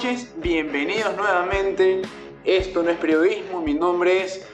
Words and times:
noches, 0.00 0.32
bienvenidos 0.36 1.14
nuevamente. 1.14 2.00
Esto 2.42 2.82
no 2.82 2.88
es 2.88 2.96
periodismo, 2.96 3.60
mi 3.60 3.74
nombre 3.74 4.22
es 4.22 4.48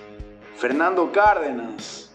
Fernando 0.56 1.12
Cárdenas. 1.12 2.10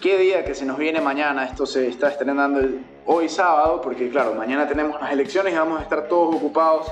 Qué 0.00 0.18
día 0.18 0.44
que 0.44 0.56
se 0.56 0.64
nos 0.64 0.76
viene 0.76 1.00
mañana, 1.00 1.44
esto 1.44 1.64
se 1.64 1.86
está 1.86 2.08
estrenando 2.08 2.60
hoy 3.06 3.28
sábado, 3.28 3.80
porque 3.80 4.10
claro, 4.10 4.34
mañana 4.34 4.66
tenemos 4.66 5.00
las 5.00 5.12
elecciones 5.12 5.54
y 5.54 5.58
vamos 5.58 5.78
a 5.78 5.84
estar 5.84 6.08
todos 6.08 6.34
ocupados 6.34 6.90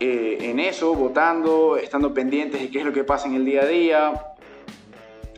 eh, 0.00 0.38
en 0.40 0.58
eso, 0.58 0.92
votando, 0.92 1.76
estando 1.76 2.12
pendientes 2.12 2.62
de 2.62 2.68
qué 2.68 2.80
es 2.80 2.84
lo 2.84 2.92
que 2.92 3.04
pasa 3.04 3.28
en 3.28 3.34
el 3.34 3.44
día 3.44 3.62
a 3.62 3.66
día. 3.66 4.34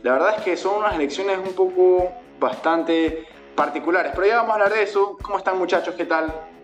La 0.01 0.13
verdad 0.13 0.33
es 0.39 0.43
que 0.43 0.57
son 0.57 0.79
unas 0.79 0.95
elecciones 0.95 1.37
un 1.37 1.53
poco 1.53 2.09
bastante 2.39 3.27
particulares, 3.53 4.13
pero 4.15 4.25
ya 4.25 4.37
vamos 4.37 4.49
a 4.49 4.53
hablar 4.55 4.73
de 4.73 4.81
eso. 4.81 5.15
¿Cómo 5.21 5.37
están 5.37 5.59
muchachos? 5.59 5.93
¿Qué 5.93 6.05
tal? 6.05 6.54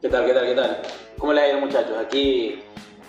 ¿Qué 0.00 0.08
tal, 0.08 0.24
qué 0.24 0.32
tal, 0.32 0.46
qué 0.46 0.54
tal? 0.54 0.82
¿Cómo 1.18 1.34
le 1.34 1.42
ha 1.42 1.50
ido, 1.50 1.60
muchachos? 1.60 1.98
Aquí 1.98 2.62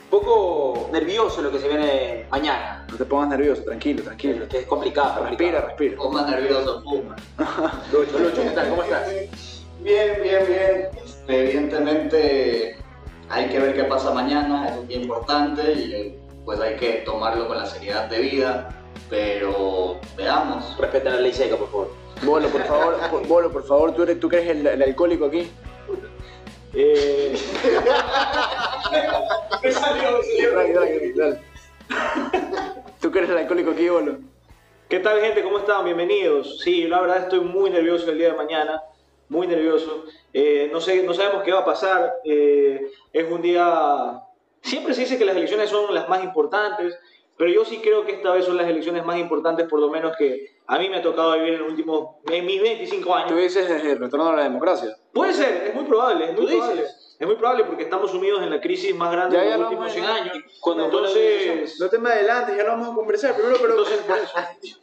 un 0.04 0.10
poco 0.10 0.90
nervioso 0.92 1.42
lo 1.42 1.50
que 1.50 1.60
se 1.60 1.70
viene 1.70 2.26
mañana. 2.30 2.86
No 2.92 2.98
te 2.98 3.06
pongas 3.06 3.30
nervioso, 3.30 3.64
tranquilo, 3.64 4.04
tranquilo. 4.04 4.46
Que 4.50 4.60
es 4.60 4.66
complicado. 4.66 5.24
Respira, 5.26 5.62
respira. 5.62 5.96
O 6.02 6.12
más 6.12 6.30
nervioso, 6.30 6.84
Puma. 6.84 7.16
Lucho, 7.94 8.20
Lucho, 8.20 8.44
¿qué 8.44 8.50
tal? 8.50 8.72
¿Cómo 8.72 8.84
estás? 8.84 9.08
Bien, 9.80 10.20
bien, 10.22 10.46
bien. 10.46 10.90
Este, 11.02 11.44
evidentemente 11.44 12.76
hay 13.30 13.48
que 13.48 13.60
ver 13.60 13.74
qué 13.74 13.86
pasa 13.86 14.12
mañana, 14.12 14.68
es 14.68 14.78
un 14.78 14.88
día 14.90 14.98
importante 14.98 15.72
y 15.72 16.20
pues 16.44 16.60
hay 16.60 16.76
que 16.76 17.04
tomarlo 17.06 17.48
con 17.48 17.56
la 17.56 17.68
seriedad 17.68 18.10
debida, 18.10 18.68
pero 19.10 19.98
veamos. 20.18 20.78
Respeta 20.78 21.12
la 21.12 21.22
ley 21.22 21.32
seca, 21.32 21.56
por 21.56 21.72
favor. 21.72 21.92
Bolo, 22.24 22.50
por 22.50 22.64
favor, 22.64 22.98
Bolo, 23.30 23.50
por 23.50 23.66
favor, 23.66 23.96
¿tú, 23.96 24.04
eres, 24.04 24.20
tú 24.20 24.28
que 24.28 24.42
eres 24.42 24.58
el, 24.58 24.68
el 24.68 24.84
alcohólico 24.84 25.28
aquí? 25.28 25.50
Eh... 26.74 27.36
Dale, 29.62 30.74
dale, 30.74 31.14
dale. 31.14 31.40
¿Tú 33.02 33.12
que 33.12 33.20
eres 33.20 33.30
el 33.32 33.38
alcohólico 33.38 33.72
aquí, 33.72 33.90
Bolo? 33.90 34.20
¿Qué 34.88 35.00
tal 35.00 35.20
gente? 35.20 35.44
¿Cómo 35.44 35.60
están? 35.60 35.86
Bienvenidos. 35.86 36.60
Sí, 36.62 36.88
la 36.88 37.02
verdad 37.02 37.24
estoy 37.24 37.42
muy 37.42 37.70
nervioso 37.70 38.10
el 38.10 38.18
día 38.18 38.32
de 38.32 38.38
mañana, 38.38 38.82
muy 39.30 39.48
nervioso. 39.48 40.06
Eh, 40.34 40.70
no, 40.72 40.80
sé, 40.80 41.04
no 41.04 41.14
sabemos 41.14 41.44
qué 41.44 41.52
va 41.52 41.60
a 41.60 41.66
pasar. 41.66 42.14
Eh, 42.24 42.90
es 43.12 43.32
un 43.32 43.42
día... 43.42 44.22
Siempre 44.62 44.94
se 44.94 45.02
dice 45.02 45.18
que 45.18 45.26
las 45.26 45.36
elecciones 45.36 45.70
son 45.70 45.94
las 45.94 46.08
más 46.08 46.24
importantes, 46.24 46.98
pero 47.38 47.52
yo 47.52 47.66
sí 47.66 47.80
creo 47.82 48.06
que 48.06 48.14
esta 48.14 48.32
vez 48.32 48.46
son 48.46 48.58
las 48.58 48.68
elecciones 48.68 49.04
más 49.04 49.18
importantes, 49.18 49.68
por 49.68 49.80
lo 49.80 49.90
menos 49.90 50.16
que 50.18 50.61
a 50.68 50.80
mí 50.80 50.90
me 50.90 50.98
ha 50.98 51.02
tocado 51.02 51.34
vivir 51.34 51.54
en, 51.56 51.60
los 51.60 51.70
últimos, 51.70 52.16
en 52.30 52.46
mis 52.46 52.62
25 52.62 53.04
Tú 53.04 53.14
años. 53.14 53.38
dices 53.38 53.68
desde 53.68 53.92
el 53.94 54.00
retorno 54.00 54.30
a 54.30 54.36
la 54.36 54.44
democracia. 54.44 54.96
Puede 55.14 55.34
ser, 55.34 55.68
es 55.68 55.76
muy 55.76 55.84
probable, 55.86 56.26
es 56.26 56.34
muy 56.34 56.46
¿Tú 56.46 56.52
probable. 56.52 56.82
dices? 56.82 57.01
Es 57.22 57.28
muy 57.28 57.36
probable 57.36 57.66
porque 57.66 57.84
estamos 57.84 58.10
sumidos 58.10 58.42
en 58.42 58.50
la 58.50 58.60
crisis 58.60 58.96
más 58.96 59.12
grande 59.12 59.38
Ya, 59.38 59.44
de 59.44 59.50
los 59.52 59.60
últimos 59.60 59.94
bueno, 59.94 59.94
100 59.94 60.06
años. 60.06 60.44
cuando- 60.60 60.86
Entonces, 60.86 61.80
No 61.80 61.88
te 61.88 62.00
me 62.00 62.10
adelantes, 62.10 62.58
ya 62.58 62.64
lo 62.64 62.70
vamos 62.72 62.90
a 62.90 62.96
conversar. 62.96 63.36
Primero, 63.36 63.58
pero... 63.62 63.74
entonces 63.74 63.98
por 64.08 64.18
eso. 64.18 64.34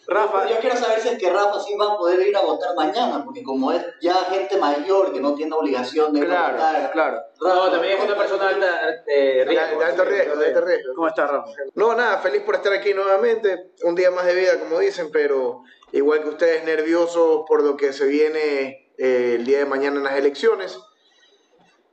Rafa, 0.06 0.48
yo 0.48 0.56
quiero 0.61 0.77
saber 0.77 1.00
si 1.00 1.09
es 1.09 1.19
que 1.19 1.31
Rafa 1.31 1.59
sí 1.59 1.75
va 1.75 1.94
a 1.94 1.97
poder 1.97 2.25
ir 2.25 2.36
a 2.36 2.42
votar 2.42 2.77
mañana, 2.77 3.25
porque 3.25 3.42
como 3.42 3.72
es 3.72 3.84
ya 4.00 4.14
gente 4.31 4.56
mayor 4.56 5.12
que 5.12 5.20
no 5.20 5.34
tiene 5.34 5.53
obligación 5.53 6.12
de 6.12 6.20
ir 6.20 6.25
a 6.27 6.28
claro, 6.28 6.53
votar. 6.59 6.91
claro. 6.92 7.20
No, 7.41 7.70
también 7.72 7.98
es 7.98 8.05
una 8.05 8.16
persona 8.16 8.48
alta 8.50 8.89
eh, 9.09 9.39
De, 9.39 9.44
riesgo. 9.44 9.81
de 9.81 9.84
alto 9.84 10.05
riesgo, 10.05 10.36
de 10.36 10.47
alto 10.47 10.61
riesgo. 10.61 10.94
¿Cómo 10.94 11.09
estás, 11.09 11.28
Rafa? 11.28 11.50
No, 11.75 11.94
nada, 11.97 12.19
feliz 12.19 12.42
por 12.42 12.55
estar 12.55 12.72
aquí 12.72 12.94
nuevamente. 12.94 13.72
Un 13.83 13.97
día 13.97 14.12
más 14.12 14.25
de 14.27 14.36
vida, 14.36 14.61
como 14.61 14.78
dicen, 14.78 15.11
pero 15.12 15.62
igual 15.91 16.22
que 16.22 16.28
ustedes, 16.28 16.62
nerviosos 16.62 17.42
por 17.48 17.64
lo 17.64 17.77
que 17.77 17.92
se 17.92 18.06
viene 18.06 18.92
eh, 18.97 19.34
el 19.41 19.44
día 19.44 19.59
de 19.59 19.64
mañana 19.66 19.97
en 19.97 20.04
las 20.04 20.15
elecciones. 20.16 20.78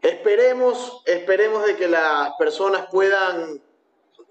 Esperemos, 0.01 1.01
esperemos 1.05 1.65
de 1.65 1.75
que 1.75 1.87
las 1.87 2.31
personas 2.37 2.87
puedan 2.91 3.61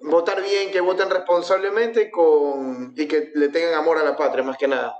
votar 0.00 0.42
bien, 0.42 0.70
que 0.70 0.80
voten 0.80 1.10
responsablemente 1.10 2.10
con, 2.10 2.92
y 2.96 3.06
que 3.06 3.32
le 3.34 3.48
tengan 3.48 3.74
amor 3.74 3.98
a 3.98 4.04
la 4.04 4.16
patria, 4.16 4.44
más 4.44 4.56
que 4.56 4.68
nada. 4.68 4.96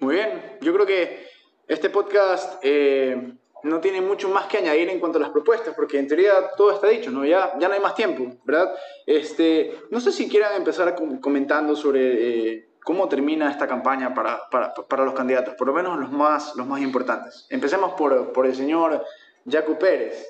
Muy 0.00 0.16
bien, 0.16 0.58
yo 0.60 0.72
creo 0.74 0.84
que 0.86 1.26
este 1.66 1.90
podcast 1.90 2.58
eh, 2.62 3.34
no 3.62 3.80
tiene 3.80 4.00
mucho 4.00 4.28
más 4.28 4.46
que 4.46 4.58
añadir 4.58 4.88
en 4.88 5.00
cuanto 5.00 5.18
a 5.18 5.20
las 5.20 5.30
propuestas, 5.30 5.74
porque 5.74 5.98
en 5.98 6.08
teoría 6.08 6.32
todo 6.56 6.72
está 6.72 6.88
dicho, 6.88 7.10
¿no? 7.10 7.24
Ya, 7.24 7.54
ya 7.58 7.68
no 7.68 7.74
hay 7.74 7.80
más 7.80 7.94
tiempo, 7.94 8.36
¿verdad? 8.44 8.72
Este, 9.06 9.80
no 9.90 10.00
sé 10.00 10.12
si 10.12 10.28
quieran 10.28 10.54
empezar 10.56 10.94
com- 10.94 11.20
comentando 11.20 11.74
sobre 11.74 12.52
eh, 12.52 12.68
cómo 12.84 13.08
termina 13.08 13.50
esta 13.50 13.66
campaña 13.66 14.14
para, 14.14 14.48
para, 14.50 14.72
para 14.74 15.04
los 15.04 15.14
candidatos, 15.14 15.54
por 15.54 15.66
lo 15.66 15.72
menos 15.72 15.98
los 15.98 16.10
más, 16.10 16.54
los 16.56 16.66
más 16.66 16.80
importantes. 16.80 17.46
Empecemos 17.50 17.92
por, 17.92 18.32
por 18.32 18.46
el 18.46 18.54
señor 18.54 19.04
Jaco 19.50 19.78
Pérez. 19.78 20.26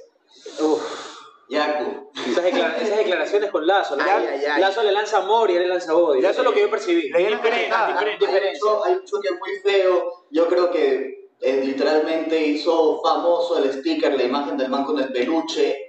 Yaku. 1.49 2.11
Esas, 2.31 2.45
declara- 2.45 2.77
esas 2.77 2.99
declaraciones 2.99 3.51
con 3.51 3.67
Lazo. 3.67 3.97
¿no? 3.97 4.05
Ay, 4.05 4.27
ay, 4.31 4.45
ay. 4.45 4.61
Lazo 4.61 4.83
le 4.83 4.93
lanza 4.93 5.19
amor 5.19 5.51
y 5.51 5.57
él 5.57 5.63
le 5.63 5.69
lanza 5.69 5.95
odio. 5.97 6.29
Eso 6.29 6.41
es 6.41 6.45
lo 6.45 6.53
que 6.53 6.61
yo 6.61 6.71
percibí. 6.71 7.09
Le 7.11 7.19
hay 8.85 8.93
un 8.93 9.05
choque 9.05 9.31
muy 9.31 9.51
feo. 9.65 10.25
Yo 10.31 10.47
creo 10.47 10.71
que 10.71 11.31
eh, 11.41 11.63
literalmente 11.65 12.39
hizo 12.39 13.01
famoso 13.03 13.63
el 13.63 13.73
sticker, 13.73 14.15
la 14.15 14.25
imagen 14.25 14.57
del 14.59 14.69
man 14.69 14.85
con 14.85 14.99
el 14.99 15.11
peluche. 15.11 15.88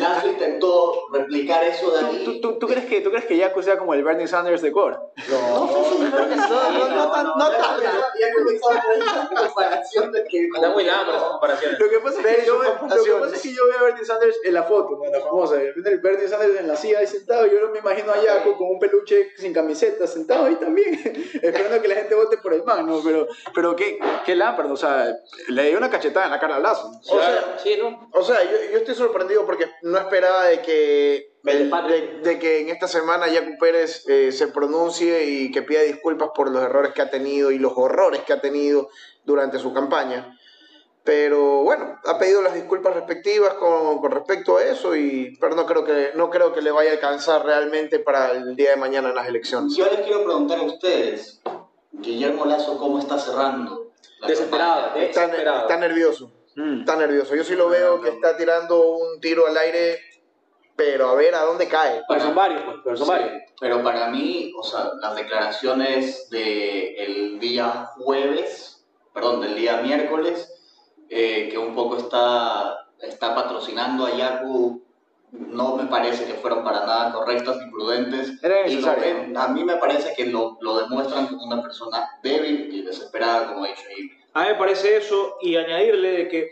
Lazo 0.00 0.28
intentó 0.28 1.08
replicar 1.12 1.64
eso 1.64 1.90
de 1.90 2.00
¿Tú, 2.00 2.06
ahí. 2.06 2.24
tú, 2.24 2.40
tú, 2.40 2.58
tú 2.58 2.66
crees 2.66 2.86
que, 2.86 3.00
¿Tú 3.00 3.10
crees 3.10 3.26
que 3.26 3.40
Jaco 3.40 3.62
sea 3.62 3.78
como 3.78 3.94
el 3.94 4.02
Bernie 4.02 4.26
Sanders 4.26 4.62
de 4.62 4.72
Core? 4.72 4.96
No 5.30 5.66
No, 5.66 6.70
no, 6.72 7.36
no 7.36 7.44
a 7.44 8.94
esa 8.94 9.28
comparación 9.28 10.12
de 10.12 10.24
que. 10.24 10.46
Está 10.46 10.70
muy 10.70 10.84
lámpara 10.84 11.18
esas 11.18 11.30
comparaciones. 11.30 11.78
Lo 11.78 11.88
que 11.88 11.98
pasa 12.00 12.20
es 12.20 12.26
que, 12.36 12.46
yo 12.46 12.58
veo, 12.58 13.78
a 13.78 13.82
Bernie 13.82 14.04
Sanders 14.04 14.36
en 14.44 14.54
la 14.54 14.62
foto, 14.64 14.98
¿no? 15.02 15.10
la 15.10 15.20
famosa. 15.20 15.60
El 15.60 16.00
Bernie 16.00 16.28
Sanders 16.28 16.60
en 16.60 16.68
la 16.68 16.76
silla 16.76 17.00
ahí 17.00 17.06
sentado. 17.06 17.46
Yo 17.46 17.60
no 17.60 17.70
me 17.70 17.78
imagino 17.78 18.12
a 18.12 18.16
Jaco 18.16 18.56
con 18.56 18.70
un 18.70 18.78
peluche 18.78 19.30
sin 19.36 19.52
camiseta 19.52 20.06
sentado 20.06 20.46
ahí 20.46 20.56
también, 20.56 20.94
esperando 21.42 21.80
que 21.80 21.88
la 21.88 21.94
gente 21.96 22.14
vote 22.14 22.38
por 22.38 22.54
el 22.54 22.64
man, 22.64 22.86
¿no? 22.86 23.00
Pero, 23.02 23.26
pero 23.54 23.76
qué, 23.76 23.98
qué 24.24 24.34
lámpara, 24.34 24.72
o 24.72 24.76
sea, 24.76 25.16
le 25.48 25.68
dio 25.68 25.78
una 25.78 25.90
cachetada 25.90 26.26
en 26.26 26.32
la 26.32 26.40
cara 26.40 26.56
al 26.56 26.62
lazo. 26.62 26.90
¿no? 26.90 26.98
O 26.98 27.20
sea, 27.20 27.58
sí, 27.62 27.78
¿no? 27.80 28.08
O 28.12 28.22
sea, 28.22 28.42
yo, 28.44 28.70
yo 28.72 28.78
estoy 28.78 28.94
sorprendido 28.94 29.27
porque 29.46 29.70
no 29.82 29.98
esperaba 29.98 30.44
de 30.44 30.60
que, 30.62 31.32
El 31.44 31.70
de, 31.70 32.20
de 32.22 32.38
que 32.38 32.60
en 32.60 32.68
esta 32.68 32.88
semana 32.88 33.28
Yacu 33.28 33.58
Pérez 33.58 34.04
eh, 34.08 34.32
se 34.32 34.48
pronuncie 34.48 35.24
y 35.24 35.50
que 35.50 35.62
pida 35.62 35.82
disculpas 35.82 36.30
por 36.34 36.50
los 36.50 36.62
errores 36.62 36.92
que 36.92 37.02
ha 37.02 37.10
tenido 37.10 37.50
y 37.50 37.58
los 37.58 37.72
horrores 37.76 38.22
que 38.22 38.32
ha 38.32 38.40
tenido 38.40 38.88
durante 39.24 39.58
su 39.58 39.72
campaña. 39.72 40.38
Pero 41.04 41.62
bueno, 41.62 41.98
ha 42.04 42.18
pedido 42.18 42.42
las 42.42 42.52
disculpas 42.52 42.94
respectivas 42.94 43.54
con, 43.54 43.98
con 43.98 44.10
respecto 44.10 44.58
a 44.58 44.64
eso, 44.64 44.94
y, 44.94 45.38
pero 45.40 45.54
no 45.54 45.64
creo, 45.64 45.82
que, 45.82 46.10
no 46.14 46.28
creo 46.28 46.52
que 46.52 46.60
le 46.60 46.70
vaya 46.70 46.90
a 46.90 46.94
alcanzar 46.94 47.46
realmente 47.46 47.98
para 47.98 48.32
el 48.32 48.56
día 48.56 48.70
de 48.70 48.76
mañana 48.76 49.08
en 49.08 49.14
las 49.14 49.26
elecciones. 49.26 49.74
Yo 49.74 49.86
les 49.86 50.00
quiero 50.00 50.24
preguntar 50.24 50.58
a 50.58 50.62
ustedes, 50.64 51.40
Guillermo 51.92 52.44
Lazo, 52.44 52.76
¿cómo 52.76 52.98
está 52.98 53.18
cerrando? 53.18 53.90
Desesperado. 54.26 54.88
campaña? 54.98 55.06
Está, 55.06 55.22
Desesperado. 55.22 55.60
está 55.62 55.76
nervioso. 55.78 56.30
Mm. 56.58 56.80
Está 56.80 56.96
nervioso. 56.96 57.36
Yo 57.36 57.44
sí 57.44 57.54
lo 57.54 57.68
veo 57.68 58.00
que 58.00 58.08
está 58.08 58.36
tirando 58.36 58.80
un 58.96 59.20
tiro 59.20 59.46
al 59.46 59.56
aire, 59.56 60.00
pero 60.74 61.08
a 61.10 61.14
ver 61.14 61.34
a 61.36 61.42
dónde 61.42 61.68
cae. 61.68 62.02
Pero 62.08 62.20
son 62.20 62.34
varios, 62.34 62.62
pues. 62.62 62.76
Pero 62.82 62.96
son 62.96 63.06
Sí, 63.06 63.12
varios. 63.12 63.32
pero 63.60 63.82
para 63.84 64.08
mí, 64.08 64.52
o 64.58 64.62
sea, 64.64 64.90
las 65.00 65.14
declaraciones 65.14 66.28
del 66.30 67.38
día 67.38 67.86
jueves, 67.96 68.84
perdón, 69.14 69.40
del 69.42 69.54
día 69.54 69.76
miércoles, 69.82 70.52
eh, 71.08 71.48
que 71.50 71.58
un 71.58 71.74
poco 71.76 71.96
está, 71.98 72.88
está 73.00 73.34
patrocinando 73.34 74.06
a 74.06 74.14
Yaku, 74.16 74.82
no 75.30 75.76
me 75.76 75.84
parece 75.86 76.24
que 76.24 76.34
fueron 76.34 76.64
para 76.64 76.80
nada 76.86 77.12
correctas 77.12 77.56
ni 77.58 77.70
prudentes. 77.70 78.32
Y 78.66 78.76
ven- 78.82 79.36
a 79.36 79.48
mí 79.48 79.62
me 79.62 79.76
parece 79.76 80.12
que 80.16 80.26
lo, 80.26 80.56
lo 80.60 80.78
demuestran 80.80 81.28
como 81.28 81.44
una 81.44 81.62
persona 81.62 82.08
débil 82.22 82.68
y 82.74 82.82
desesperada, 82.82 83.46
como 83.46 83.64
he 83.64 83.68
dicho. 83.70 83.82
Y 83.96 84.10
A 84.38 84.42
mí 84.42 84.48
me 84.50 84.54
parece 84.54 84.96
eso 84.96 85.36
y 85.40 85.56
añadirle 85.56 86.12
de 86.12 86.28
que 86.28 86.50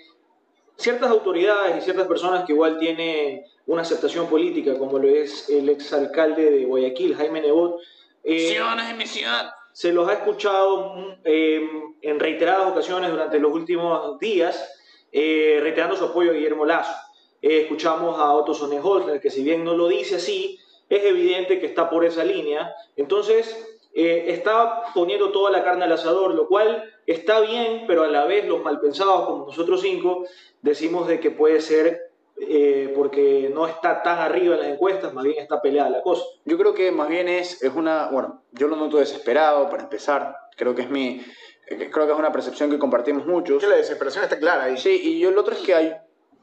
ciertas 0.76 1.08
autoridades 1.08 1.76
y 1.78 1.80
ciertas 1.82 2.08
personas 2.08 2.44
que 2.44 2.52
igual 2.52 2.78
tienen 2.80 3.44
una 3.66 3.82
aceptación 3.82 4.28
política, 4.28 4.76
como 4.76 4.98
lo 4.98 5.08
es 5.08 5.48
el 5.48 5.68
exalcalde 5.68 6.50
de 6.50 6.64
Guayaquil, 6.64 7.14
Jaime 7.14 7.42
Nebot, 7.42 7.80
eh, 8.24 8.56
en 8.56 8.96
mi 8.98 9.06
ciudad. 9.06 9.52
se 9.72 9.92
los 9.92 10.08
ha 10.08 10.14
escuchado 10.14 10.96
eh, 11.22 11.64
en 12.02 12.18
reiteradas 12.18 12.72
ocasiones 12.72 13.12
durante 13.12 13.38
los 13.38 13.52
últimos 13.52 14.18
días, 14.18 14.68
eh, 15.12 15.60
reiterando 15.62 15.94
su 15.94 16.06
apoyo 16.06 16.32
a 16.32 16.34
Guillermo 16.34 16.64
Lazo. 16.64 16.92
Eh, 17.40 17.60
escuchamos 17.60 18.18
a 18.18 18.32
Otto 18.32 18.52
Sonnenholzer, 18.52 19.20
que 19.20 19.30
si 19.30 19.44
bien 19.44 19.62
no 19.62 19.74
lo 19.76 19.86
dice 19.86 20.16
así, 20.16 20.58
es 20.88 21.04
evidente 21.04 21.60
que 21.60 21.66
está 21.66 21.88
por 21.88 22.04
esa 22.04 22.24
línea. 22.24 22.74
Entonces, 22.96 23.75
eh, 23.98 24.34
está 24.34 24.82
poniendo 24.94 25.32
toda 25.32 25.50
la 25.50 25.64
carne 25.64 25.86
al 25.86 25.92
asador, 25.92 26.34
lo 26.34 26.48
cual 26.48 26.84
está 27.06 27.40
bien, 27.40 27.84
pero 27.86 28.02
a 28.02 28.08
la 28.08 28.26
vez 28.26 28.46
los 28.46 28.62
malpensados, 28.62 29.24
como 29.24 29.46
nosotros 29.46 29.80
cinco, 29.80 30.26
decimos 30.60 31.08
de 31.08 31.18
que 31.18 31.30
puede 31.30 31.62
ser 31.62 32.10
eh, 32.38 32.92
porque 32.94 33.50
no 33.54 33.66
está 33.66 34.02
tan 34.02 34.18
arriba 34.18 34.56
en 34.56 34.60
las 34.60 34.68
encuestas, 34.68 35.14
más 35.14 35.24
bien 35.24 35.38
está 35.38 35.62
peleada 35.62 35.88
la 35.88 36.02
cosa. 36.02 36.22
Yo 36.44 36.58
creo 36.58 36.74
que 36.74 36.92
más 36.92 37.08
bien 37.08 37.26
es, 37.26 37.62
es 37.62 37.72
una, 37.74 38.10
bueno, 38.10 38.42
yo 38.52 38.68
lo 38.68 38.76
noto 38.76 38.98
desesperado 38.98 39.70
para 39.70 39.84
empezar, 39.84 40.36
creo 40.58 40.74
que 40.74 40.82
es 40.82 40.90
mi, 40.90 41.24
creo 41.66 42.06
que 42.06 42.12
es 42.12 42.18
una 42.18 42.32
percepción 42.32 42.70
que 42.70 42.78
compartimos 42.78 43.24
muchos. 43.24 43.62
Que 43.62 43.66
la 43.66 43.76
desesperación 43.76 44.24
está 44.24 44.38
clara 44.38 44.64
ahí. 44.64 44.76
Sí, 44.76 45.00
y 45.02 45.20
yo 45.20 45.30
lo 45.30 45.40
otro 45.40 45.54
es 45.54 45.60
que 45.60 45.74
hay, 45.74 45.96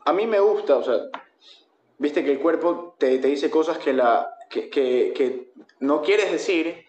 a 0.05 0.11
mí 0.11 0.25
me 0.25 0.39
gusta, 0.39 0.77
o 0.77 0.83
sea, 0.83 0.95
viste 1.99 2.23
que 2.23 2.31
el 2.31 2.39
cuerpo 2.39 2.95
te, 2.97 3.19
te 3.19 3.27
dice 3.27 3.51
cosas 3.51 3.77
que, 3.77 3.93
la, 3.93 4.35
que, 4.49 4.71
que, 4.71 5.13
que 5.15 5.51
no 5.79 6.01
quieres 6.01 6.31
decir, 6.31 6.82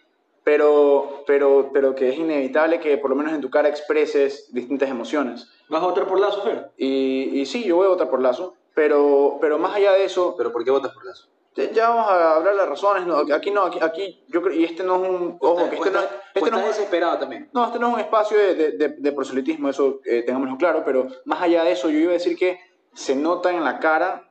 pero, 0.44 1.24
pero, 1.26 1.70
pero 1.72 1.94
que 1.94 2.10
es 2.10 2.18
inevitable 2.18 2.78
que 2.80 2.98
por 2.98 3.10
lo 3.10 3.16
menos 3.16 3.32
en 3.32 3.40
tu 3.40 3.50
cara 3.50 3.68
expreses 3.68 4.52
distintas 4.52 4.90
emociones. 4.90 5.48
¿Vas 5.68 5.82
a 5.82 5.86
votar 5.86 6.06
por 6.06 6.20
Lazo, 6.20 6.42
Fer? 6.42 6.70
Y, 6.76 7.40
y 7.40 7.46
sí, 7.46 7.64
yo 7.64 7.76
voy 7.76 7.86
a 7.86 7.90
votar 7.90 8.10
por 8.10 8.20
Lazo, 8.20 8.54
pero, 8.74 9.38
pero 9.40 9.58
más 9.58 9.74
allá 9.74 9.92
de 9.92 10.04
eso, 10.04 10.34
¿Pero 10.36 10.52
por 10.52 10.64
qué 10.64 10.70
votas 10.70 10.92
por 10.92 11.04
Lazo? 11.06 11.28
ya- 11.56 11.70
ya 11.70 11.88
vamos 11.88 12.10
a 12.10 12.34
hablar 12.36 12.54
las 12.56 12.68
razones. 12.68 13.06
no, 13.06 13.18
aquí 13.34 13.50
no, 13.50 13.62
aquí, 13.62 13.78
aquí 13.80 14.24
yo 14.28 14.42
creo, 14.42 14.54
y 14.54 14.64
este 14.64 14.82
no 14.82 15.02
es 15.02 15.08
un, 15.10 15.36
ojo, 15.40 15.70
que 15.70 15.76
este 15.76 15.90
no, 15.90 16.00
Pues 16.00 16.10
este 16.34 16.50
no 16.50 16.56
es 16.58 16.62
un- 16.64 16.68
desesperado 16.68 17.18
también. 17.18 17.48
no, 17.54 17.64
este 17.66 17.78
no 17.78 17.88
es 17.88 17.94
un 17.94 18.00
espacio 18.00 18.36
de, 18.36 18.54
de, 18.54 18.70
de- 18.72 18.88
de 18.98 19.12
proselitismo, 19.12 19.68
eso 19.70 20.00
eh, 20.04 20.22
tengámoslo 20.26 20.56
claro, 20.58 20.82
pero 20.84 21.06
más 21.24 21.40
allá 21.40 21.64
de 21.64 21.72
eso, 21.72 21.88
yo 21.88 21.98
iba 21.98 22.10
a 22.10 22.14
decir 22.14 22.36
que 22.36 22.58
se 22.92 23.14
nota 23.16 23.50
en 23.52 23.64
la 23.64 23.78
cara 23.78 24.28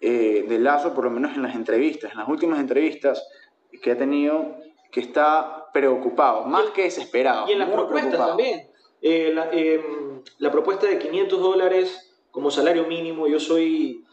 eh, 0.00 0.44
de 0.48 0.58
Lazo, 0.58 0.92
por 0.94 1.04
lo 1.04 1.10
menos 1.10 1.34
en 1.36 1.42
las 1.42 1.54
entrevistas, 1.54 2.12
en 2.12 2.18
las 2.18 2.28
últimas 2.28 2.58
entrevistas 2.60 3.26
que 3.82 3.92
ha 3.92 3.96
tenido, 3.96 4.56
que 4.94 5.00
está 5.00 5.66
preocupado, 5.72 6.42
más 6.44 6.70
que 6.70 6.84
desesperado. 6.84 7.48
Y 7.48 7.52
en 7.52 7.58
las 7.58 7.68
propuestas 7.68 8.10
preocupado. 8.10 8.36
también. 8.36 8.70
Eh, 9.02 9.32
la, 9.34 9.50
eh, 9.52 9.82
la 10.38 10.52
propuesta 10.52 10.86
de 10.86 11.00
500 11.00 11.40
dólares 11.40 12.12
como 12.30 12.50
salario 12.52 12.86
mínimo, 12.86 13.26
yo 13.26 13.40
soy 13.40 14.04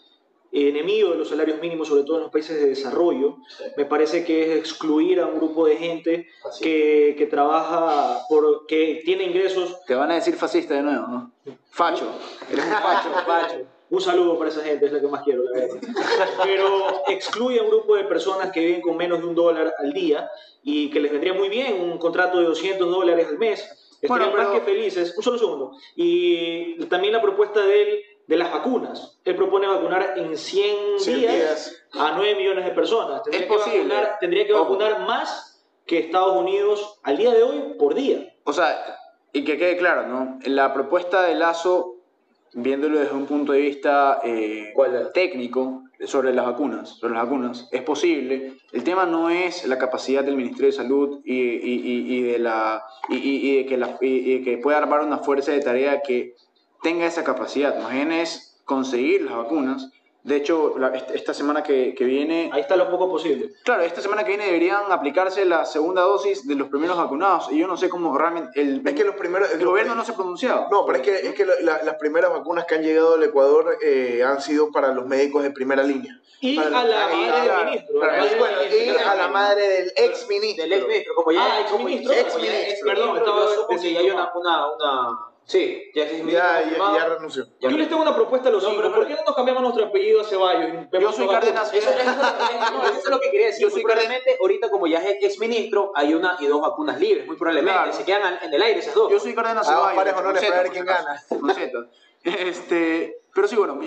enemigo 0.51 1.11
de 1.11 1.17
los 1.17 1.29
salarios 1.29 1.61
mínimos, 1.61 1.87
sobre 1.87 2.03
todo 2.03 2.17
en 2.17 2.23
los 2.23 2.31
países 2.31 2.59
de 2.59 2.67
desarrollo. 2.67 3.37
Me 3.77 3.85
parece 3.85 4.25
que 4.25 4.51
es 4.51 4.59
excluir 4.59 5.19
a 5.19 5.27
un 5.27 5.37
grupo 5.37 5.65
de 5.67 5.77
gente 5.77 6.27
que, 6.59 7.15
que 7.17 7.27
trabaja, 7.27 8.25
por, 8.27 8.65
que 8.65 9.01
tiene 9.05 9.23
ingresos. 9.23 9.79
Te 9.85 9.95
van 9.95 10.11
a 10.11 10.15
decir 10.15 10.35
fascista 10.35 10.73
de 10.73 10.81
nuevo, 10.81 11.07
¿no? 11.07 11.31
Facho. 11.69 12.11
Eres 12.51 12.65
un 12.65 12.71
facho. 12.71 13.09
Pacho. 13.25 13.55
Un 13.91 13.99
saludo 14.01 14.37
para 14.37 14.49
esa 14.49 14.61
gente, 14.61 14.85
es 14.85 14.91
la 14.93 15.01
que 15.01 15.07
más 15.07 15.21
quiero, 15.23 15.43
la 15.43 15.51
verdad. 15.59 15.77
Pero 16.43 17.03
excluye 17.07 17.59
a 17.59 17.63
un 17.63 17.69
grupo 17.69 17.95
de 17.95 18.05
personas 18.05 18.51
que 18.51 18.61
viven 18.61 18.81
con 18.81 18.95
menos 18.97 19.19
de 19.19 19.25
un 19.27 19.35
dólar 19.35 19.73
al 19.77 19.91
día 19.93 20.31
y 20.63 20.89
que 20.89 20.99
les 21.01 21.11
vendría 21.11 21.33
muy 21.33 21.49
bien 21.49 21.79
un 21.81 21.97
contrato 21.97 22.39
de 22.39 22.45
200 22.45 22.89
dólares 22.89 23.27
al 23.27 23.37
mes. 23.37 23.59
Bueno, 24.07 24.25
Estarían 24.25 24.49
más 24.51 24.59
que 24.59 24.65
felices. 24.65 25.13
Un 25.17 25.23
solo 25.23 25.37
segundo. 25.37 25.71
Y 25.95 26.83
también 26.85 27.13
la 27.13 27.21
propuesta 27.21 27.61
de 27.61 27.81
él 27.81 27.99
de 28.27 28.37
las 28.37 28.51
vacunas. 28.51 29.19
Él 29.25 29.35
propone 29.35 29.67
vacunar 29.67 30.13
en 30.15 30.37
100, 30.37 30.99
100 30.99 31.19
días, 31.19 31.33
días. 31.35 31.85
a 31.93 32.13
9 32.15 32.35
millones 32.35 32.63
de 32.65 32.71
personas. 32.71 33.23
Tendría 33.23 33.41
Es 33.41 33.47
que 33.47 33.53
posible. 33.53 33.93
Vacunar, 33.93 34.17
tendría 34.21 34.47
que 34.47 34.53
Ojo. 34.53 34.63
vacunar 34.63 35.01
más 35.05 35.61
que 35.85 35.99
Estados 35.99 36.37
Unidos 36.37 36.99
al 37.03 37.17
día 37.17 37.31
de 37.33 37.43
hoy 37.43 37.75
por 37.77 37.93
día. 37.93 38.33
O 38.45 38.53
sea, 38.53 38.97
y 39.33 39.43
que 39.43 39.57
quede 39.57 39.75
claro, 39.77 40.07
¿no? 40.07 40.39
La 40.45 40.73
propuesta 40.73 41.23
de 41.23 41.35
Lazo, 41.35 41.97
viéndolo 42.53 42.99
desde 42.99 43.13
un 43.15 43.25
punto 43.25 43.51
de 43.53 43.61
vista 43.61 44.19
eh, 44.23 44.73
técnico 45.13 45.83
sobre 46.05 46.33
las 46.33 46.45
vacunas, 46.45 46.89
sobre 46.97 47.13
las 47.13 47.23
vacunas, 47.23 47.69
es 47.71 47.81
posible. 47.83 48.53
El 48.71 48.83
tema 48.83 49.05
no 49.05 49.29
es 49.29 49.65
la 49.67 49.77
capacidad 49.77 50.23
del 50.23 50.35
Ministerio 50.35 50.67
de 50.67 50.71
Salud 50.77 51.19
y, 51.23 51.33
y- 51.35 52.15
y- 52.17 52.21
de, 52.23 52.39
la, 52.39 52.83
y, 53.09 53.57
de 53.57 53.65
que 53.65 53.77
la- 53.77 53.97
y- 54.01 54.07
y 54.07 54.37
de 54.39 54.43
que 54.43 54.57
pueda 54.57 54.79
armar 54.79 55.01
una 55.01 55.19
fuerza 55.19 55.51
de 55.51 55.61
tarea 55.61 56.01
que 56.01 56.33
tenga 56.81 57.05
esa 57.05 57.23
capacidad. 57.23 57.77
Más 57.81 57.93
bien 57.93 58.11
es 58.11 58.59
conseguir 58.65 59.21
las 59.23 59.35
vacunas. 59.35 59.91
De 60.23 60.35
hecho, 60.35 60.75
la- 60.77 60.89
est- 60.95 61.09
esta 61.11 61.33
semana 61.33 61.63
que, 61.63 61.95
que 61.95 62.03
viene 62.03 62.49
Ahí 62.53 62.61
está 62.61 62.75
lo 62.75 62.89
poco 62.91 63.09
posible. 63.09 63.53
Claro, 63.63 63.81
esta 63.81 64.01
semana 64.01 64.23
que 64.23 64.29
viene 64.29 64.45
deberían 64.45 64.91
aplicarse 64.91 65.45
la 65.45 65.65
segunda 65.65 66.03
dosis 66.03 66.47
de 66.47 66.53
los 66.55 66.67
primeros 66.69 66.95
vacunados. 66.95 67.47
Y 67.51 67.57
yo 67.59 67.67
no 67.67 67.75
sé 67.75 67.89
cómo 67.89 68.15
realmente. 68.17 68.61
El, 68.61 68.81
Es 68.87 68.93
que 68.93 69.03
los 69.03 69.15
primeros. 69.15 69.51
el 69.51 69.65
gobierno 69.65 69.95
no 69.95 70.05
se 70.05 70.11
ha 70.11 70.15
pronunciado. 70.15 70.67
No, 70.69 70.85
pero 70.85 70.99
es 70.99 71.03
que, 71.03 71.27
es 71.27 71.33
que 71.33 71.45
la- 71.45 71.59
la- 71.61 71.83
las 71.83 71.95
primeras 71.95 72.31
vacunas 72.31 72.65
que 72.65 72.75
han 72.75 72.83
llegado 72.83 73.15
al 73.15 73.23
Ecuador 73.23 73.77
eh, 73.81 74.23
han 74.23 74.41
sido 74.41 74.71
para 74.71 74.89
los 74.93 75.07
médicos 75.07 75.41
de 75.41 75.51
primera 75.51 75.81
línea. 75.81 76.19
Y 76.39 76.55
Para- 76.55 76.79
a 76.81 76.83
la 76.83 77.13
y- 77.13 77.25
madre 77.25 77.41
del 77.41 77.65
ministro. 77.65 77.99
claro, 77.99 78.13
a 78.13 78.15
la 78.17 78.21
madre 78.23 78.35
y 78.35 78.39
bueno, 78.39 78.57
del 78.59 78.73
y 78.73 78.79
ministro. 78.79 79.09
a 79.09 79.15
la 79.15 79.27
madre 79.27 79.67
del 79.69 79.91
ex 79.95 80.27
ministro. 80.29 80.63
Del 80.63 80.73
ex 80.73 80.87
ministro, 80.87 81.15
como 81.15 81.31
ya 81.31 81.41
Ah, 81.45 81.65
como 81.71 81.89
ya 81.89 81.95
es 81.95 82.17
Exministro. 82.19 82.87
Perdón, 82.87 83.17
estaba 83.17 83.45
porque 83.67 83.87
hay 83.97 84.09
una, 84.11 84.31
una, 84.35 84.71
una... 84.73 85.19
Sí, 85.45 85.91
ya 85.93 86.03
es 86.03 86.11
ministro 86.23 86.31
Ya, 86.39 86.63
ya, 86.63 86.97
ya 86.97 87.05
renunció. 87.09 87.45
Ya- 87.59 87.69
Yo 87.69 87.77
les 87.77 87.89
tengo 87.89 88.01
una 88.01 88.15
propuesta 88.15 88.47
a 88.49 88.51
los 88.51 88.63
No, 88.63 88.69
cinco. 88.69 88.81
pero- 88.83 88.95
¿Por 88.95 89.07
qué 89.07 89.15
no 89.15 89.21
nos 89.25 89.35
cambiamos 89.35 89.63
nuestro 89.63 89.85
apellido 89.85 90.21
a 90.21 90.23
Ceballos? 90.23 90.87
Yo 90.93 91.11
soy 91.11 91.27
Cárdenas. 91.27 91.73
Eso, 91.73 91.89
eso, 91.89 91.99
eso, 91.99 92.71
no, 92.71 92.83
eso 92.85 92.97
es 92.99 93.09
lo 93.09 93.19
que 93.19 93.31
quería 93.31 93.47
decir. 93.47 93.61
Yo 93.63 93.67
Muy 93.67 93.73
soy 93.73 93.83
probablemente, 93.83 94.37
ahorita 94.39 94.69
como 94.69 94.87
ya 94.87 94.99
es 94.99 95.17
ex 95.23 95.39
ministro, 95.39 95.91
hay 95.95 96.13
una 96.13 96.37
y 96.39 96.45
dos 96.45 96.61
vacunas 96.61 96.99
libres. 96.99 97.27
Muy 97.27 97.35
probablemente 97.35 97.73
Claro. 97.77 97.91
se 97.93 98.05
quedan 98.05 98.39
en 98.43 98.53
el 98.53 98.61
aire 98.61 98.79
esas 98.79 98.93
dos. 98.93 99.11
Yo 99.11 99.19
soy 99.19 99.33
Cárdenas 99.35 99.67
Hagamos 99.67 99.89
Ceballos. 99.91 99.97
pares 99.97 100.13
con 100.13 100.23
honores 100.25 100.49
para 100.49 100.61
ver 100.63 100.71
quién 100.71 100.85
Z. 101.55 101.87
Este, 102.23 103.17
pero 103.33 103.47
sí, 103.47 103.55
bueno, 103.55 103.79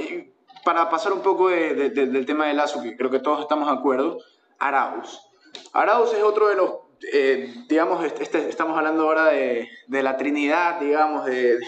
para 0.65 0.91
pasar 0.91 1.13
un 1.13 1.21
poco 1.21 1.49
de- 1.49 1.75
de- 1.75 1.91
de- 1.91 2.07
del 2.07 2.27
tema 2.27 2.47
de 2.47 2.55
Lazo, 2.55 2.83
que 2.83 2.97
creo 2.97 3.11
que 3.11 3.21
todos 3.21 3.41
estamos 3.41 3.69
de 3.69 3.75
acuerdo, 3.75 4.19
Arauz. 4.59 5.21
Arauz 5.73 6.13
es 6.13 6.23
otro 6.23 6.49
de 6.49 6.57
los, 6.57 6.71
eh, 7.13 7.55
digamos, 7.69 8.05
este, 8.05 8.23
este- 8.23 8.49
estamos 8.49 8.77
hablando 8.77 9.03
ahora 9.05 9.27
de, 9.27 9.69
de 9.87 10.03
la 10.03 10.17
Trinidad, 10.17 10.81
digamos, 10.81 11.25
de, 11.27 11.59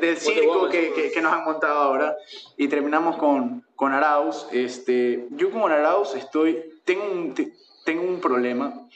del 0.00 0.16
circo 0.18 0.68
que, 0.68 0.92
que- 0.92 1.10
que 1.10 1.20
nos 1.20 1.32
han 1.32 1.44
montado 1.44 1.78
ahora 1.80 2.16
y 2.56 2.68
terminamos 2.68 3.16
con, 3.16 3.64
con 3.76 3.92
Arauz. 3.92 4.46
Este, 4.52 5.26
yo 5.30 5.50
con 5.50 5.70
Arauz 5.72 6.14
estoy, 6.14 6.62
tengo 6.84 7.04
un, 7.10 7.34
te- 7.34 7.52
tengo 7.84 8.02
un 8.02 8.20
problema. 8.20 8.86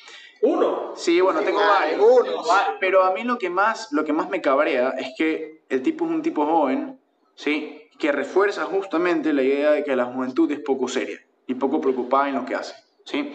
Uno. 0.43 0.93
Sí, 0.97 1.21
bueno, 1.21 1.41
tengo 1.41 1.61
Ah, 1.61 1.79
varios. 1.81 2.01
uno. 2.01 2.45
Varios. 2.45 2.77
Pero 2.79 3.03
a 3.05 3.13
mí 3.13 3.25
lo 3.25 3.39
que, 3.39 3.49
más, 3.51 3.89
lo 3.93 4.05
que 4.05 4.13
más 4.13 4.29
me 4.29 4.41
cabrea 4.41 4.91
es 4.91 5.09
que 5.17 5.63
el 5.69 5.83
tipo 5.83 6.05
es 6.05 6.11
un 6.11 6.23
tipo 6.23 6.45
joven, 6.45 7.01
¿sí? 7.35 7.83
Que 7.99 8.13
refuerza 8.13 8.65
justamente 8.67 9.33
la 9.33 9.43
idea 9.43 9.73
de 9.73 9.83
que 9.83 9.97
la 9.97 10.05
juventud 10.05 10.51
es 10.53 10.61
poco 10.61 10.87
seria 10.89 11.19
y 11.47 11.55
poco 11.55 11.81
preocupada 11.81 12.29
en 12.29 12.35
lo 12.35 12.45
que 12.45 12.55
hace, 12.55 12.75
¿sí? 13.05 13.33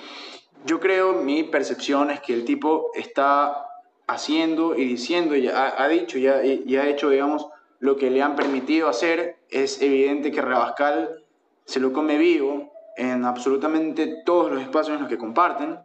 Yo 0.66 0.80
creo, 0.80 1.14
mi 1.14 1.44
percepción 1.44 2.12
es 2.12 2.20
que 2.22 2.34
el 2.34 2.46
tipo 2.46 2.92
está 2.94 3.68
haciendo 4.08 4.76
y 4.76 4.86
diciendo, 4.86 5.36
y 5.36 5.48
ha, 5.48 5.82
ha 5.82 5.88
dicho 5.88 6.18
y, 6.18 6.28
y 6.66 6.76
ha 6.76 6.88
hecho, 6.88 7.10
digamos, 7.10 7.48
lo 7.80 7.98
que 7.98 8.10
le 8.10 8.22
han 8.22 8.36
permitido 8.36 8.88
hacer. 8.88 9.38
Es 9.50 9.82
evidente 9.82 10.32
que 10.32 10.42
Rabascal 10.42 11.24
se 11.66 11.80
lo 11.80 11.92
come 11.92 12.18
vivo 12.18 12.72
en 12.96 13.26
absolutamente 13.26 14.22
todos 14.26 14.52
los 14.52 14.62
espacios 14.62 14.96
en 14.96 15.02
los 15.02 15.10
que 15.10 15.18
comparten. 15.18 15.80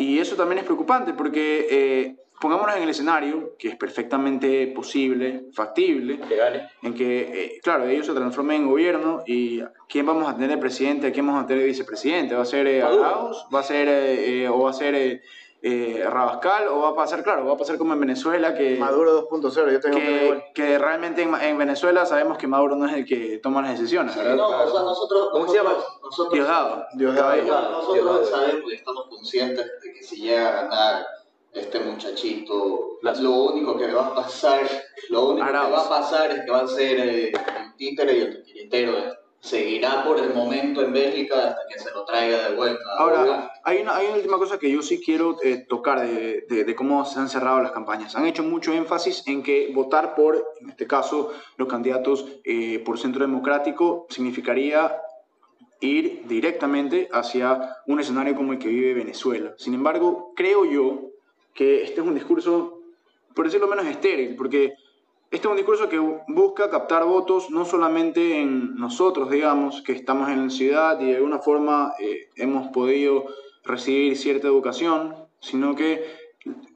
Y 0.00 0.18
eso 0.18 0.34
también 0.34 0.58
es 0.58 0.64
preocupante 0.64 1.12
porque 1.12 1.66
eh, 1.70 2.16
pongámonos 2.40 2.74
en 2.76 2.82
el 2.84 2.88
escenario, 2.88 3.54
que 3.58 3.68
es 3.68 3.76
perfectamente 3.76 4.66
posible, 4.68 5.44
factible, 5.52 6.18
Que 6.20 6.36
gane. 6.36 6.68
en 6.82 6.94
que, 6.94 7.20
eh, 7.20 7.60
claro, 7.62 7.86
ellos 7.86 8.06
se 8.06 8.14
transformen 8.14 8.62
en 8.62 8.68
gobierno 8.68 9.22
y 9.26 9.60
¿quién 9.88 10.06
vamos 10.06 10.26
a 10.26 10.34
tener 10.34 10.48
de 10.48 10.56
presidente? 10.56 11.06
¿A 11.08 11.12
quién 11.12 11.26
vamos 11.26 11.44
a 11.44 11.46
tener 11.46 11.62
de 11.62 11.68
vicepresidente? 11.68 12.34
¿Va 12.34 12.42
a 12.42 12.46
ser 12.46 12.66
eh. 12.66 12.82
Arauz? 12.82 13.44
¿Va 13.54 13.60
a 13.60 13.62
ser, 13.62 13.88
eh, 13.88 14.44
eh, 14.44 14.48
o 14.48 14.60
va 14.62 14.70
a 14.70 14.72
ser 14.72 15.20
eh, 15.62 16.04
Rabascal? 16.08 16.68
¿O 16.68 16.80
va 16.80 16.88
a 16.90 16.94
pasar, 16.94 17.22
claro, 17.22 17.44
va 17.44 17.52
a 17.52 17.56
pasar 17.56 17.76
como 17.78 17.92
en 17.92 18.00
Venezuela 18.00 18.54
que... 18.54 18.76
Maduro 18.76 19.28
2.0, 19.28 19.72
yo 19.72 19.80
tengo 19.80 19.96
que 19.96 20.02
que, 20.04 20.52
que 20.54 20.78
realmente 20.78 21.22
en, 21.22 21.34
en 21.34 21.58
Venezuela 21.58 22.06
sabemos 22.06 22.38
que 22.38 22.46
Maduro 22.46 22.76
no 22.76 22.86
es 22.86 22.94
el 22.94 23.04
que 23.04 23.38
toma 23.38 23.62
las 23.62 23.78
decisiones, 23.78 24.16
¿verdad? 24.16 24.36
No, 24.36 24.48
o 24.48 24.70
sea, 24.70 24.82
nosotros, 24.82 25.28
¿Cómo 25.32 25.48
se 25.48 25.56
llama? 25.56 25.70
nosotros, 25.70 26.00
nosotros, 26.02 26.32
Diosdado. 26.34 26.86
Diosdado. 26.94 27.30
Cabello. 27.30 27.70
nosotros 27.70 28.30
sabemos 28.30 28.72
y 28.72 28.74
estamos 28.74 29.06
conscientes 29.08 29.66
de 29.82 29.92
que 29.92 30.02
si 30.02 30.16
llega 30.22 30.48
a 30.48 30.62
ganar 30.62 31.06
este 31.52 31.80
muchachito, 31.80 32.98
lo 33.02 33.30
único 33.44 33.76
que 33.76 33.92
va 33.92 34.06
a 34.06 34.14
pasar, 34.14 34.62
lo 35.08 35.30
único 35.30 35.46
Arauz. 35.46 35.66
que 35.66 35.72
va 35.72 35.82
a 35.82 35.88
pasar 35.88 36.30
es 36.30 36.44
que 36.44 36.50
va 36.50 36.60
a 36.60 36.66
ser 36.68 37.00
eh, 37.00 37.32
el 37.32 37.76
títere 37.76 38.16
y 38.16 38.20
el 38.20 38.36
titiritero. 38.36 38.92
Seguirá 39.42 40.04
por 40.04 40.18
el 40.18 40.34
momento 40.34 40.82
en 40.82 40.92
Bélgica 40.92 41.48
hasta 41.48 41.62
que 41.66 41.78
se 41.78 41.90
lo 41.92 42.04
traiga 42.04 42.50
de 42.50 42.56
vuelta. 42.56 42.82
Ahora, 42.98 43.50
hay 43.64 43.78
una, 43.78 43.96
hay 43.96 44.06
una 44.08 44.16
última 44.16 44.36
cosa 44.36 44.58
que 44.58 44.70
yo 44.70 44.82
sí 44.82 45.00
quiero 45.02 45.36
eh, 45.42 45.64
tocar 45.66 46.00
de, 46.06 46.44
de- 46.48 46.64
de 46.64 46.74
cómo 46.76 47.06
se 47.06 47.18
han 47.18 47.28
cerrado 47.30 47.60
las 47.62 47.72
campañas. 47.72 48.14
Han 48.16 48.26
hecho 48.26 48.42
mucho 48.42 48.72
énfasis 48.74 49.22
en 49.26 49.42
que 49.42 49.70
votar 49.74 50.14
por, 50.14 50.44
en 50.60 50.68
este 50.68 50.86
caso, 50.86 51.32
los 51.56 51.68
candidatos 51.68 52.26
eh, 52.44 52.80
por 52.84 52.98
Centro 52.98 53.22
Democrático 53.22 54.06
significaría 54.10 55.00
ir 55.80 56.24
directamente 56.26 57.08
hacia 57.10 57.76
un 57.86 57.98
escenario 57.98 58.34
como 58.36 58.52
el 58.52 58.58
que 58.58 58.68
vive 58.68 58.92
Venezuela. 58.92 59.54
Sin 59.56 59.72
embargo, 59.72 60.32
creo 60.36 60.66
yo 60.66 61.12
que 61.54 61.82
este 61.82 62.02
es 62.02 62.06
un 62.06 62.14
discurso, 62.14 62.78
por 63.34 63.46
decirlo 63.46 63.66
menos, 63.68 63.86
estéril, 63.86 64.36
porque 64.36 64.74
este 65.30 65.46
es 65.46 65.50
un 65.50 65.56
discurso 65.56 65.88
que 65.88 65.98
busca 66.26 66.70
captar 66.70 67.04
votos 67.04 67.50
no 67.50 67.64
solamente 67.64 68.40
en 68.40 68.74
nosotros, 68.74 69.30
digamos, 69.30 69.80
que 69.82 69.92
estamos 69.92 70.28
en 70.28 70.42
la 70.44 70.50
ciudad 70.50 71.00
y 71.00 71.06
de 71.06 71.16
alguna 71.16 71.38
forma 71.38 71.92
eh, 72.00 72.30
hemos 72.34 72.68
podido 72.72 73.26
recibir 73.62 74.16
cierta 74.16 74.48
educación, 74.48 75.14
sino 75.38 75.76
que 75.76 76.04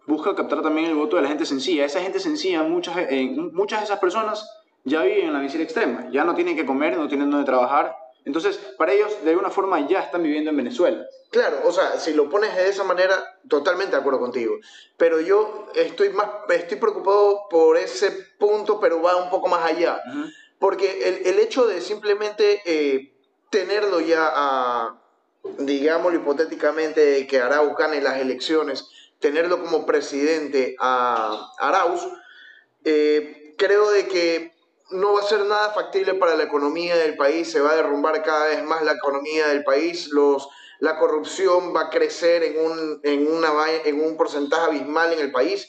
busca 0.07 0.37
captar 0.37 0.63
también 0.63 0.87
el 0.87 0.95
voto 0.95 1.17
de 1.17 1.23
la 1.23 1.29
gente 1.29 1.47
sencilla. 1.47 1.85
Esa 1.85 2.01
gente 2.01 2.21
sencilla, 2.21 2.63
muchas, 2.63 2.97
eh, 2.97 3.35
muchas 3.53 3.81
de 3.81 3.87
esas 3.87 3.99
personas 3.99 4.49
ya 4.85 5.03
viven 5.03 5.27
en 5.27 5.33
la 5.33 5.41
miseria 5.41 5.65
extrema, 5.65 6.09
ya 6.13 6.23
no 6.23 6.37
tienen 6.37 6.55
que 6.55 6.65
comer, 6.65 6.97
no 6.97 7.09
tienen 7.09 7.33
donde 7.33 7.47
trabajar. 7.47 7.97
Entonces, 8.25 8.57
para 8.79 8.93
ellos, 8.93 9.13
de 9.23 9.31
alguna 9.31 9.51
forma, 9.51 9.87
ya 9.87 10.01
están 10.01 10.23
viviendo 10.23 10.51
en 10.51 10.57
Venezuela. 10.57 11.07
Claro, 11.31 11.61
o 11.65 11.73
sea, 11.73 11.99
si 11.99 12.15
lo 12.15 12.31
pones 12.31 12.57
de 12.57 12.69
esa 12.69 12.85
manera, 12.85 13.39
totalmente 13.49 13.93
de 13.93 14.01
acuerdo 14.01 14.21
contigo. 14.21 14.57
Pero 14.97 15.21
yo 15.21 15.67
estoy 15.75 16.09
más, 16.11 16.29
estoy 16.49 16.79
preocupado 16.79 17.49
por 17.51 17.77
ese 17.77 18.11
punto, 18.39 18.81
pero 18.81 19.03
va 19.03 19.17
un 19.17 19.31
poco 19.31 19.49
más 19.49 19.71
allá. 19.71 20.01
Porque 20.59 21.09
el, 21.09 21.27
el 21.27 21.39
hecho 21.39 21.67
de 21.67 21.83
simplemente 21.83 22.63
eh, 22.65 23.13
tenerlo 23.51 24.01
ya 24.01 24.33
a, 24.35 25.03
digámoslo 25.59 26.19
hipotéticamente, 26.19 27.27
que 27.27 27.41
Arauz 27.41 27.77
gane 27.77 28.01
las 28.01 28.19
elecciones, 28.21 28.89
tenerlo 29.19 29.61
como 29.61 29.85
presidente 29.85 30.77
a 30.81 31.53
Arauz, 31.59 32.09
eh, 32.85 33.55
creo 33.59 33.91
de 33.91 34.09
que 34.09 34.54
no 34.91 35.15
va 35.15 35.21
a 35.21 35.25
ser 35.25 35.41
nada 35.45 35.71
factible 35.71 36.15
para 36.15 36.37
la 36.37 36.45
economía 36.45 36.97
del 36.97 37.17
país, 37.17 37.51
se 37.51 37.61
va 37.61 37.73
a 37.73 37.77
derrumbar 37.77 38.23
cada 38.23 38.47
vez 38.47 38.63
más 38.65 38.83
la 38.83 38.93
economía 38.93 39.49
del 39.49 39.65
país, 39.65 40.09
los, 40.09 40.49
la 40.81 40.99
corrupción 40.99 41.75
va 41.75 41.83
a 41.83 41.91
crecer 41.91 42.43
en 42.43 42.65
un, 42.65 43.01
en 43.03 43.27
una, 43.27 43.51
en 43.85 44.01
un 44.01 44.17
porcentaje 44.17 44.67
abismal 44.67 45.13
en 45.13 45.21
el 45.21 45.33
país. 45.33 45.69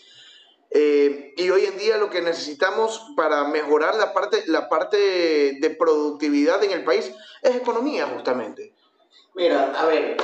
Eh, 0.72 1.34
y 1.38 1.50
hoy 1.50 1.66
en 1.66 1.78
día 1.78 1.98
lo 1.98 2.10
que 2.10 2.22
necesitamos 2.22 3.14
para 3.16 3.46
mejorar 3.46 3.96
la 3.96 4.14
parte, 4.14 4.44
la 4.48 4.68
parte 4.68 4.98
de 4.98 5.70
productividad 5.80 6.62
en 6.64 6.72
el 6.72 6.84
país 6.84 7.14
es 7.42 7.56
economía, 7.56 8.08
justamente. 8.08 8.74
Mira, 9.36 9.74
a 9.80 9.86
ver, 9.86 10.18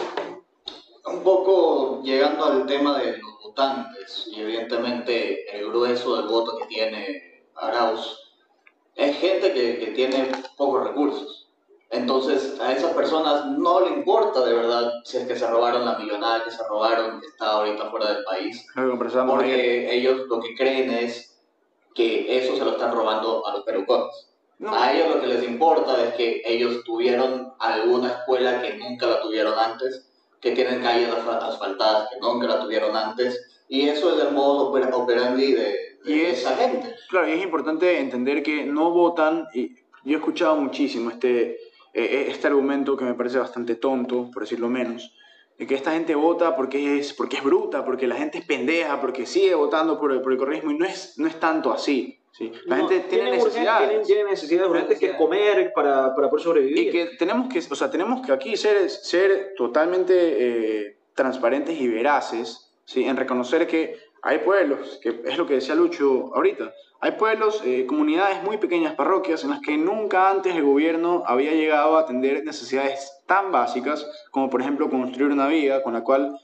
un 1.05 1.23
poco 1.23 2.01
llegando 2.03 2.45
al 2.45 2.65
tema 2.65 2.99
de 2.99 3.17
los 3.17 3.39
votantes, 3.43 4.27
y 4.27 4.41
evidentemente 4.41 5.57
el 5.57 5.67
grueso 5.69 6.17
del 6.17 6.27
voto 6.27 6.57
que 6.57 6.65
tiene 6.65 7.45
Arauz, 7.55 8.20
es 9.01 9.17
gente 9.17 9.51
que, 9.53 9.79
que 9.79 9.87
tiene 9.87 10.31
pocos 10.57 10.87
recursos. 10.87 11.47
Entonces, 11.89 12.57
a 12.61 12.71
esas 12.71 12.93
personas 12.93 13.47
no 13.47 13.81
le 13.81 13.89
importa 13.89 14.45
de 14.45 14.53
verdad 14.53 14.93
si 15.03 15.17
es 15.17 15.27
que 15.27 15.35
se 15.35 15.45
robaron 15.47 15.83
la 15.83 15.97
millonada 15.97 16.43
que 16.43 16.51
se 16.51 16.65
robaron, 16.67 17.19
que 17.19 17.27
está 17.27 17.51
ahorita 17.51 17.89
fuera 17.89 18.13
del 18.13 18.23
país. 18.23 18.65
Porque 19.35 19.93
ellos 19.93 20.21
lo 20.29 20.39
que 20.39 20.55
creen 20.55 20.89
es 20.89 21.37
que 21.93 22.37
eso 22.37 22.55
se 22.55 22.63
lo 22.63 22.71
están 22.71 22.93
robando 22.93 23.45
a 23.45 23.51
los 23.53 23.63
perucones. 23.63 24.27
A 24.65 24.93
ellos 24.93 25.15
lo 25.15 25.21
que 25.21 25.27
les 25.27 25.43
importa 25.43 26.01
es 26.01 26.13
que 26.13 26.41
ellos 26.45 26.83
tuvieron 26.85 27.53
alguna 27.59 28.11
escuela 28.11 28.61
que 28.61 28.77
nunca 28.77 29.07
la 29.07 29.19
tuvieron 29.19 29.57
antes, 29.59 30.07
que 30.39 30.51
tienen 30.51 30.81
calles 30.81 31.09
asfaltadas 31.11 32.09
que 32.09 32.19
nunca 32.19 32.47
la 32.47 32.61
tuvieron 32.61 32.95
antes, 32.95 33.63
y 33.67 33.89
eso 33.89 34.15
es 34.15 34.23
el 34.23 34.33
modo 34.33 34.69
operandi 34.69 35.53
de, 35.53 35.90
de 36.03 36.31
esa 36.31 36.55
gente. 36.55 36.95
Claro, 37.09 37.27
y 37.29 37.33
es 37.33 37.43
importante 37.43 37.99
entender 37.99 38.43
que 38.43 38.65
no 38.65 38.91
votan, 38.91 39.47
y 39.53 39.75
yo 40.03 40.13
he 40.13 40.19
escuchado 40.19 40.55
muchísimo 40.55 41.09
este, 41.09 41.57
eh, 41.93 42.25
este 42.29 42.47
argumento 42.47 42.97
que 42.97 43.05
me 43.05 43.13
parece 43.13 43.37
bastante 43.37 43.75
tonto, 43.75 44.29
por 44.31 44.43
decirlo 44.43 44.69
menos, 44.69 45.13
de 45.57 45.67
que 45.67 45.75
esta 45.75 45.91
gente 45.91 46.15
vota 46.15 46.55
porque 46.55 46.97
es, 46.97 47.13
porque 47.13 47.37
es 47.37 47.43
bruta, 47.43 47.85
porque 47.85 48.07
la 48.07 48.15
gente 48.15 48.39
es 48.39 48.45
pendeja, 48.45 48.99
porque 48.99 49.25
sigue 49.25 49.53
votando 49.53 49.99
por 49.99 50.11
el, 50.11 50.21
por 50.21 50.31
el 50.31 50.37
correísmo, 50.37 50.71
y 50.71 50.77
no 50.77 50.85
es, 50.85 51.17
no 51.17 51.27
es 51.27 51.39
tanto 51.39 51.71
así. 51.71 52.17
Sí. 52.31 52.51
La 52.65 52.77
gente 52.77 53.01
tiene 53.01 53.31
necesidades. 53.31 54.07
Tiene, 54.07 54.23
necesidades 54.23 54.69
urgentes 54.69 54.97
que 54.97 55.15
comer 55.17 55.73
para, 55.75 56.15
para, 56.15 56.29
poder 56.29 56.43
sobrevivir. 56.43 56.87
Y 56.87 56.89
que 56.89 57.05
tenemos 57.17 57.51
que, 57.51 57.59
o 57.59 57.75
sea, 57.75 57.91
tenemos 57.91 58.25
que 58.25 58.31
aquí 58.31 58.55
ser, 58.55 58.89
ser 58.89 59.53
totalmente 59.57 60.13
eh, 60.15 60.97
transparentes 61.13 61.79
y 61.79 61.87
veraces 61.89 62.71
¿sí? 62.85 63.03
en 63.03 63.17
reconocer 63.17 63.67
que 63.67 63.99
hay 64.21 64.39
pueblos, 64.39 64.99
que 65.01 65.21
es 65.25 65.37
lo 65.37 65.47
que 65.47 65.55
decía 65.55 65.75
Lucho 65.75 66.31
ahorita, 66.33 66.73
hay 66.99 67.13
pueblos, 67.13 67.61
eh, 67.65 67.85
comunidades 67.87 68.43
muy 68.43 68.57
pequeñas, 68.57 68.93
parroquias, 68.93 69.43
en 69.43 69.49
las 69.49 69.61
que 69.61 69.77
nunca 69.77 70.29
antes 70.29 70.55
el 70.55 70.63
gobierno 70.63 71.23
había 71.25 71.53
llegado 71.53 71.97
a 71.97 72.01
atender 72.01 72.43
necesidades 72.43 73.21
tan 73.25 73.51
básicas 73.51 74.05
como 74.29 74.49
por 74.49 74.61
ejemplo 74.61 74.89
construir 74.89 75.31
una 75.31 75.47
vía 75.47 75.81
con 75.81 75.93
la 75.93 76.03
cual 76.03 76.39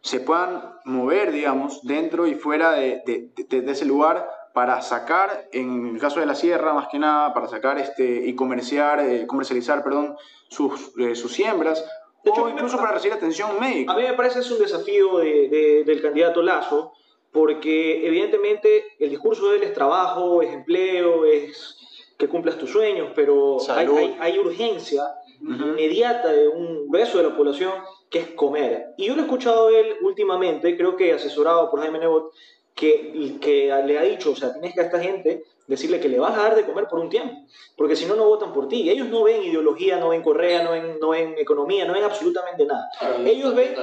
se 0.00 0.20
puedan 0.20 0.62
mover, 0.86 1.30
digamos, 1.30 1.82
dentro 1.82 2.26
y 2.26 2.34
fuera 2.34 2.72
de, 2.72 3.02
de, 3.04 3.60
de 3.60 3.70
ese 3.72 3.84
lugar 3.84 4.26
para 4.52 4.80
sacar, 4.82 5.48
en 5.52 5.94
el 5.94 6.00
caso 6.00 6.20
de 6.20 6.26
la 6.26 6.34
sierra 6.34 6.72
más 6.72 6.88
que 6.88 6.98
nada, 6.98 7.32
para 7.32 7.48
sacar 7.48 7.78
este, 7.78 8.26
y 8.26 8.34
comerciar, 8.34 9.00
eh, 9.00 9.26
comercializar 9.26 9.84
perdón, 9.84 10.16
sus, 10.48 10.92
eh, 10.98 11.14
sus 11.14 11.32
siembras, 11.32 11.84
de 12.24 12.30
hecho, 12.30 12.44
o 12.44 12.48
incluso 12.50 12.76
para 12.76 12.92
recibir 12.92 13.14
atención 13.14 13.58
médica. 13.58 13.92
A 13.92 13.96
mí 13.96 14.02
me 14.02 14.12
parece 14.12 14.40
es 14.40 14.50
un 14.50 14.58
desafío 14.58 15.18
de, 15.18 15.84
del 15.86 16.02
candidato 16.02 16.42
Lazo, 16.42 16.92
porque 17.32 18.06
evidentemente 18.06 18.84
el 18.98 19.10
discurso 19.10 19.50
de 19.50 19.58
él 19.58 19.62
es 19.62 19.74
trabajo, 19.74 20.42
es 20.42 20.52
empleo, 20.52 21.24
es 21.24 21.76
que 22.18 22.28
cumplas 22.28 22.58
tus 22.58 22.70
sueños, 22.70 23.10
pero 23.14 23.58
hay, 23.70 23.86
hay, 23.86 24.16
hay, 24.20 24.38
urgencia 24.38 25.02
inmediata 25.40 26.32
de 26.32 26.48
un 26.48 26.88
grueso 26.88 27.18
de 27.18 27.24
la 27.24 27.36
población 27.36 27.72
que 28.10 28.18
es 28.18 28.28
comer. 28.28 28.94
Y 28.98 29.06
yo 29.06 29.14
lo 29.14 29.22
he 29.22 29.24
escuchado 29.24 29.68
a 29.68 29.78
él 29.78 29.96
últimamente, 30.02 30.76
creo 30.76 30.96
que 30.96 31.12
asesorado 31.12 31.70
por 31.70 31.80
Jaime 31.80 31.98
Nebot, 31.98 32.32
que, 32.74 33.38
que 33.40 33.66
le 33.86 33.98
ha 33.98 34.02
dicho, 34.02 34.32
o 34.32 34.36
sea, 34.36 34.52
tienes 34.52 34.74
que 34.74 34.80
a 34.80 34.84
esta 34.84 35.00
gente 35.00 35.44
decirle 35.70 36.00
que 36.00 36.08
le 36.08 36.18
vas 36.18 36.36
a 36.36 36.42
dar 36.42 36.56
de 36.56 36.66
comer 36.66 36.88
por 36.88 36.98
un 36.98 37.08
tiempo, 37.08 37.46
porque 37.76 37.94
si 37.94 38.04
no, 38.04 38.16
no 38.16 38.24
votan 38.24 38.52
por 38.52 38.66
ti. 38.66 38.90
Ellos 38.90 39.06
no 39.08 39.22
ven 39.22 39.44
ideología, 39.44 39.98
no 39.98 40.08
ven 40.08 40.20
Correa, 40.20 40.64
no 40.64 40.72
ven, 40.72 40.98
no 41.00 41.10
ven 41.10 41.36
economía, 41.38 41.84
no 41.84 41.92
ven 41.92 42.02
absolutamente 42.02 42.66
nada. 42.66 42.90
Ellos 43.24 43.54
ven, 43.54 43.74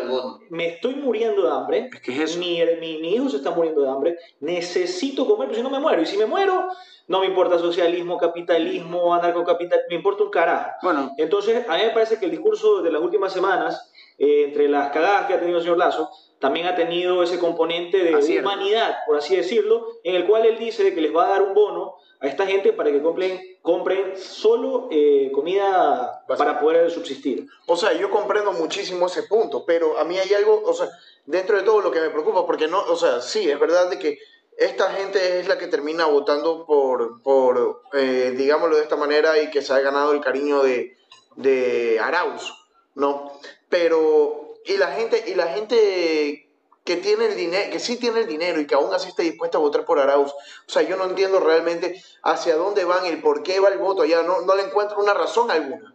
me 0.50 0.68
estoy 0.68 0.96
muriendo 0.96 1.44
de 1.44 1.50
hambre, 1.50 1.90
Mi, 2.38 2.62
mi, 3.00 3.14
hijo 3.16 3.30
se 3.30 3.38
está 3.38 3.52
muriendo 3.52 3.82
de 3.82 3.90
hambre, 3.90 4.18
necesito 4.42 5.26
comer, 5.26 5.48
porque 5.48 5.56
si 5.56 5.64
no 5.64 5.70
me 5.70 5.80
muero. 5.80 6.02
Y 6.02 6.06
si 6.06 6.18
me 6.18 6.26
muero, 6.26 6.68
no 7.08 7.22
me 7.22 7.28
importa 7.28 7.58
socialismo, 7.58 8.18
capitalismo, 8.18 9.14
anarcocapital, 9.14 9.80
me 9.90 9.96
importa 9.96 10.24
un 10.26 10.30
carajo. 10.30 10.72
Bueno. 10.84 11.14
Entonces, 11.18 11.66
a 11.70 11.78
mí 11.78 11.84
me 11.84 11.92
parece 11.92 12.20
que 12.20 12.26
el 12.26 12.32
discurso 12.32 12.82
de 12.82 12.92
las 12.92 13.02
últimas 13.02 13.32
semanas, 13.32 13.90
eh, 14.18 14.44
entre 14.48 14.68
las 14.68 14.92
cagadas 14.92 15.26
que 15.26 15.36
ha 15.36 15.40
tenido 15.40 15.60
el 15.60 15.64
señor 15.64 15.78
Lazo, 15.78 16.10
también 16.40 16.68
ha 16.68 16.76
tenido 16.76 17.24
ese 17.24 17.40
componente 17.40 17.98
de 18.04 18.40
humanidad, 18.40 18.98
por 19.06 19.18
así 19.18 19.36
decirlo, 19.36 19.88
en 20.04 20.16
el 20.16 20.28
cual 20.28 20.46
él 20.46 20.58
dice 20.58 20.94
que 20.94 21.02
les 21.02 21.16
va 21.16 21.26
a 21.26 21.30
dar 21.30 21.42
un 21.42 21.54
bono 21.54 21.96
a 22.20 22.28
esta 22.28 22.46
gente 22.46 22.74
para 22.74 22.92
que 22.92 23.02
compren, 23.02 23.58
compren 23.62 24.18
solo 24.18 24.88
eh, 24.92 25.32
comida 25.34 26.24
para 26.28 26.60
poder 26.60 26.90
subsistir. 26.90 27.48
O 27.68 27.76
sea, 27.76 27.94
yo 27.94 28.10
comprendo 28.10 28.52
muchísimo 28.54 29.08
ese 29.08 29.24
punto, 29.24 29.66
pero 29.66 29.98
a 29.98 30.04
mí 30.04 30.18
hay 30.18 30.34
algo, 30.34 30.62
o 30.66 30.74
sea, 30.74 30.90
dentro 31.26 31.58
de 31.58 31.64
todo 31.64 31.82
lo 31.82 31.92
que 31.92 32.02
me 32.02 32.10
preocupa, 32.10 32.46
porque 32.46 32.68
no, 32.68 32.82
o 32.82 32.96
sea, 32.96 33.22
sí, 33.22 33.50
es 33.50 33.60
verdad 33.60 33.90
de 33.90 34.00
que 34.00 34.20
esta 34.58 34.92
gente 34.92 35.40
es 35.40 35.48
la 35.48 35.58
que 35.58 35.68
termina 35.68 36.06
votando 36.06 36.66
por, 36.66 37.22
por 37.22 37.82
eh, 37.94 38.34
digámoslo 38.36 38.78
de 38.78 38.84
esta 38.84 38.96
manera, 38.96 39.40
y 39.42 39.50
que 39.52 39.62
se 39.62 39.74
ha 39.74 39.80
ganado 39.80 40.14
el 40.14 40.22
cariño 40.22 40.64
de, 40.64 40.98
de 41.36 42.00
Arauz, 42.00 42.54
¿no? 42.96 43.32
Pero 43.70 44.47
y 44.68 44.78
la 44.78 44.92
gente, 44.92 45.24
y 45.28 45.36
la 45.36 45.48
gente 45.48 46.48
que 46.88 46.96
tiene 46.96 47.26
el 47.26 47.36
dinero, 47.36 47.70
que 47.70 47.80
sí 47.80 47.98
tiene 47.98 48.22
el 48.22 48.28
dinero 48.28 48.62
y 48.62 48.66
que 48.66 48.76
aún 48.76 48.94
así 48.94 49.10
está 49.10 49.22
dispuesta 49.22 49.58
a 49.58 49.62
votar 49.62 49.86
por 49.86 50.00
Arauz. 50.00 50.32
O 50.32 50.72
sea, 50.72 50.84
yo 50.84 50.96
no 50.96 51.04
entiendo 51.04 51.42
realmente 51.42 52.02
hacia 52.24 52.56
dónde 52.56 52.86
van 52.86 53.06
y 53.06 53.10
el 53.10 53.22
por 53.22 53.44
qué 53.44 53.60
va 53.60 53.68
el 53.68 53.78
voto 53.78 54.04
allá. 54.04 54.24
No, 54.24 54.42
no 54.42 54.56
le 54.56 54.64
encuentro 54.64 54.98
una 54.98 55.14
razón 55.14 55.52
alguna. 55.52 55.94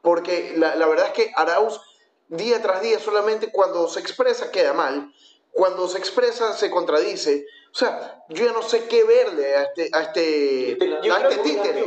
Porque 0.00 0.54
la, 0.56 0.74
la 0.74 0.86
verdad 0.86 1.08
es 1.08 1.12
que 1.12 1.32
Arauz, 1.36 1.80
día 2.28 2.62
tras 2.62 2.80
día, 2.80 2.98
solamente 2.98 3.52
cuando 3.52 3.86
se 3.88 4.00
expresa 4.00 4.50
queda 4.50 4.72
mal. 4.72 5.12
Cuando 5.50 5.86
se 5.86 5.98
expresa 5.98 6.54
se 6.54 6.70
contradice. 6.70 7.44
O 7.70 7.74
sea, 7.74 8.24
yo 8.30 8.46
ya 8.46 8.52
no 8.52 8.62
sé 8.62 8.86
qué 8.86 9.04
verle 9.04 9.54
a 9.54 9.62
este, 9.64 9.90
a 9.92 10.02
este, 10.02 10.78
a 11.10 11.28
este 11.28 11.42
títere. 11.42 11.84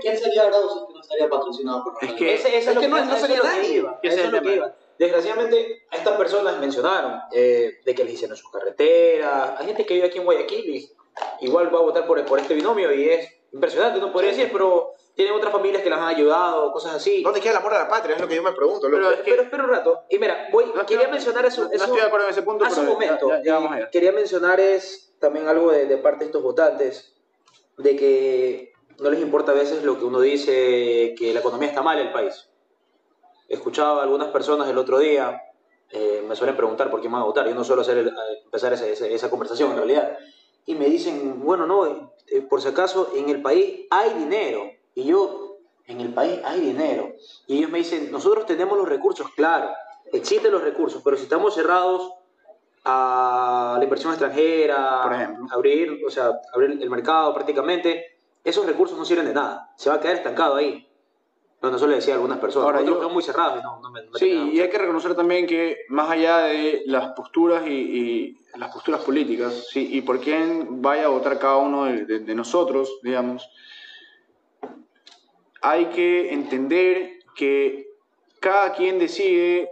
¿Quién 0.00 0.16
sería 0.16 0.42
Arauz 0.42 0.72
si 0.72 0.94
no 0.94 1.00
estaría 1.00 1.28
patrocinado 1.28 1.82
por 1.82 2.04
Es 2.04 2.12
que, 2.12 2.34
ese, 2.34 2.56
es, 2.56 2.66
que 2.66 2.88
no, 2.88 3.04
no 3.04 3.18
sería 3.18 3.42
nadie. 3.42 3.84
Ese 4.02 4.24
es 4.24 4.30
lo 4.30 4.42
que 4.42 4.54
iba. 4.54 4.74
Desgraciadamente, 5.00 5.86
a 5.90 5.96
estas 5.96 6.14
personas 6.18 6.58
mencionaron 6.58 7.22
eh, 7.32 7.80
de 7.82 7.94
que 7.94 8.04
les 8.04 8.12
hicieron 8.12 8.36
sus 8.36 8.50
carreteras. 8.50 9.58
Hay 9.58 9.66
gente 9.68 9.86
que 9.86 9.94
vive 9.94 10.08
aquí 10.08 10.18
en 10.18 10.26
Guayaquil 10.26 10.76
y 10.76 10.90
igual 11.40 11.74
va 11.74 11.78
a 11.78 11.82
votar 11.82 12.06
por, 12.06 12.22
por 12.26 12.38
este 12.38 12.52
binomio 12.52 12.92
y 12.92 13.08
es 13.08 13.26
impresionante, 13.50 13.98
no 13.98 14.12
podría 14.12 14.32
decir, 14.32 14.50
pero 14.52 14.92
tienen 15.14 15.32
otras 15.32 15.52
familias 15.52 15.82
que 15.82 15.88
las 15.88 16.00
han 16.00 16.08
ayudado, 16.08 16.70
cosas 16.70 16.96
así. 16.96 17.22
¿Dónde 17.22 17.40
queda 17.40 17.52
el 17.52 17.56
amor 17.56 17.72
a 17.72 17.78
la 17.78 17.88
patria? 17.88 18.14
Es 18.14 18.20
lo 18.20 18.28
que 18.28 18.34
yo 18.34 18.42
me 18.42 18.52
pregunto. 18.52 18.88
Pero, 18.90 19.10
espera 19.10 19.64
un 19.64 19.70
rato. 19.70 20.02
Y 20.10 20.18
mira, 20.18 20.48
voy, 20.52 20.66
quería 20.86 21.08
mencionar 21.08 21.46
eso. 21.46 21.64
No, 21.64 21.70
estoy 21.72 21.96
de 21.96 22.02
acuerdo 22.02 22.26
en 22.26 22.32
ese 22.32 22.42
punto. 22.42 22.66
Hace 22.66 22.80
un 22.80 22.88
momento. 22.88 23.30
Quería 23.90 24.12
mencionar 24.12 24.60
es 24.60 25.14
también 25.18 25.48
algo 25.48 25.72
de, 25.72 25.86
de 25.86 25.96
parte 25.96 26.24
de 26.24 26.26
estos 26.26 26.42
votantes, 26.42 27.14
de 27.78 27.96
que 27.96 28.72
no 28.98 29.08
les 29.08 29.20
importa 29.22 29.52
a 29.52 29.54
veces 29.54 29.82
lo 29.82 29.98
que 29.98 30.04
uno 30.04 30.20
dice, 30.20 31.14
que 31.18 31.32
la 31.32 31.40
economía 31.40 31.68
está 31.68 31.80
mal 31.80 31.98
en 31.98 32.08
el 32.08 32.12
país 32.12 32.49
escuchaba 33.50 34.00
a 34.00 34.04
algunas 34.04 34.28
personas 34.28 34.68
el 34.68 34.78
otro 34.78 35.00
día, 35.00 35.42
eh, 35.90 36.24
me 36.26 36.36
suelen 36.36 36.56
preguntar 36.56 36.88
por 36.88 37.00
qué 37.00 37.08
me 37.08 37.14
van 37.14 37.22
a 37.22 37.26
votar, 37.26 37.48
yo 37.48 37.54
no 37.54 37.64
suelo 37.64 37.82
hacer 37.82 38.10
empezar 38.44 38.72
esa, 38.72 38.86
esa, 38.86 39.28
conversación 39.28 39.72
en 39.72 39.76
realidad, 39.76 40.16
y 40.64 40.76
me 40.76 40.86
dicen, 40.86 41.42
bueno, 41.44 41.66
no, 41.66 42.12
eh, 42.28 42.40
por 42.48 42.62
si 42.62 42.68
acaso 42.68 43.12
en 43.16 43.28
el 43.28 43.42
país 43.42 43.86
hay 43.90 44.14
dinero, 44.14 44.70
y 44.94 45.04
yo, 45.04 45.56
en 45.86 46.00
el 46.00 46.14
país 46.14 46.40
hay 46.44 46.60
dinero, 46.60 47.12
y 47.48 47.58
ellos 47.58 47.70
me 47.70 47.78
dicen, 47.78 48.12
nosotros 48.12 48.46
tenemos 48.46 48.78
los 48.78 48.88
recursos, 48.88 49.26
claro, 49.34 49.70
existen 50.12 50.52
los 50.52 50.62
recursos, 50.62 51.02
pero 51.02 51.16
si 51.16 51.24
estamos 51.24 51.52
cerrados 51.54 52.12
a 52.84 53.74
la 53.78 53.84
inversión 53.84 54.12
extranjera, 54.12 55.02
por 55.02 55.12
ejemplo. 55.12 55.46
abrir, 55.50 56.02
o 56.06 56.10
sea, 56.10 56.40
abrir 56.54 56.78
el 56.80 56.88
mercado 56.88 57.34
prácticamente, 57.34 58.16
esos 58.44 58.64
recursos 58.64 58.96
no 58.96 59.04
sirven 59.04 59.26
de 59.26 59.34
nada, 59.34 59.72
se 59.76 59.90
va 59.90 59.96
a 59.96 60.00
quedar 60.00 60.16
estancado 60.16 60.54
ahí. 60.54 60.86
No, 61.62 61.70
no 61.70 61.78
suele 61.78 61.96
decir 61.96 62.14
algunas 62.14 62.38
personas. 62.38 62.66
Ahora, 62.66 62.82
yo, 62.82 63.08
muy 63.10 63.22
cerrados 63.22 63.62
no, 63.62 63.80
no 63.80 63.90
me, 63.90 64.00
Sí, 64.14 64.50
y 64.54 64.60
hay 64.60 64.70
que 64.70 64.78
reconocer 64.78 65.14
también 65.14 65.46
que 65.46 65.80
más 65.88 66.10
allá 66.10 66.38
de 66.44 66.82
las 66.86 67.12
posturas 67.12 67.66
y, 67.66 68.38
las 68.56 68.72
posturas 68.72 69.02
políticas, 69.02 69.68
sí, 69.68 69.88
y 69.92 70.02
por 70.02 70.20
quién 70.20 70.82
vaya 70.82 71.04
a 71.04 71.08
votar 71.08 71.38
cada 71.38 71.58
uno 71.58 71.84
de, 71.84 72.34
nosotros, 72.34 72.98
digamos, 73.02 73.48
hay 75.62 75.86
que 75.86 76.32
entender 76.32 77.20
que 77.36 77.90
cada 78.40 78.72
quien 78.72 78.98
decide 78.98 79.70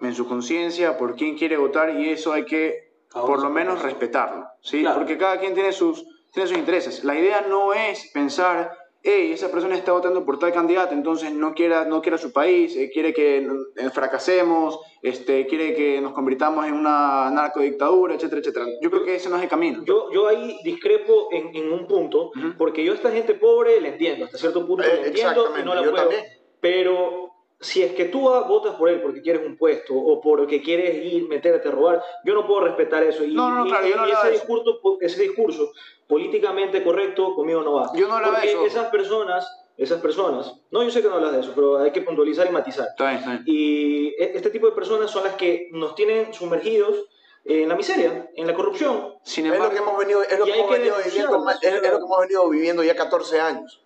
en 0.00 0.14
su 0.14 0.26
conciencia 0.26 0.98
por 0.98 1.14
quién 1.14 1.36
quiere 1.36 1.56
votar 1.56 1.94
y 2.00 2.08
eso 2.08 2.32
hay 2.32 2.46
que 2.46 2.94
Cada 3.12 3.26
por 3.26 3.42
lo 3.42 3.50
menos 3.50 3.82
respetarlo, 3.82 4.48
¿sí? 4.62 4.80
Claro. 4.80 4.98
Porque 4.98 5.18
cada 5.18 5.38
quien 5.38 5.54
tiene 5.54 5.72
sus, 5.72 6.04
tiene 6.32 6.48
sus 6.48 6.58
intereses. 6.58 7.04
La 7.04 7.14
idea 7.14 7.42
no 7.42 7.74
es 7.74 8.10
pensar, 8.12 8.76
hey, 9.02 9.32
esa 9.32 9.50
persona 9.50 9.74
está 9.76 9.92
votando 9.92 10.24
por 10.24 10.38
tal 10.38 10.52
candidato, 10.52 10.92
entonces 10.94 11.32
no 11.32 11.54
quiera, 11.54 11.84
no 11.86 12.02
quiera 12.02 12.18
su 12.18 12.32
país, 12.32 12.76
eh, 12.76 12.90
quiere 12.92 13.12
que 13.14 13.38
eh, 13.38 13.90
fracasemos, 13.92 14.78
este, 15.02 15.46
quiere 15.46 15.74
que 15.74 16.00
nos 16.00 16.12
convirtamos 16.12 16.66
en 16.66 16.74
una 16.74 17.30
narcodictadura, 17.30 18.14
etcétera, 18.14 18.40
etcétera. 18.40 18.66
Yo 18.82 18.90
creo 18.90 19.04
que 19.04 19.14
ese 19.16 19.30
no 19.30 19.36
es 19.36 19.42
el 19.42 19.48
camino. 19.48 19.82
Yo, 19.84 20.10
yo 20.12 20.28
ahí 20.28 20.58
discrepo 20.64 21.28
en, 21.32 21.54
en 21.56 21.72
un 21.72 21.86
punto, 21.86 22.30
Ujú. 22.36 22.54
porque 22.58 22.84
yo 22.84 22.92
a 22.92 22.96
esta 22.96 23.10
gente 23.10 23.34
pobre 23.34 23.80
la 23.80 23.88
entiendo, 23.88 24.26
hasta 24.26 24.36
cierto 24.38 24.66
punto 24.66 24.82
Eh, 24.84 24.98
la 25.00 25.06
entiendo 25.06 25.44
y 25.58 25.64
no 25.64 25.74
la 25.74 25.82
yo 25.82 25.90
puedo. 25.90 26.02
también. 26.02 26.24
Pero 26.60 27.29
si 27.60 27.82
es 27.82 27.92
que 27.92 28.06
tú 28.06 28.20
votas 28.22 28.74
por 28.76 28.88
él 28.88 29.02
porque 29.02 29.20
quieres 29.20 29.46
un 29.46 29.56
puesto 29.58 29.94
o 29.94 30.20
porque 30.20 30.62
quieres 30.62 31.04
ir, 31.04 31.28
meterte 31.28 31.68
a 31.68 31.70
robar, 31.70 32.02
yo 32.24 32.32
no 32.34 32.46
puedo 32.46 32.60
respetar 32.60 33.02
eso. 33.02 33.22
Y, 33.22 33.34
No, 33.34 33.50
no, 33.50 33.66
y- 33.66 33.68
claro, 33.68 33.86
yo 33.86 33.96
no 33.96 34.08
y 34.08 34.12
ese, 34.12 34.30
discurso, 34.30 34.80
ese 35.00 35.22
discurso 35.22 35.70
políticamente 36.06 36.82
correcto 36.82 37.34
conmigo 37.34 37.62
no 37.62 37.74
va. 37.74 37.90
Yo 37.94 38.08
no 38.08 38.18
porque 38.22 38.50
eso. 38.50 38.64
esas 38.64 38.86
personas, 38.90 39.46
esas 39.76 40.00
personas, 40.00 40.54
no, 40.70 40.82
yo 40.82 40.90
sé 40.90 41.02
que 41.02 41.08
no 41.08 41.14
hablas 41.16 41.32
de 41.32 41.40
eso, 41.40 41.52
pero 41.54 41.78
hay 41.78 41.90
que 41.92 42.00
puntualizar 42.02 42.46
y 42.46 42.50
matizar. 42.50 42.88
Está 42.88 43.04
bien, 43.10 43.16
está 43.18 43.30
bien. 43.30 43.42
Y 43.46 44.08
e- 44.18 44.32
este 44.34 44.50
tipo 44.50 44.66
de 44.66 44.72
personas 44.72 45.10
son 45.10 45.24
las 45.24 45.34
que 45.34 45.68
nos 45.72 45.94
tienen 45.94 46.32
sumergidos 46.32 46.96
en 47.44 47.68
la 47.68 47.74
miseria, 47.76 48.30
en 48.36 48.46
la 48.46 48.54
corrupción. 48.54 49.14
Sin 49.22 49.44
Es 49.44 49.50
lo 49.50 49.54
embargo, 49.56 49.74
que 49.74 49.82
hemos 49.82 49.98
venido, 49.98 50.22
es 50.22 50.38
lo 50.38 50.46
Y 50.46 50.52
que 50.52 50.58
hemos 50.58 50.70
venido 50.70 50.96
viviendo, 50.96 51.48
es 51.62 51.74
lo 51.74 51.80
que 51.80 51.88
hemos 51.88 52.20
venido 52.20 52.48
viviendo 52.48 52.82
ya 52.82 52.96
14 52.96 53.40
años. 53.40 53.82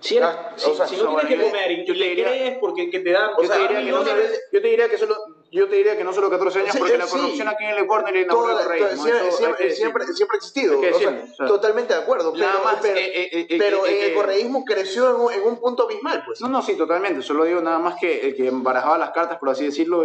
Si, 0.00 0.16
eres- 0.16 0.28
Ah, 0.30 0.52
si- 0.56 0.70
o 0.70 0.74
sea, 0.74 0.86
si 0.86 0.96
no 0.96 1.16
tienes 1.20 1.38
que 1.38 1.50
comer 1.50 1.70
y 1.72 1.76
yo 1.76 1.82
y 1.82 1.86
te 1.86 1.92
le 1.94 2.08
diría- 2.08 2.28
crees 2.28 2.58
porque 2.58 2.90
que 2.90 3.00
te 3.00 3.12
dan 3.12 3.30
yo, 3.36 3.46
sea, 3.46 3.56
te 3.56 3.62
diría 3.62 3.80
que 3.84 3.90
no, 3.90 4.04
yo 4.52 4.60
te 4.62 4.66
diría 4.68 4.88
que 4.88 4.98
solo 4.98 5.16
yo 5.52 5.68
te 5.68 5.76
diría 5.76 5.96
que 5.96 6.04
no 6.04 6.12
solo 6.12 6.30
14 6.30 6.60
años 6.60 6.72
Sí, 6.72 6.78
porque 6.78 6.96
la 6.96 7.06
corrupción 7.06 7.48
aquí 7.48 7.64
en 7.64 7.70
el 7.70 7.78
Ecuador 7.78 8.16
inauguró 8.16 8.50
Todo- 8.52 8.60
el 8.60 8.68
rey. 8.68 8.82
siempre, 8.96 9.32
siempre, 9.32 9.70
siempre, 9.72 10.06
siempre 10.06 10.34
ha 10.36 10.38
existido. 10.38 10.78
O 10.78 10.82
sea, 10.82 11.24
o 11.32 11.36
sea. 11.36 11.46
totalmente 11.46 11.92
de 11.92 12.00
acuerdo. 12.00 12.32
Nada 12.36 12.52
pero 12.52 12.64
más, 12.64 12.76
pero, 12.80 12.96
eh, 12.98 13.12
eh, 13.14 13.46
eh, 13.50 13.56
pero 13.58 13.84
eh, 13.84 13.98
en 13.98 14.10
el 14.10 14.14
correísmo 14.14 14.64
creció 14.64 15.10
en 15.10 15.16
un, 15.16 15.32
en 15.32 15.42
un 15.42 15.56
punto 15.60 15.84
abismal, 15.84 16.22
pues. 16.24 16.40
No, 16.40 16.48
no, 16.48 16.62
sí, 16.62 16.76
totalmente. 16.76 17.20
Solo 17.22 17.44
digo 17.44 17.60
nada 17.60 17.78
más 17.80 17.96
que 18.00 18.20
el 18.28 18.36
que 18.36 18.46
embarajaba 18.46 18.96
las 18.96 19.10
cartas, 19.10 19.38
por 19.38 19.48
así 19.50 19.64
decirlo, 19.64 20.04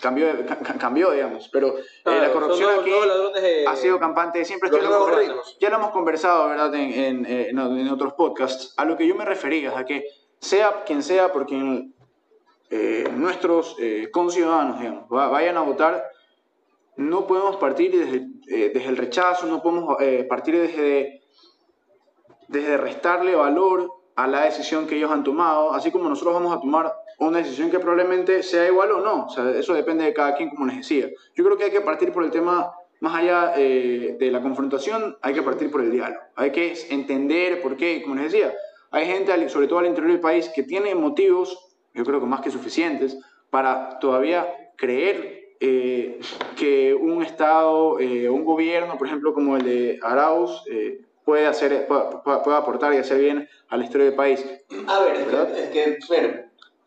cambió, 0.00 0.26
ca- 0.46 0.58
ca- 0.58 0.74
cambió 0.78 1.10
digamos. 1.10 1.48
Pero 1.52 1.76
eh, 1.78 1.82
la 2.04 2.32
corrupción 2.32 2.70
aquí 2.80 2.90
ladrones 2.90 3.66
ha 3.66 3.76
sido 3.76 3.98
campante 3.98 4.44
siempre. 4.44 4.68
los 4.70 4.78
Esto 4.80 4.90
ya, 4.90 4.98
lo 4.98 5.18
ricos. 5.18 5.56
ya 5.60 5.70
lo 5.70 5.76
hemos 5.76 5.90
conversado, 5.90 6.48
¿verdad? 6.48 6.74
En, 6.74 6.92
en, 6.92 7.26
eh, 7.26 7.48
en- 7.50 7.58
en 7.58 7.88
otros 7.88 8.14
podcasts. 8.14 8.74
A 8.76 8.84
lo 8.84 8.96
que 8.96 9.06
yo 9.06 9.14
me 9.14 9.24
refería 9.24 9.70
es 9.70 9.76
a 9.76 9.84
que 9.84 10.04
sea 10.40 10.84
quien 10.84 11.02
sea, 11.02 11.32
por 11.32 11.46
quien 11.46 11.94
eh, 12.70 13.04
nuestros 13.14 13.76
conciudadanos, 14.12 14.78
digamos, 14.80 15.04
va- 15.12 15.28
vayan 15.28 15.56
a 15.56 15.60
votar, 15.62 16.04
no 16.96 17.26
podemos 17.26 17.56
partir 17.56 17.90
desde, 17.96 18.26
desde 18.72 18.88
el 18.88 18.96
rechazo, 18.96 19.46
no 19.46 19.62
podemos 19.62 19.96
partir 20.28 20.58
desde, 20.58 21.22
desde 22.48 22.76
restarle 22.76 23.34
valor 23.34 23.90
a 24.16 24.26
la 24.26 24.42
decisión 24.44 24.86
que 24.86 24.96
ellos 24.96 25.10
han 25.10 25.24
tomado, 25.24 25.72
así 25.72 25.90
como 25.90 26.08
nosotros 26.08 26.34
vamos 26.34 26.54
a 26.56 26.60
tomar 26.60 26.92
una 27.28 27.38
decisión 27.38 27.70
que 27.70 27.78
probablemente 27.78 28.42
sea 28.42 28.66
igual 28.66 28.92
o 28.92 29.00
no. 29.00 29.26
O 29.26 29.28
sea, 29.28 29.50
eso 29.50 29.74
depende 29.74 30.04
de 30.04 30.12
cada 30.12 30.34
quien, 30.34 30.50
como 30.50 30.66
les 30.66 30.76
decía. 30.78 31.08
Yo 31.34 31.44
creo 31.44 31.56
que 31.56 31.64
hay 31.64 31.70
que 31.70 31.80
partir 31.80 32.12
por 32.12 32.24
el 32.24 32.30
tema, 32.30 32.72
más 33.00 33.14
allá 33.16 33.54
eh, 33.56 34.16
de 34.18 34.30
la 34.30 34.40
confrontación, 34.40 35.16
hay 35.22 35.34
que 35.34 35.42
partir 35.42 35.70
por 35.70 35.80
el 35.80 35.90
diálogo. 35.90 36.20
Hay 36.36 36.50
que 36.52 36.74
entender 36.90 37.60
por 37.62 37.76
qué, 37.76 38.02
como 38.02 38.14
les 38.16 38.32
decía, 38.32 38.52
hay 38.90 39.06
gente, 39.06 39.48
sobre 39.48 39.66
todo 39.68 39.78
al 39.80 39.86
interior 39.86 40.12
del 40.12 40.20
país, 40.20 40.48
que 40.54 40.62
tiene 40.62 40.94
motivos, 40.94 41.58
yo 41.94 42.04
creo 42.04 42.20
que 42.20 42.26
más 42.26 42.40
que 42.40 42.50
suficientes, 42.50 43.18
para 43.50 43.98
todavía 43.98 44.46
creer 44.76 45.56
eh, 45.60 46.18
que 46.56 46.92
un 46.94 47.22
Estado, 47.22 48.00
eh, 48.00 48.28
un 48.28 48.44
gobierno, 48.44 48.98
por 48.98 49.06
ejemplo, 49.06 49.32
como 49.32 49.56
el 49.56 49.62
de 49.64 49.98
Arauz, 50.02 50.62
eh, 50.70 51.00
puede, 51.24 51.46
hacer, 51.46 51.86
puede, 51.86 52.02
puede- 52.44 52.56
aportar 52.56 52.92
y 52.94 52.96
hacer 52.96 53.18
bien 53.20 53.48
a 53.68 53.76
la 53.76 53.84
historia 53.84 54.06
del 54.06 54.16
país. 54.16 54.44
A 54.88 55.00
ver, 55.04 55.16
es 55.16 55.26
¿Verdad? 55.26 55.52
que, 55.54 55.62
es 55.62 55.68
que 56.06 56.44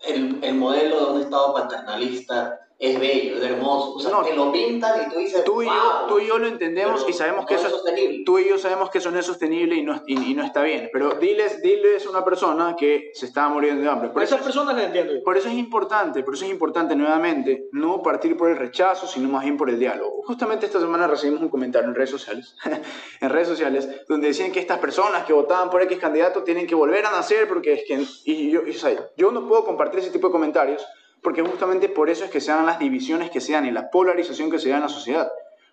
el, 0.07 0.39
el 0.41 0.55
modelo 0.55 1.05
de 1.05 1.13
un 1.13 1.21
Estado 1.21 1.53
paternalista 1.53 2.64
es 2.91 2.99
bello, 2.99 3.37
es 3.37 3.43
hermoso. 3.43 3.93
O 3.95 3.99
sea, 3.99 4.11
No. 4.11 4.21
te 4.23 4.33
lo 4.35 4.51
pintan 4.51 5.07
y 5.07 5.13
tú 5.13 5.19
dices, 5.19 5.43
Tú 5.43 5.61
y, 5.61 5.65
yo, 5.65 5.71
"Wow", 5.71 6.07
tú 6.07 6.19
y 6.19 6.27
yo 6.27 6.37
lo 6.37 6.47
entendemos 6.47 7.05
y 7.07 7.13
sabemos 7.13 7.41
no 7.41 7.47
que 7.47 7.55
es 7.55 7.59
eso 7.61 7.67
es 7.67 7.73
sostenible. 7.75 8.23
tú 8.25 8.39
y 8.39 8.49
yo 8.49 8.57
sabemos 8.57 8.89
que 8.89 8.97
eso 8.99 9.11
no 9.11 9.19
es 9.19 9.25
sostenible 9.25 9.75
y 9.75 9.81
no, 9.83 10.01
y, 10.07 10.31
y 10.31 10.33
no 10.33 10.43
está 10.43 10.61
bien. 10.63 10.89
Pero 10.93 11.15
diles, 11.15 11.61
diles 11.61 12.05
a 12.05 12.09
una 12.09 12.23
persona 12.25 12.75
que 12.77 13.11
se 13.13 13.25
está 13.25 13.47
muriendo 13.49 13.81
de 13.83 13.89
hambre. 13.89 14.07
Por 14.09 14.15
Por 14.15 14.23
eso, 14.23 14.35
esas 14.35 14.45
personas 14.45 14.75
las 14.75 14.85
entiendo 14.85 15.13
yo. 15.13 15.23
por 15.23 15.37
eso 15.37 15.47
es 15.47 15.55
importante, 15.55 16.23
por 16.23 16.33
eso 16.35 16.45
es 16.45 16.51
importante 16.51 16.95
nuevamente 16.95 17.67
no 17.71 18.01
partir 18.01 18.35
por 18.37 18.49
el 18.49 18.57
rechazo, 18.57 19.07
sino 19.07 19.29
más 19.29 19.43
bien 19.43 19.57
por 19.57 19.69
el 19.69 19.79
diálogo. 19.79 20.21
Justamente 20.25 20.65
esta 20.65 20.79
semana 20.79 21.07
recibimos 21.07 21.41
un 21.41 21.49
comentario 21.49 21.87
en 21.89 21.95
redes 21.95 22.09
sociales, 22.09 22.55
en 23.21 23.29
redes 23.29 23.47
sociales, 23.47 23.89
donde 24.07 24.27
decían 24.27 24.51
que 24.51 24.59
estas 24.59 24.79
personas 24.79 25.25
que 25.25 25.33
votaban 25.33 25.69
por 25.69 25.81
X 25.83 25.97
candidato 25.99 26.43
tienen 26.43 26.65
que 26.67 26.75
volver 26.75 27.05
a 27.05 27.11
nacer 27.11 27.47
porque 27.47 27.73
es 27.73 27.83
que 27.87 28.05
y 28.25 28.49
yo, 28.51 28.61
y, 28.65 28.71
o 28.71 28.73
sea, 28.73 28.95
yo 29.17 29.31
no 29.31 29.47
puedo 29.47 29.65
compartir 29.65 29.99
ese 29.99 30.09
tipo 30.11 30.27
de 30.27 30.31
comentarios 30.31 30.85
porque 31.25 31.41
justamente 31.41 31.89
por 31.89 32.11
eso 32.11 32.23
es 32.23 32.29
que 32.29 32.39
se 32.39 32.51
dan 32.51 32.67
las 32.67 32.77
divisiones 32.77 33.31
que 33.31 33.41
se 33.41 33.53
dan 33.53 33.65
y 33.65 33.71
la 33.71 33.89
polarización 33.89 34.51
que 34.51 34.59
se 34.59 34.69
da 34.69 34.75
en 34.75 34.83
la 34.83 34.89
sociedad. 34.89 35.31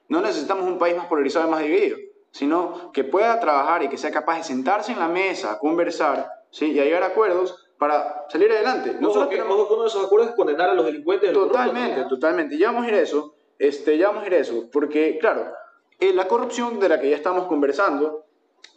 No 0.08 0.22
necesitamos 0.22 0.64
un 0.64 0.78
país 0.78 0.96
más 0.96 1.08
polarizado 1.08 1.46
y 1.46 1.50
más 1.50 1.62
dividido, 1.62 1.98
sino 2.30 2.90
que 2.90 3.04
pueda 3.04 3.38
trabajar 3.38 3.82
y 3.82 3.90
que 3.90 3.98
sea 3.98 4.10
capaz 4.10 4.38
de 4.38 4.44
sentarse 4.44 4.92
en 4.92 4.98
la 4.98 5.08
mesa, 5.08 5.58
conversar 5.58 6.26
¿sí? 6.50 6.72
y 6.72 6.80
a 6.80 6.84
llegar 6.84 7.02
a 7.02 7.08
acuerdos 7.08 7.68
para 7.76 8.24
salir 8.30 8.50
adelante. 8.50 8.96
Nosotros 8.98 9.28
que 9.28 9.36
que 9.36 9.42
uno 9.42 9.82
de 9.82 9.88
esos 9.88 10.06
acuerdos 10.06 10.30
es 10.30 10.36
condenar 10.36 10.70
a 10.70 10.74
los 10.74 10.86
delincuentes 10.86 11.28
del 11.28 11.38
Totalmente, 11.38 11.96
corrupto, 11.96 12.14
totalmente. 12.14 12.56
Ya 12.56 12.68
vamos 12.68 12.86
a 12.86 12.88
ir 12.88 12.94
a 12.94 13.00
eso. 13.00 13.34
Este, 13.58 13.98
ya 13.98 14.08
vamos 14.08 14.24
a 14.24 14.28
ir 14.28 14.34
a 14.34 14.38
eso. 14.38 14.70
Porque, 14.72 15.18
claro, 15.18 15.52
eh, 16.00 16.14
la 16.14 16.26
corrupción 16.28 16.80
de 16.80 16.88
la 16.88 16.98
que 16.98 17.10
ya 17.10 17.16
estamos 17.16 17.46
conversando 17.46 18.24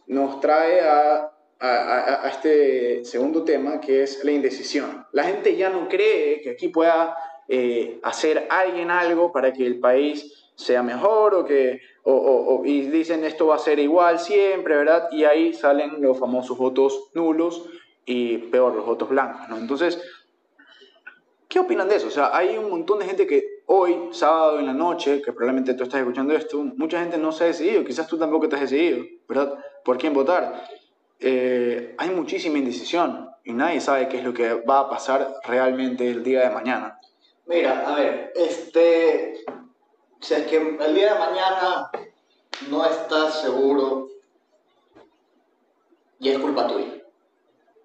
nos 0.07 0.41
trae 0.41 0.81
a, 0.81 1.31
a- 1.59 1.67
a- 1.67 2.25
a 2.25 2.29
este 2.29 3.05
segundo 3.05 3.43
tema, 3.43 3.79
que 3.79 4.03
es 4.03 4.23
la 4.23 4.31
indecisión. 4.31 5.05
La 5.11 5.23
gente 5.23 5.55
ya 5.55 5.69
no 5.69 5.87
cree 5.87 6.41
que 6.41 6.51
aquí 6.51 6.67
pueda 6.69 7.15
eh, 7.47 7.99
hacer 8.01 8.47
alguien 8.49 8.89
algo 8.89 9.31
para 9.31 9.53
que 9.53 9.67
el 9.67 9.79
país 9.79 10.49
sea 10.55 10.81
mejor 10.81 11.35
o 11.35 11.45
que 11.45 11.79
o, 12.03 12.11
o- 12.13 12.55
o- 12.61 12.65
y 12.65 12.81
dicen 12.87 13.23
esto 13.23 13.45
va 13.47 13.55
a 13.55 13.59
ser 13.59 13.77
igual 13.77 14.17
siempre, 14.19 14.75
¿verdad? 14.75 15.09
Y 15.11 15.25
ahí 15.25 15.53
salen 15.53 16.01
los 16.01 16.17
famosos 16.19 16.57
votos 16.57 17.11
nulos 17.13 17.63
y 18.05 18.37
peor, 18.37 18.73
los 18.75 18.85
votos 18.85 19.09
blancos, 19.09 19.47
¿no? 19.49 19.57
Entonces, 19.57 20.01
¿Qué 21.47 21.59
opinan 21.59 21.87
de 21.87 21.95
eso? 21.97 22.07
O 22.07 22.11
sea, 22.11 22.35
hay 22.35 22.57
un 22.57 22.69
montón 22.69 22.99
de 22.99 23.05
gente 23.05 23.27
que 23.27 23.61
hoy, 23.67 23.95
sábado 24.11 24.59
en 24.59 24.65
la 24.65 24.73
noche, 24.73 25.21
que 25.21 25.31
probablemente 25.31 25.73
tú 25.75 25.83
estás 25.83 25.99
escuchando 26.01 26.33
esto, 26.35 26.57
mucha 26.75 26.99
gente 26.99 27.17
no 27.17 27.31
se 27.31 27.43
ha 27.43 27.47
decidido, 27.47 27.85
quizás 27.85 28.07
tú 28.07 28.17
tampoco 28.17 28.49
te 28.49 28.55
has 28.55 28.61
decidido, 28.63 29.05
¿verdad? 29.29 29.57
¿Por 29.83 29.97
quién 29.97 30.13
votar? 30.13 30.67
Eh, 31.19 31.95
hay 31.97 32.09
muchísima 32.09 32.57
indecisión 32.57 33.29
y 33.43 33.53
nadie 33.53 33.79
sabe 33.79 34.07
qué 34.09 34.17
es 34.17 34.23
lo 34.23 34.33
que 34.33 34.53
va 34.53 34.81
a 34.81 34.89
pasar 34.89 35.35
realmente 35.43 36.09
el 36.09 36.23
día 36.23 36.41
de 36.41 36.49
mañana. 36.49 36.99
Mira, 37.45 37.87
a 37.87 37.95
ver, 37.95 38.33
este, 38.35 39.45
si 40.19 40.33
es 40.33 40.47
que 40.47 40.57
el 40.57 40.95
día 40.95 41.13
de 41.13 41.19
mañana 41.19 41.91
no 42.69 42.85
estás 42.85 43.41
seguro, 43.41 44.09
y 46.19 46.29
es 46.29 46.39
culpa 46.39 46.67
tuya. 46.67 47.03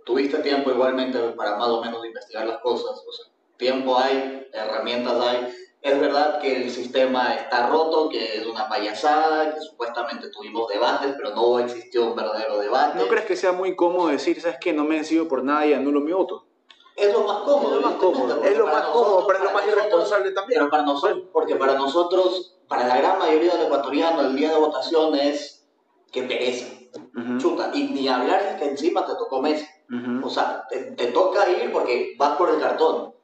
Tuviste 0.04 0.38
tiempo 0.38 0.70
igualmente 0.70 1.18
para 1.30 1.56
más 1.56 1.68
o 1.68 1.82
menos 1.84 2.04
investigar 2.06 2.46
las 2.46 2.58
cosas, 2.60 3.04
o 3.06 3.12
sea, 3.12 3.26
tiempo 3.56 3.98
hay, 3.98 4.48
herramientas 4.52 5.20
hay. 5.20 5.54
Es 5.82 5.98
verdad 5.98 6.40
que 6.40 6.64
el 6.64 6.70
sistema 6.70 7.34
está 7.34 7.68
roto, 7.68 8.10
que 8.10 8.36
es 8.38 8.46
una 8.46 8.68
payasada, 8.68 9.54
que 9.54 9.60
supuestamente 9.60 10.28
tuvimos 10.28 10.68
debates, 10.68 11.14
pero 11.16 11.34
no 11.34 11.58
existió 11.58 12.04
un 12.04 12.16
verdadero 12.16 12.58
debate. 12.58 12.98
¿No 12.98 13.08
crees 13.08 13.24
que 13.24 13.36
sea 13.36 13.52
muy 13.52 13.74
cómodo 13.74 14.08
decir, 14.08 14.38
sabes 14.40 14.58
que 14.60 14.74
no 14.74 14.84
me 14.84 14.96
decido 14.96 15.26
por 15.26 15.42
nada 15.42 15.64
y 15.66 15.72
anulo 15.72 16.00
mi 16.00 16.12
voto? 16.12 16.44
Es 16.96 17.10
lo 17.10 17.20
más 17.22 17.38
cómodo. 17.38 17.76
Es 17.76 17.80
lo 17.82 17.88
más 17.88 17.94
cómodo. 17.94 18.42
Es 18.44 18.58
lo 18.58 18.64
para 18.66 18.78
más 18.78 18.86
cómodo, 18.88 19.26
pero 19.26 19.38
es 19.38 19.44
lo 19.44 19.52
más 19.52 19.66
irresponsable 19.66 20.32
también. 20.32 20.58
Pero 20.58 20.70
para 20.70 20.82
nosotros, 20.82 21.22
porque 21.32 21.56
para 21.56 21.74
nosotros, 21.74 22.58
para 22.68 22.86
la 22.86 22.98
gran 22.98 23.18
mayoría 23.18 23.54
del 23.54 23.66
ecuatoriano, 23.66 24.20
el 24.20 24.36
día 24.36 24.50
de 24.50 24.58
votación 24.58 25.14
es 25.14 25.66
que 26.12 26.24
pereza, 26.24 26.66
chuta. 27.38 27.70
Y 27.72 27.84
ni 27.84 28.06
hablar 28.06 28.42
es 28.42 28.56
que 28.60 28.68
encima 28.68 29.06
te 29.06 29.14
tocó 29.14 29.40
mes. 29.40 29.66
ujú. 29.88 30.26
O 30.26 30.28
sea, 30.28 30.66
te, 30.68 30.92
te 30.92 31.06
toca 31.06 31.48
ir 31.48 31.72
porque 31.72 32.14
vas 32.18 32.36
por 32.36 32.50
el 32.50 32.60
cartón, 32.60 33.14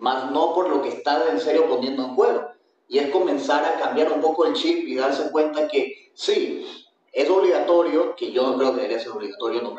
más 0.00 0.30
no 0.32 0.52
por 0.54 0.68
lo 0.68 0.82
que 0.82 0.88
estás 0.88 1.22
en 1.30 1.38
serio 1.40 1.68
poniendo 1.68 2.02
en 2.04 2.14
juego. 2.14 2.48
Y 2.88 2.98
es 2.98 3.10
comenzar 3.10 3.64
a 3.64 3.78
cambiar 3.78 4.10
un 4.12 4.20
poco 4.20 4.44
el 4.46 4.54
chip 4.54 4.88
y 4.88 4.96
darse 4.96 5.30
cuenta 5.30 5.68
que 5.68 6.10
sí, 6.14 6.66
es 7.12 7.30
obligatorio, 7.30 8.16
que 8.16 8.32
yo 8.32 8.42
no 8.42 8.56
creo 8.56 8.70
que 8.70 8.76
debería 8.76 8.98
ser 8.98 9.12
obligatorio, 9.12 9.60
uno, 9.60 9.76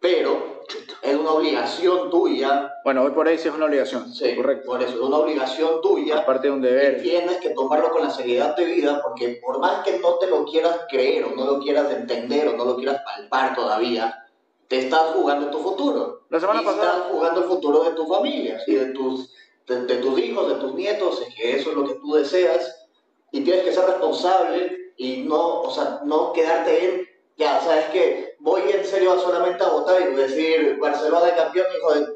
pero 0.00 0.62
es 1.00 1.16
una 1.16 1.30
obligación 1.30 2.10
tuya, 2.10 2.72
Bueno, 2.84 3.02
hoy 3.04 3.12
por 3.12 3.28
ahí 3.28 3.38
sí 3.38 3.48
es 3.48 3.54
una 3.54 3.66
obligación, 3.66 4.12
sí, 4.12 4.34
correcto. 4.36 4.66
por 4.66 4.82
eso, 4.82 4.94
es 4.94 5.00
una 5.00 5.18
obligación 5.18 5.80
tuya 5.80 6.18
Aparte 6.18 6.48
de 6.48 6.52
un 6.54 6.58
y 6.64 6.66
deber. 6.66 7.02
tienes 7.02 7.36
que 7.38 7.50
tomarlo 7.50 7.90
con 7.90 8.02
la 8.02 8.10
seriedad 8.10 8.56
de 8.56 8.64
vida 8.64 9.00
porque 9.02 9.40
por 9.44 9.58
más 9.60 9.84
que 9.84 9.98
no 10.00 10.16
te 10.18 10.26
lo 10.28 10.44
quieras 10.44 10.80
creer 10.90 11.24
o 11.24 11.36
no 11.36 11.44
lo 11.46 11.60
quieras 11.60 11.90
entender 11.92 12.48
o 12.48 12.56
no 12.56 12.64
lo 12.64 12.76
quieras 12.76 13.00
palpar 13.04 13.54
todavía, 13.54 14.26
te 14.68 14.78
estás 14.78 15.12
jugando 15.14 15.48
tu 15.50 15.58
futuro. 15.58 16.22
La 16.30 16.40
semana 16.40 16.62
y 16.62 16.64
pasada- 16.64 16.92
estás 16.96 17.10
jugando 17.12 17.40
el 17.42 17.46
futuro 17.46 17.84
de 17.84 17.90
tu 17.92 18.06
familia 18.06 18.58
y 18.66 18.74
de 18.74 18.86
tus, 18.86 19.30
de, 19.66 19.86
de 19.86 19.96
tus 19.96 20.18
hijos, 20.18 20.48
de 20.48 20.54
tus 20.56 20.74
nietos, 20.74 21.22
es 21.26 21.34
que 21.34 21.56
eso 21.56 21.70
es 21.70 21.76
lo 21.76 21.86
que 21.86 21.94
tú 21.94 22.14
deseas 22.14 22.88
y 23.30 23.42
tienes 23.42 23.64
que 23.64 23.72
ser 23.72 23.84
responsable 23.86 24.92
y 24.96 25.18
no, 25.22 25.60
o 25.62 25.70
sea, 25.70 26.00
no 26.04 26.32
quedarte 26.32 26.84
en, 26.84 27.08
ya, 27.36 27.60
sabes 27.60 27.86
que 27.86 28.34
voy 28.40 28.62
en 28.72 28.84
serio 28.84 29.18
solamente 29.18 29.64
a 29.64 29.68
votar 29.70 30.00
y 30.02 30.14
decir 30.14 30.78
Barcelona 30.80 31.34
campeón, 31.34 31.66
hijo 31.78 31.94
de... 31.94 32.06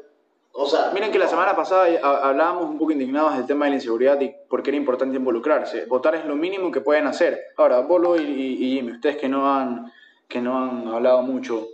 O 0.59 0.65
sea, 0.65 0.89
Miren 0.91 1.11
que 1.11 1.19
la 1.19 1.27
semana 1.27 1.55
pasada 1.55 1.85
hablábamos 2.23 2.65
un 2.65 2.79
poco 2.79 2.91
indignados 2.91 3.35
del 3.37 3.45
tema 3.45 3.65
de 3.65 3.71
la 3.71 3.75
inseguridad 3.75 4.19
y 4.21 4.33
por 4.49 4.63
qué 4.63 4.71
era 4.71 4.77
importante 4.77 5.15
involucrarse. 5.15 5.85
Votar 5.85 6.15
es 6.15 6.25
lo 6.25 6.35
mínimo 6.35 6.71
que 6.71 6.81
pueden 6.81 7.05
hacer. 7.05 7.39
Ahora, 7.57 7.81
Bolo 7.81 8.15
y, 8.19 8.23
y- 8.23 8.63
y 8.65 8.75
Jimmy, 8.75 8.93
ustedes 8.93 9.17
que 9.17 9.29
no, 9.29 9.53
han, 9.53 9.91
que 10.27 10.41
no 10.41 10.57
han 10.57 10.87
hablado 10.87 11.21
mucho 11.21 11.67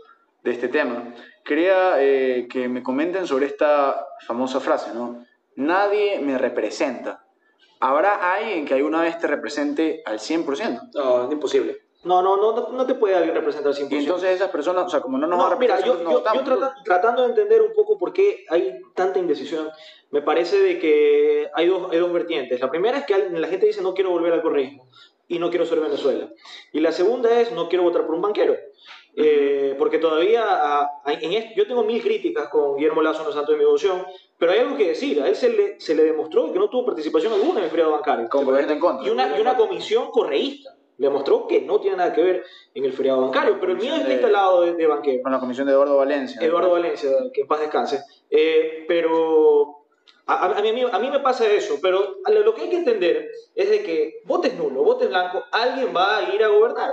de 0.44 0.52
este 0.52 0.68
tema, 0.68 1.14
quería 1.46 1.94
eh, 2.02 2.46
que 2.52 2.68
me 2.68 2.84
comenten 2.84 3.26
sobre 3.26 3.46
esta 3.46 4.06
famosa 4.28 4.60
frase, 4.60 4.92
¿no? 4.94 5.24
Nadie 5.56 6.20
me 6.20 6.38
representa. 6.38 7.26
¿Habrá 7.80 8.34
alguien 8.34 8.66
que 8.66 8.74
alguna 8.74 9.02
vez 9.02 9.20
te 9.20 9.28
represente 9.28 10.02
al 10.06 10.20
100%? 10.20 10.90
No, 10.96 11.26
es 11.26 11.32
imposible. 11.32 11.78
No, 12.06 12.22
no, 12.22 12.36
no, 12.38 12.54
no, 12.54 12.70
no 12.70 12.86
te 12.86 12.96
puede 12.96 13.16
alguien 13.16 13.34
representar 13.36 13.70
al 13.72 13.78
100%. 13.78 13.92
Y 13.92 13.96
entonces 14.04 14.32
esas 14.32 14.50
personas, 14.50 14.86
o 14.86 14.90
sea, 14.90 15.00
como 15.02 15.18
no 15.18 15.28
nos 15.28 15.38
No, 15.38 15.44
van 15.46 15.54
a 15.54 15.56
mira, 15.58 15.76
representar, 15.78 16.04
yo, 16.04 16.10
no 16.12 16.20
yo- 16.20 16.34
yo 16.34 16.44
trata- 16.44 16.76
tratando 16.84 17.22
de 17.24 17.30
entender 17.30 17.62
un 17.62 17.74
poco 17.74 17.98
por 17.98 18.12
qué 18.14 18.46
hay 18.50 18.78
tanta 18.94 19.20
indecisión, 19.20 19.70
me 20.12 20.22
parece 20.22 20.60
de 20.60 20.80
que 20.80 21.50
hay 21.54 21.68
dos, 21.68 21.92
hay 21.92 22.00
dos 22.00 22.12
vertientes. 22.12 22.60
La 22.60 22.70
primera 22.70 22.98
es 22.98 23.06
que 23.06 23.18
la 23.30 23.48
gente 23.48 23.68
dice 23.68 23.82
no 23.82 23.94
quiero 23.94 24.10
volver 24.12 24.34
al 24.34 24.42
correísmo 24.42 24.88
y 25.30 25.40
no 25.40 25.50
quiero 25.50 25.66
ser 25.66 25.80
Venezuela. 25.80 26.30
Y 26.74 26.82
la 26.82 26.92
segunda 26.92 27.40
es 27.40 27.52
no 27.54 27.70
quiero 27.70 27.84
votar 27.84 28.06
por 28.06 28.16
un 28.16 28.22
banquero. 28.22 28.56
Eh, 29.16 29.76
porque 29.78 30.00
todavía 30.00 30.44
ah, 30.46 30.90
hay- 31.06 31.20
en 31.22 31.54
yo 31.56 31.68
tengo 31.68 31.84
mil 31.84 32.02
críticas 32.02 32.48
con 32.50 32.76
Guillermo 32.78 33.02
Lazo 33.02 33.20
en 33.22 33.28
los 33.28 33.36
Santos 33.36 33.52
de 33.54 33.58
mi 33.60 33.64
devoción, 33.66 34.04
pero 34.40 34.52
hay 34.52 34.60
algo 34.60 34.76
que 34.76 34.88
decir. 34.90 35.22
A 35.22 35.28
él 35.28 35.36
se 35.36 35.50
le, 35.50 35.80
se 35.80 35.94
le 35.94 36.04
demostró 36.04 36.52
que 36.52 36.58
no 36.60 36.70
tuvo 36.70 36.86
participación 36.86 37.32
alguna 37.34 37.60
en 37.60 37.66
el 37.66 37.70
feriado 37.70 37.92
bancario. 37.92 38.28
Con 38.30 38.46
gobierno 38.46 38.74
en 38.74 38.80
contra. 38.80 39.08
Y 39.08 39.12
una, 39.12 39.38
y 39.38 39.42
una 39.42 39.56
comisión 39.56 40.10
correísta 40.12 40.76
le 40.98 41.10
mostró 41.10 41.48
que 41.48 41.62
no 41.62 41.80
tiene 41.80 41.98
nada 41.98 42.14
que 42.14 42.22
ver 42.24 42.44
en 42.74 42.86
el 42.86 42.94
feriado 42.94 43.22
bancario, 43.22 43.58
pero 43.60 43.72
el 43.74 43.78
mío 43.80 43.96
está 43.96 44.12
instalado 44.14 44.62
de, 44.62 44.74
de 44.74 44.88
banquero. 44.88 45.24
Con 45.24 45.32
la 45.32 45.40
comisión 45.40 45.68
de 45.68 45.74
Eduardo 45.74 45.98
Valencia. 45.98 46.42
Eduardo 46.42 46.72
Valencia, 46.72 47.10
que 47.34 47.42
en 47.42 47.48
paz 47.48 47.60
descanse. 47.62 48.02
Eh, 48.30 48.86
pero 48.88 49.86
a, 50.26 50.34
a- 50.48 50.58
a 50.58 50.62
mí, 50.62 50.70
a, 50.70 50.74
mí, 50.74 50.84
a 51.08 51.12
me 51.12 51.20
pasa 51.20 51.46
eso, 51.52 51.78
pero 51.82 52.18
a 52.26 52.32
lo 52.32 52.54
que 52.56 52.62
hay 52.64 52.70
que 52.70 52.78
entender 52.78 53.30
es 53.56 53.70
de 53.70 53.84
que 53.84 54.22
votes 54.26 54.54
nulo, 54.56 54.84
votes 54.84 55.10
blanco, 55.10 55.44
alguien 55.52 55.94
va 55.96 56.18
a 56.18 56.34
ir 56.34 56.44
a 56.44 56.48
gobernar. 56.48 56.92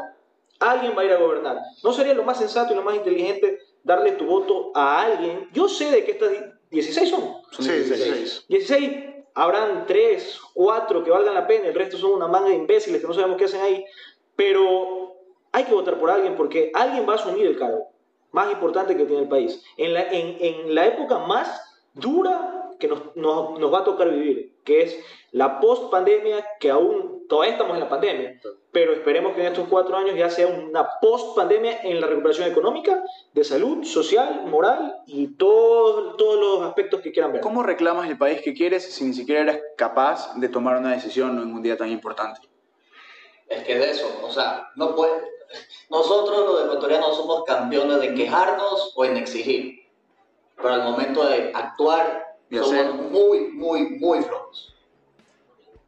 Alguien 0.61 0.95
va 0.97 1.03
a 1.03 1.05
ir 1.07 1.13
a 1.13 1.17
gobernar. 1.17 1.59
¿No 1.83 1.93
sería 1.93 2.15
lo 2.15 2.23
más 2.23 2.39
sensato 2.39 2.73
y 2.73 2.77
lo 2.77 2.83
más 2.83 2.95
inteligente 2.95 3.59
darle 3.83 4.13
tu 4.13 4.27
voto 4.27 4.71
a 4.75 5.03
alguien? 5.03 5.49
Yo 5.53 5.69
sé 5.69 5.91
de 5.91 6.05
que 6.05 6.13
estas 6.13 6.31
16 6.71 7.11
son. 7.11 7.21
Son 7.51 7.65
Sí, 7.65 7.73
16. 7.73 8.05
16. 8.05 8.45
16, 8.49 9.05
habrán 9.35 9.87
3, 9.87 10.41
4 10.55 11.05
que 11.05 11.11
valgan 11.11 11.35
la 11.35 11.47
pena, 11.47 11.67
el 11.69 11.75
resto 11.75 11.97
son 11.97 12.13
una 12.13 12.29
manga 12.29 12.51
de 12.51 12.57
imbéciles 12.57 13.01
que 13.01 13.07
no 13.07 13.15
sabemos 13.15 13.37
qué 13.37 13.47
hacen 13.47 13.63
ahí, 13.63 13.85
pero 14.37 15.17
hay 15.53 15.65
que 15.65 15.75
votar 15.75 15.99
por 15.99 16.11
alguien 16.11 16.37
porque 16.37 16.71
alguien 16.75 17.09
va 17.09 17.15
a 17.15 17.17
asumir 17.17 17.47
el 17.47 17.59
cargo 17.59 17.89
más 18.33 18.53
importante 18.53 18.97
que 18.97 19.05
tiene 19.05 19.23
el 19.23 19.29
país. 19.29 19.63
En 19.77 19.95
la, 19.95 20.03
en, 20.03 20.37
en 20.41 20.75
la 20.75 20.87
época 20.87 21.19
más 21.19 21.61
dura 21.95 22.71
que 22.79 22.89
nos, 22.89 23.17
nos, 23.17 23.59
nos 23.59 23.73
va 23.73 23.81
a 23.81 23.85
tocar 23.85 24.11
vivir, 24.11 24.55
que 24.65 24.83
es 24.83 24.99
la 25.33 25.61
post-pandemia, 25.61 26.47
que 26.61 26.71
aún 26.71 27.20
todavía 27.31 27.53
estamos 27.53 27.75
en 27.75 27.81
la 27.81 27.89
pandemia, 27.89 28.41
pero 28.73 28.93
esperemos 28.93 29.35
que 29.35 29.41
en 29.41 29.47
estos 29.47 29.69
cuatro 29.69 29.97
años 29.97 30.17
ya 30.17 30.29
sea 30.29 30.49
una 30.49 30.87
post-pandemia 31.01 31.81
en 31.85 32.01
la 32.01 32.09
recuperación 32.09 32.51
económica, 32.51 33.03
de 33.33 33.45
salud, 33.45 33.85
social, 33.85 34.43
moral 34.47 34.97
y 35.07 35.29
todo- 35.29 36.17
todos 36.17 36.39
los 36.39 36.69
aspectos 36.69 37.01
que 37.01 37.13
quieran 37.13 37.33
ver. 37.33 37.41
¿Cómo 37.41 37.63
reclamas 37.63 38.11
el 38.11 38.19
país 38.19 38.43
que 38.43 38.53
quieres 38.53 38.93
si 38.93 39.05
ni 39.05 39.15
siquiera 39.15 39.43
eres 39.43 39.63
capaz 39.77 40.35
de 40.35 40.49
tomar 40.49 40.77
una 40.77 40.91
decisión 40.93 41.39
en 41.41 41.55
un 41.55 41.63
día 41.63 41.77
tan 41.79 41.89
importante? 41.89 42.41
Es 43.49 43.63
que 43.65 43.79
de 43.79 43.91
eso, 43.91 44.07
o 44.23 44.31
sea, 44.31 44.69
no 44.77 44.95
puede. 44.95 45.13
Nosotros 45.89 46.47
los 46.47 46.65
ecuatorianos 46.65 47.17
somos 47.17 47.45
campeones 47.45 48.01
de 48.01 48.15
quejarnos 48.15 48.93
o 48.95 49.05
en 49.05 49.17
exigir. 49.17 49.81
Pero 50.57 50.75
al 50.75 50.83
momento 50.83 51.27
de 51.27 51.53
actuar, 51.55 52.27
somos 52.63 52.95
muy, 53.11 53.49
muy, 53.53 53.99
muy 53.99 54.21
flojos. 54.23 54.70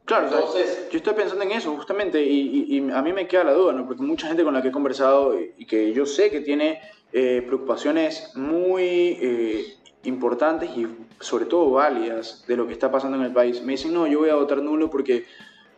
Claro, 0.04 0.26
Entonces- 0.26 0.88
yo 0.90 0.96
estoy 0.98 1.14
pensando 1.14 1.44
en 1.44 1.52
eso 1.52 1.74
justamente 1.76 2.20
y, 2.22 2.66
y- 2.68 2.78
y 2.78 2.90
a 2.90 3.00
mí 3.02 3.12
me 3.12 3.26
queda 3.28 3.44
la 3.44 3.52
duda, 3.52 3.72
¿no? 3.72 3.86
Porque 3.86 4.02
mucha 4.02 4.26
gente 4.26 4.42
con 4.42 4.52
la 4.52 4.60
que 4.60 4.68
he 4.68 4.72
conversado 4.72 5.38
y, 5.38 5.52
y 5.58 5.64
que 5.66 5.92
yo 5.92 6.06
sé 6.06 6.30
que 6.30 6.40
tiene 6.40 6.80
eh, 7.12 7.42
preocupaciones 7.46 8.32
muy 8.34 8.82
eh, 9.20 9.64
importantes 10.04 10.70
y 10.76 10.86
sobre 11.20 11.44
todo 11.44 11.70
válidas 11.70 12.44
de 12.48 12.56
lo 12.56 12.66
que 12.66 12.72
está 12.72 12.90
pasando 12.90 13.16
en 13.16 13.22
el 13.24 13.32
país, 13.32 13.62
me 13.62 13.72
dicen, 13.72 13.92
no, 13.94 14.06
yo 14.06 14.18
voy 14.20 14.30
a 14.30 14.34
votar 14.34 14.58
nulo 14.60 14.90
porque 14.90 15.24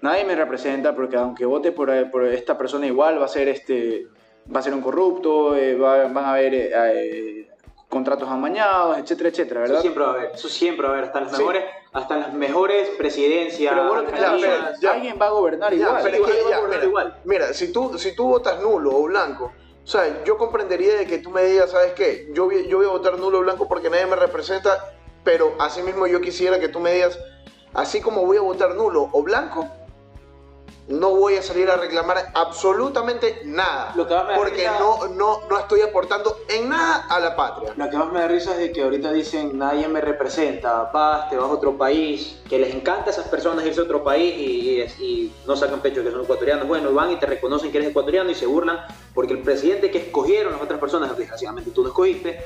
nadie 0.00 0.24
me 0.24 0.34
representa, 0.36 0.94
porque 0.96 1.16
aunque 1.16 1.44
vote 1.44 1.72
por, 1.72 1.90
eh, 1.90 2.06
por 2.06 2.24
esta 2.24 2.56
persona 2.56 2.86
igual 2.86 3.20
va 3.20 3.26
a 3.26 3.28
ser, 3.28 3.48
este, 3.48 4.06
va 4.54 4.60
a 4.60 4.62
ser 4.62 4.72
un 4.74 4.80
corrupto, 4.80 5.54
eh, 5.56 5.74
va- 5.76 6.08
van 6.08 6.24
a 6.24 6.32
haber 6.32 6.54
eh, 6.54 7.48
contratos 7.94 8.28
amañados, 8.28 8.98
etcétera, 8.98 9.30
etcétera, 9.30 9.60
Eso 9.64 9.68
¿verdad? 9.72 9.80
siempre 9.80 10.04
va 10.04 10.10
a 10.10 10.12
haber, 10.14 10.30
eso 10.34 10.48
siempre 10.50 10.86
va 10.86 10.92
a 10.92 10.96
haber, 10.98 11.04
hasta 11.06 11.20
las 11.22 11.30
Sí. 11.32 11.38
mejores, 11.38 11.64
hasta 11.92 12.16
las 12.18 12.32
mejores 12.34 12.88
presidencias. 12.98 13.72
Pero 13.72 13.88
bueno, 13.88 14.02
Ya, 14.10 14.36
pero- 14.38 14.78
ya. 14.80 14.90
alguien 14.92 15.18
va 15.20 15.26
a 15.26 15.30
gobernar 15.30 15.72
Ya, 15.72 15.86
igual. 15.86 16.02
pero 16.02 16.16
es 16.16 16.22
que 16.30 16.38
igual, 16.38 16.50
ya, 16.50 16.56
igual, 16.58 16.70
mira, 16.70 16.84
igual. 16.84 17.20
mira, 17.24 17.52
si 17.54 17.72
tú, 17.72 17.96
si 17.98 18.14
tú 18.14 18.26
votas 18.28 18.60
nulo 18.60 18.90
o 18.94 19.02
blanco, 19.04 19.52
o 19.82 19.86
sea, 19.86 20.22
yo 20.24 20.36
comprendería 20.36 20.96
de 20.96 21.06
que 21.06 21.18
tú 21.18 21.30
me 21.30 21.44
digas, 21.44 21.70
¿sabes 21.70 21.92
qué? 21.92 22.28
Yo, 22.34 22.44
voy- 22.46 22.66
yo 22.68 22.76
voy 22.78 22.86
a 22.86 22.90
votar 22.90 23.18
nulo 23.18 23.38
o 23.38 23.40
blanco 23.42 23.66
porque 23.68 23.88
nadie 23.88 24.04
me 24.06 24.16
representa, 24.16 24.92
pero 25.22 25.54
asimismo 25.58 26.06
yo 26.06 26.20
quisiera 26.20 26.58
que 26.60 26.68
tú 26.68 26.80
me 26.80 26.92
digas, 26.92 27.18
así 27.72 28.00
como 28.00 28.26
voy 28.26 28.36
a 28.36 28.40
votar 28.42 28.74
nulo 28.74 29.08
o 29.12 29.22
blanco, 29.22 29.68
no 30.86 31.10
voy 31.16 31.36
a 31.36 31.42
salir 31.42 31.70
a 31.70 31.76
reclamar 31.76 32.30
absolutamente 32.34 33.40
nada, 33.44 33.92
Lo 33.96 34.06
que 34.06 34.14
más 34.14 34.24
me 34.26 34.32
da 34.32 34.36
porque 34.38 34.56
risa- 34.68 34.78
no, 34.78 35.06
no, 35.08 35.40
no 35.48 35.58
estoy 35.58 35.80
aportando 35.80 36.36
en 36.48 36.68
nada 36.68 37.06
a 37.08 37.18
la 37.20 37.34
patria. 37.34 37.72
Lo 37.74 37.88
que 37.88 37.96
más 37.96 38.12
me 38.12 38.20
da 38.20 38.28
risa 38.28 38.52
es 38.52 38.58
de 38.58 38.72
que 38.72 38.82
ahorita 38.82 39.10
dicen 39.12 39.56
nadie 39.56 39.88
me 39.88 40.02
representa, 40.02 40.90
vas, 40.92 41.30
te 41.30 41.36
vas 41.36 41.46
a 41.48 41.52
otro 41.52 41.78
país, 41.78 42.38
que 42.48 42.58
les 42.58 42.74
encanta 42.74 43.06
a 43.06 43.10
esas 43.12 43.28
personas 43.28 43.64
irse 43.64 43.80
a 43.80 43.84
otro 43.84 44.04
país 44.04 44.34
y, 44.36 44.80
y- 44.80 44.82
y 45.02 45.32
no 45.46 45.56
sacan 45.56 45.80
pecho 45.80 46.02
que 46.04 46.10
son 46.10 46.22
ecuatorianos. 46.22 46.68
Bueno, 46.68 46.92
van 46.92 47.12
y 47.12 47.16
te 47.16 47.24
reconocen 47.26 47.72
que 47.72 47.78
eres 47.78 47.88
ecuatoriano 47.90 48.30
y 48.30 48.34
se 48.34 48.44
burlan 48.46 48.80
porque 49.14 49.32
el 49.32 49.40
presidente 49.42 49.90
que 49.90 49.98
escogieron 49.98 50.52
las 50.52 50.60
otras 50.62 50.78
personas, 50.80 51.16
desgraciadamente 51.16 51.70
tú 51.70 51.82
no 51.82 51.88
escogiste, 51.88 52.44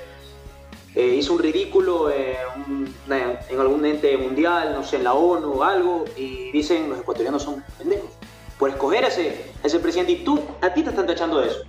eh, 0.94 1.07
hizo 1.07 1.33
un 1.35 1.38
ridículo 1.40 2.05
un- 2.05 2.94
en 3.09 3.61
algún 3.61 3.85
ente 3.85 4.16
mundial, 4.16 4.72
no 4.74 4.83
sé, 4.85 4.96
en 4.96 5.05
la 5.05 5.14
ONU 5.14 5.55
o 5.59 5.62
algo, 5.64 6.05
y 6.16 6.51
dicen 6.53 6.88
los 6.88 7.01
ecuatorianos 7.01 7.42
son 7.42 7.64
pendejos 7.77 8.11
por 8.59 8.71
escoger 8.71 9.05
a 9.05 9.09
ese, 9.09 9.53
ese 9.62 9.79
presidente 9.79 10.12
y 10.12 10.25
tú, 10.25 10.40
a 10.61 10.73
ti 10.73 10.83
te 10.83 10.90
están 10.90 11.07
tachando 11.07 11.40
de 11.40 11.49
eso. 11.49 11.62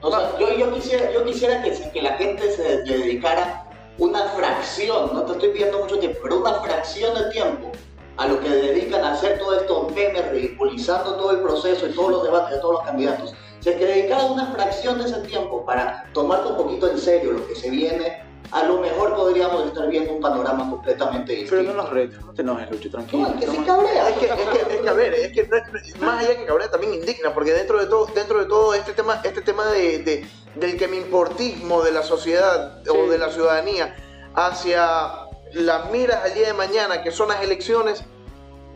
O 0.00 0.10
sea, 0.10 0.38
yo, 0.38 0.52
yo 0.56 0.72
quisiera, 0.72 1.12
yo 1.12 1.24
quisiera 1.24 1.62
que, 1.62 2.02
la 2.02 2.12
gente 2.14 2.50
se 2.52 2.82
dedicara 2.82 3.66
una 3.98 4.22
fracción, 4.30 5.10
no 5.12 5.22
te 5.24 5.32
estoy 5.32 5.50
pidiendo 5.50 5.80
mucho 5.80 5.98
tiempo, 5.98 6.18
pero 6.22 6.40
una 6.40 6.54
fracción 6.54 7.14
de 7.14 7.30
tiempo 7.30 7.72
a 8.16 8.28
lo 8.28 8.40
que 8.40 8.48
dedican 8.48 9.04
a 9.04 9.12
hacer 9.12 9.38
todos 9.38 9.62
estos 9.62 9.92
memes, 9.92 10.30
ridiculizando 10.30 11.16
todo 11.16 11.32
el 11.32 11.40
proceso 11.40 11.86
y 11.86 11.92
todos 11.92 12.10
los 12.10 12.22
debates 12.22 12.54
de 12.54 12.60
todos 12.60 12.74
los 12.74 12.82
candidatos. 12.84 13.34
Si 13.60 13.68
es 13.68 13.76
que 13.76 13.84
dedicaran 13.84 14.32
una 14.32 14.46
fracción 14.52 14.98
de 14.98 15.04
ese 15.04 15.20
tiempo 15.20 15.64
para 15.66 16.10
tomar 16.14 16.46
un 16.46 16.56
poquito 16.56 16.90
en 16.90 16.98
serio 16.98 17.32
lo 17.32 17.46
que 17.46 17.54
se 17.54 17.70
viene, 17.70 18.22
a 18.52 18.64
lo 18.64 18.78
mejor 18.78 19.14
podríamos 19.14 19.66
estar 19.66 19.88
viendo 19.88 20.12
un 20.14 20.20
panorama 20.20 20.68
completamente 20.70 21.32
distinto. 21.32 21.56
Pero 21.56 21.68
no 21.74 21.82
nos 21.82 21.90
retes, 21.90 22.24
no 22.24 22.32
te 22.32 22.42
enojes, 22.42 22.70
Lucho, 22.70 22.90
tranquilo. 22.90 23.22
No, 23.28 23.34
es 23.34 23.40
que 23.44 23.46
se 23.56 23.64
cabrea. 23.64 24.08
Es 24.10 24.16
que, 24.18 24.26
es 24.26 24.32
que, 24.32 24.74
es 24.74 24.80
que, 24.80 24.88
a 24.88 24.92
ver, 24.92 25.14
es 25.14 25.32
que 25.32 25.46
no 25.46 25.56
es- 25.56 26.00
más 26.00 26.24
allá 26.24 26.36
que 26.38 26.46
cabrea 26.46 26.70
también 26.70 26.94
indigna, 26.94 27.32
porque 27.32 27.52
dentro 27.52 27.78
de 27.78 27.86
todo, 27.86 28.06
dentro 28.14 28.38
de 28.40 28.46
todo 28.46 28.74
este 28.74 28.92
tema, 28.92 29.20
este 29.24 29.40
tema 29.42 29.66
de, 29.66 29.98
de- 30.00 30.26
del 30.56 30.76
que 30.76 30.88
me 30.88 30.96
importismo 30.96 31.82
de 31.82 31.92
la 31.92 32.02
sociedad 32.02 32.82
o 32.88 33.08
de 33.08 33.18
la 33.18 33.30
ciudadanía 33.30 33.94
hacia 34.34 35.26
las 35.52 35.90
miras 35.90 36.24
al 36.24 36.34
día 36.34 36.48
de 36.48 36.54
mañana, 36.54 37.02
que 37.02 37.10
son 37.12 37.28
las 37.28 37.42
elecciones, 37.42 38.02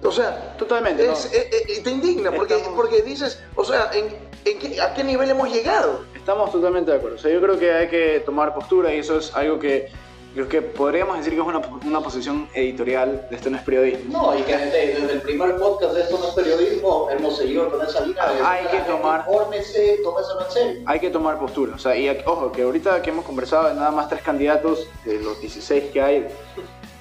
o 0.02 0.12
sea, 0.12 0.56
Totalmente. 0.56 1.10
es- 1.10 1.30
no. 1.76 1.82
te 1.82 1.90
indigna, 1.90 2.30
porque, 2.32 2.56
Estamos- 2.56 2.76
porque 2.76 3.02
dices, 3.02 3.40
o 3.56 3.64
sea, 3.64 3.90
¿en, 3.92 4.06
en 4.44 4.58
qué- 4.58 4.80
¿a 4.80 4.94
qué 4.94 5.04
nivel 5.04 5.30
hemos 5.30 5.52
llegado? 5.52 6.04
Estamos 6.14 6.50
totalmente 6.52 6.90
de 6.90 6.96
acuerdo. 6.98 7.16
O 7.16 7.20
sea, 7.20 7.30
yo 7.32 7.40
creo 7.40 7.58
que 7.58 7.72
hay 7.72 7.88
que 7.88 8.20
tomar 8.24 8.54
postura 8.54 8.94
y 8.94 8.98
eso 8.98 9.18
es 9.18 9.34
algo 9.34 9.58
que 9.58 9.88
creo 10.34 10.48
que 10.48 10.62
podríamos 10.62 11.16
decir 11.18 11.34
que 11.34 11.40
es 11.40 11.46
una, 11.46 11.60
una 11.86 12.00
posición 12.00 12.48
editorial 12.54 13.26
de 13.30 13.36
esto 13.36 13.50
no 13.50 13.56
es 13.56 13.62
periodismo. 13.62 14.12
No, 14.32 14.36
y 14.38 14.42
que 14.42 14.56
desde, 14.56 15.00
desde 15.00 15.12
el 15.12 15.22
primer 15.22 15.56
podcast 15.58 15.94
de 15.94 16.00
Esto 16.00 16.18
no 16.18 16.26
es 16.28 16.34
periodismo 16.34 17.08
hemos 17.10 17.36
seguido 17.36 17.70
con 17.70 17.86
esa 17.86 18.04
línea 18.04 18.28
de 18.32 18.40
Hay 18.42 18.66
que 18.66 18.78
tomar- 18.80 19.24
Infórmese, 19.28 20.00
tómeselo 20.02 20.44
en 20.46 20.50
serio. 20.52 20.82
Hay 20.86 20.98
que 20.98 21.10
tomar 21.10 21.38
postura. 21.38 21.76
O 21.76 21.78
sea, 21.78 21.96
y 21.96 22.08
ojo, 22.26 22.50
que 22.50 22.62
ahorita 22.62 23.00
que 23.00 23.10
hemos 23.10 23.24
conversado 23.24 23.68
de 23.68 23.74
nada 23.74 23.92
más 23.92 24.08
tres 24.08 24.22
candidatos 24.22 24.88
de 25.04 25.20
los 25.20 25.40
16 25.40 25.84
que 25.92 26.02
hay, 26.02 26.26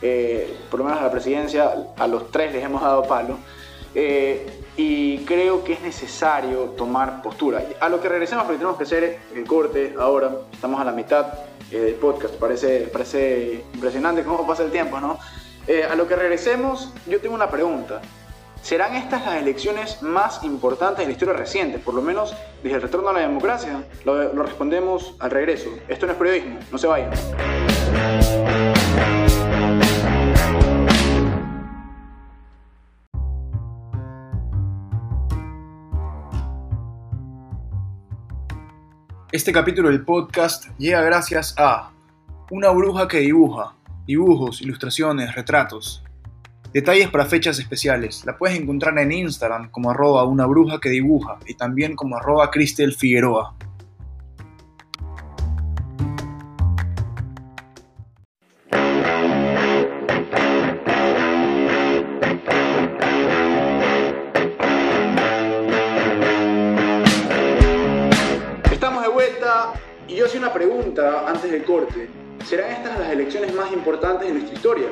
eh, 0.03 0.53
por 0.69 0.79
lo 0.81 0.85
menos 0.85 0.99
a 0.99 1.05
la 1.05 1.11
presidencia, 1.11 1.73
a 1.97 2.07
los 2.07 2.29
tres 2.29 2.53
les 2.53 2.63
hemos 2.63 2.81
dado 2.83 3.03
palo. 3.03 3.37
Eh, 3.95 4.61
y 4.75 5.19
creo 5.19 5.63
que 5.63 5.73
es 5.73 5.81
necesario 5.81 6.73
tomar 6.77 7.21
postura. 7.21 7.63
A 7.79 7.89
lo 7.89 8.01
que 8.01 8.09
regresemos, 8.09 8.45
porque 8.45 8.57
tenemos 8.57 8.77
que 8.77 8.83
hacer 8.83 9.19
el 9.35 9.45
corte 9.45 9.93
ahora, 9.99 10.31
estamos 10.51 10.79
a 10.81 10.83
la 10.85 10.91
mitad. 10.91 11.27
eh, 11.73 11.79
del 11.79 11.95
podcast. 11.95 12.35
Parece, 12.35 12.81
parece 12.93 13.63
impresionante 13.73 14.23
cómo 14.23 14.45
pasa 14.45 14.63
el 14.63 14.71
tiempo, 14.71 14.99
¿no? 14.99 15.17
Eh, 15.67 15.83
a 15.83 15.95
lo 15.95 16.07
que 16.07 16.15
regresemos, 16.15 16.93
yo 17.07 17.19
tengo 17.19 17.35
una 17.35 17.49
pregunta. 17.49 18.01
¿Serán 18.61 18.95
estas 18.95 19.25
las 19.25 19.35
elecciones 19.35 20.01
más 20.01 20.43
importantes 20.43 20.99
de 20.99 21.05
la 21.07 21.11
historia 21.11 21.33
reciente, 21.33 21.79
por 21.79 21.93
lo 21.93 22.01
menos 22.01 22.33
desde 22.61 22.77
el 22.77 22.81
retorno 22.81 23.09
a 23.09 23.13
la 23.13 23.19
democracia? 23.21 23.83
Lo, 24.05 24.33
lo 24.33 24.43
respondemos 24.43 25.15
al 25.19 25.31
regreso. 25.31 25.69
Esto 25.87 26.05
no 26.05 26.13
es 26.13 26.17
periodismo, 26.17 26.59
no 26.71 26.77
se 26.77 26.87
vayan. 26.87 27.11
Este 39.33 39.51
capítulo 39.51 39.89
del 39.89 40.05
podcast 40.05 40.67
llega 40.77 41.01
gracias 41.01 41.55
a 41.57 41.91
Una 42.51 42.69
bruja 42.69 43.07
que 43.07 43.17
dibuja, 43.17 43.73
dibujos, 44.05 44.61
ilustraciones, 44.61 45.33
retratos. 45.33 46.03
Detalles 46.71 47.09
para 47.09 47.25
fechas 47.25 47.57
especiales. 47.57 48.23
La 48.27 48.37
puedes 48.37 48.55
encontrar 48.55 48.95
en 48.99 49.11
Instagram 49.11 49.71
como 49.71 49.89
arroba 49.89 50.23
una 50.25 50.45
bruja 50.45 50.79
que 50.79 50.89
dibuja 50.89 51.39
y 51.47 51.55
también 51.55 51.95
como 51.95 52.15
arroba 52.15 52.51
Figueroa. 52.95 53.55
Del 71.53 71.63
corte. 71.65 72.09
¿Serán 72.45 72.71
estas 72.71 72.99
las 72.99 73.11
elecciones 73.11 73.53
más 73.53 73.71
importantes 73.71 74.27
de 74.27 74.33
nuestra 74.33 74.55
historia? 74.55 74.87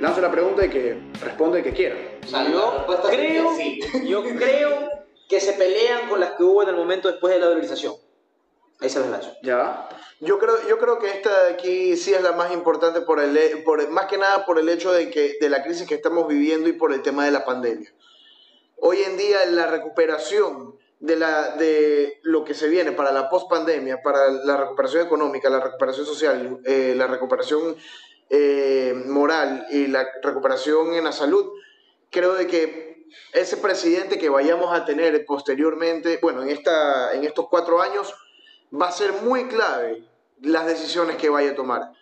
Lanzo 0.00 0.20
la 0.20 0.30
pregunta 0.30 0.64
y 0.64 0.70
que 0.70 0.96
responde 1.20 1.58
el 1.58 1.64
que 1.64 1.72
quiera. 1.72 1.96
Yo 2.30 2.86
creo, 3.10 3.54
sí. 3.56 3.80
yo 4.06 4.22
creo 4.22 4.88
que 5.28 5.40
se 5.40 5.54
pelean 5.54 6.08
con 6.08 6.20
las 6.20 6.32
que 6.32 6.44
hubo 6.44 6.62
en 6.62 6.68
el 6.68 6.76
momento 6.76 7.08
después 7.08 7.34
de 7.34 7.40
la 7.40 7.46
dolarización. 7.46 7.94
Ahí 8.80 8.88
se 8.88 9.00
las 9.00 9.10
lanzo. 9.10 9.32
¿Ya? 9.42 9.88
Yo 10.20 10.38
creo, 10.38 10.54
yo 10.68 10.78
creo 10.78 11.00
que 11.00 11.08
esta 11.08 11.44
de 11.44 11.54
aquí 11.54 11.96
sí 11.96 12.14
es 12.14 12.22
la 12.22 12.32
más 12.32 12.52
importante 12.52 13.00
por 13.00 13.18
el, 13.18 13.64
por, 13.64 13.88
más 13.90 14.06
que 14.06 14.18
nada 14.18 14.46
por 14.46 14.60
el 14.60 14.68
hecho 14.68 14.92
de, 14.92 15.10
que, 15.10 15.36
de 15.40 15.48
la 15.48 15.64
crisis 15.64 15.86
que 15.88 15.96
estamos 15.96 16.28
viviendo 16.28 16.68
y 16.68 16.72
por 16.72 16.92
el 16.92 17.02
tema 17.02 17.24
de 17.24 17.32
la 17.32 17.44
pandemia. 17.44 17.92
Hoy 18.76 18.98
en 19.02 19.16
día 19.16 19.44
la 19.46 19.66
recuperación 19.66 20.77
de, 21.00 21.16
la, 21.16 21.56
de 21.56 22.20
lo 22.22 22.44
que 22.44 22.54
se 22.54 22.68
viene 22.68 22.92
para 22.92 23.12
la 23.12 23.28
pospandemia, 23.28 24.02
para 24.02 24.30
la 24.30 24.56
recuperación 24.56 25.06
económica, 25.06 25.48
la 25.48 25.60
recuperación 25.60 26.06
social, 26.06 26.60
eh, 26.64 26.94
la 26.96 27.06
recuperación 27.06 27.76
eh, 28.30 28.94
moral 29.06 29.66
y 29.70 29.86
la 29.86 30.06
recuperación 30.22 30.94
en 30.94 31.04
la 31.04 31.12
salud, 31.12 31.52
creo 32.10 32.34
de 32.34 32.46
que 32.46 33.06
ese 33.32 33.56
presidente 33.56 34.18
que 34.18 34.28
vayamos 34.28 34.74
a 34.74 34.84
tener 34.84 35.24
posteriormente, 35.24 36.18
bueno, 36.20 36.42
en, 36.42 36.50
esta, 36.50 37.14
en 37.14 37.24
estos 37.24 37.48
cuatro 37.48 37.80
años, 37.80 38.14
va 38.70 38.88
a 38.88 38.92
ser 38.92 39.12
muy 39.22 39.46
clave 39.48 40.04
las 40.42 40.66
decisiones 40.66 41.16
que 41.16 41.30
vaya 41.30 41.52
a 41.52 41.54
tomar. 41.54 41.92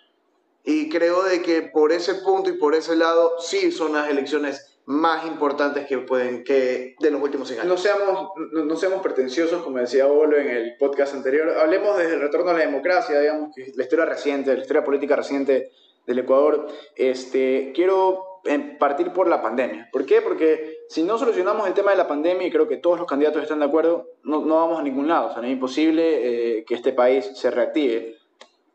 Y 0.65 0.89
creo 0.89 1.23
de 1.23 1.43
que 1.43 1.63
por 1.63 1.93
ese 1.93 2.15
punto 2.15 2.51
y 2.51 2.55
por 2.55 2.75
ese 2.75 2.97
lado 2.97 3.37
sí 3.39 3.71
son 3.71 3.93
las 3.93 4.09
elecciones 4.09 4.76
más 4.87 5.27
importantes 5.27 5.87
que 5.87 5.99
pueden 5.99 6.45
que 6.45 6.95
de 7.01 7.11
los 7.11 7.21
últimos 7.21 7.49
100 7.49 7.61
años. 7.61 7.73
No 7.73 7.77
seamos, 7.77 8.31
no, 8.53 8.65
no 8.65 8.77
seamos 8.77 9.03
pretenciosos, 9.03 9.63
como 9.63 9.79
decía 9.79 10.07
Bolo 10.07 10.39
en 10.39 10.49
el 10.49 10.77
podcast 10.79 11.15
anterior. 11.15 11.51
Hablemos 11.59 11.99
desde 11.99 12.15
el 12.15 12.21
retorno 12.21 12.51
a 12.51 12.55
la 12.55 12.61
democracia, 12.61 13.21
digamos, 13.21 13.51
que 13.55 13.63
es 13.63 13.77
la 13.77 13.83
historia 13.83 14.05
reciente, 14.05 14.55
la 14.55 14.61
historia 14.61 14.85
política 14.85 15.17
reciente 15.17 15.73
del 16.07 16.21
Ecuador. 16.21 16.69
Este, 16.95 17.73
quiero 17.75 18.41
eh, 18.45 18.77
partir 18.79 19.13
por 19.13 19.27
la 19.27 19.43
pandemia. 19.43 19.89
¿Por 19.91 20.07
qué? 20.07 20.23
Porque 20.23 20.85
si 20.89 21.03
no 21.03 21.19
solucionamos 21.19 21.67
el 21.67 21.75
tema 21.75 21.91
de 21.91 21.97
la 21.97 22.07
pandemia, 22.07 22.47
y 22.47 22.53
creo 22.53 22.69
que 22.69 22.77
todos 22.77 22.99
los 22.99 23.09
candidatos 23.09 23.43
están 23.43 23.59
de 23.59 23.67
acuerdo, 23.67 24.07
no, 24.23 24.45
no 24.45 24.55
vamos 24.55 24.79
a 24.79 24.83
ningún 24.85 25.09
lado. 25.09 25.29
O 25.29 25.33
sea, 25.33 25.41
no 25.41 25.49
es 25.49 25.53
imposible 25.53 26.59
eh, 26.59 26.65
que 26.65 26.75
este 26.77 26.93
país 26.93 27.29
se 27.35 27.51
reactive. 27.51 28.16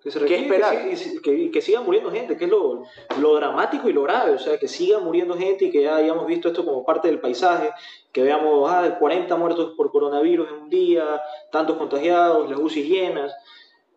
Que, 0.03 0.09
se 0.09 0.25
¿Qué 0.25 0.35
esperar? 0.35 0.89
Que, 0.89 1.21
que, 1.21 1.51
que 1.51 1.61
siga 1.61 1.81
muriendo 1.81 2.09
gente, 2.09 2.35
que 2.35 2.45
es 2.45 2.51
lo, 2.51 2.83
lo 3.19 3.35
dramático 3.35 3.87
y 3.87 3.93
lo 3.93 4.01
grave, 4.01 4.31
o 4.31 4.39
sea, 4.39 4.57
que 4.57 4.67
siga 4.67 4.99
muriendo 4.99 5.35
gente 5.35 5.65
y 5.65 5.71
que 5.71 5.83
ya 5.83 5.97
hayamos 5.97 6.25
visto 6.25 6.47
esto 6.47 6.65
como 6.65 6.83
parte 6.83 7.07
del 7.07 7.19
paisaje, 7.19 7.69
que 8.11 8.23
veamos 8.23 8.69
ah, 8.71 8.97
40 8.97 9.35
muertos 9.35 9.73
por 9.77 9.91
coronavirus 9.91 10.49
en 10.49 10.55
un 10.55 10.69
día, 10.69 11.21
tantos 11.51 11.77
contagiados, 11.77 12.49
las 12.49 12.59
UCI 12.59 12.83
llenas. 12.83 13.31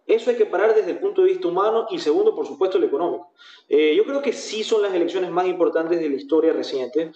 Eso 0.07 0.29
hay 0.29 0.37
que 0.37 0.45
parar 0.45 0.75
desde 0.75 0.91
el 0.91 0.99
punto 0.99 1.23
de 1.23 1.29
vista 1.29 1.49
humano 1.49 1.87
y 1.91 1.99
segundo, 1.99 2.35
por 2.35 2.47
supuesto, 2.47 2.77
el 2.77 2.85
económico. 2.85 3.31
Eh, 3.71 3.95
yo 3.97 4.05
creo 4.05 4.21
que 4.21 4.35
sí 4.35 4.63
son 4.63 4.83
las 4.83 4.93
elecciones 4.93 5.31
más 5.31 5.47
importantes 5.47 5.99
de 5.99 6.11
la 6.11 6.17
historia 6.17 6.53
reciente 6.53 7.13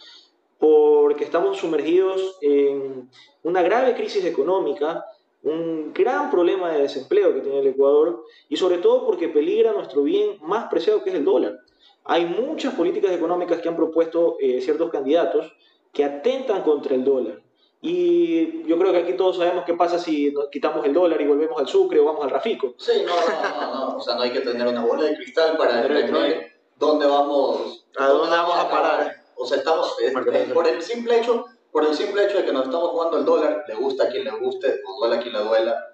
porque 0.59 1.25
estamos 1.25 1.59
sumergidos 1.59 2.39
en 2.41 3.09
una 3.43 3.63
grave 3.63 3.95
crisis 3.95 4.25
económica, 4.25 5.05
un 5.49 5.93
gran 5.93 6.31
problema 6.31 6.71
de 6.71 6.83
desempleo 6.83 7.35
que 7.35 7.41
tiene 7.41 7.61
el 7.61 7.67
Ecuador 7.69 8.25
y 8.49 8.57
sobre 8.57 8.79
todo 8.79 9.05
porque 9.05 9.29
peligra 9.29 9.73
nuestro 9.73 10.03
bien 10.03 10.39
más 10.43 10.69
preciado 10.69 11.03
que 11.03 11.11
es 11.11 11.17
el 11.17 11.25
dólar. 11.25 11.59
Hay 12.05 12.25
muchas 12.25 12.75
políticas 12.75 13.13
económicas 13.13 13.61
que 13.61 13.69
han 13.69 13.77
propuesto 13.77 14.37
eh, 14.41 14.61
ciertos 14.61 14.91
candidatos 14.91 15.53
que 15.93 16.05
atentan 16.05 16.63
contra 16.63 16.95
el 16.95 17.05
dólar. 17.05 17.41
Y 17.81 18.65
yo 18.65 18.77
creo 18.79 18.93
que 18.93 18.99
aquí 18.99 19.13
todos 19.13 19.37
sabemos 19.37 19.65
qué 19.65 19.75
pasa 19.75 19.99
si 19.99 20.33
nos 20.33 20.49
quitamos 20.49 20.85
el 20.85 20.93
dólar 20.93 21.21
y 21.21 21.27
volvemos 21.27 21.59
al 21.61 21.69
sucre 21.69 22.01
o 22.01 22.05
vamos 22.05 22.25
al 22.25 22.31
rafico. 22.31 22.75
Sí, 22.77 23.05
no, 23.07 23.15
no, 23.15 23.61
no, 23.61 23.75
no. 23.75 23.97
O 23.99 24.01
sea, 24.01 24.17
no 24.17 24.23
hay 24.23 24.33
que 24.33 24.41
tener 24.41 24.67
una 24.67 24.85
bola 24.85 25.05
de 25.05 25.17
cristal 25.17 25.57
para 25.57 25.83
entender 25.83 26.59
dónde 26.77 27.07
vamos, 27.07 27.85
¿A 27.99 28.07
dónde 28.09 28.37
vamos 28.37 28.57
a 28.57 28.71
parar? 28.71 29.25
O 29.37 29.47
sea, 29.47 29.59
estamos, 29.59 29.95
eh, 30.01 30.13
eh, 30.33 30.51
por 30.53 30.67
el 30.67 30.83
simple 30.83 31.19
hecho, 31.19 31.47
por 31.79 31.87
el 31.87 31.95
simple 31.95 32.25
hecho 32.25 32.39
de 32.39 32.45
que 32.45 32.53
nos 32.53 32.65
estamos 32.65 32.89
jugando 32.91 33.19
el 33.19 33.25
dólar, 33.25 33.65
le 33.69 33.75
gusta 33.77 34.07
a 34.07 34.09
quien 34.09 34.25
le 34.25 34.33
guste, 34.33 34.81
o 34.85 34.99
duela 34.99 35.15
a 35.17 35.21
quien 35.21 35.33
le 35.33 35.39
duela. 35.45 35.85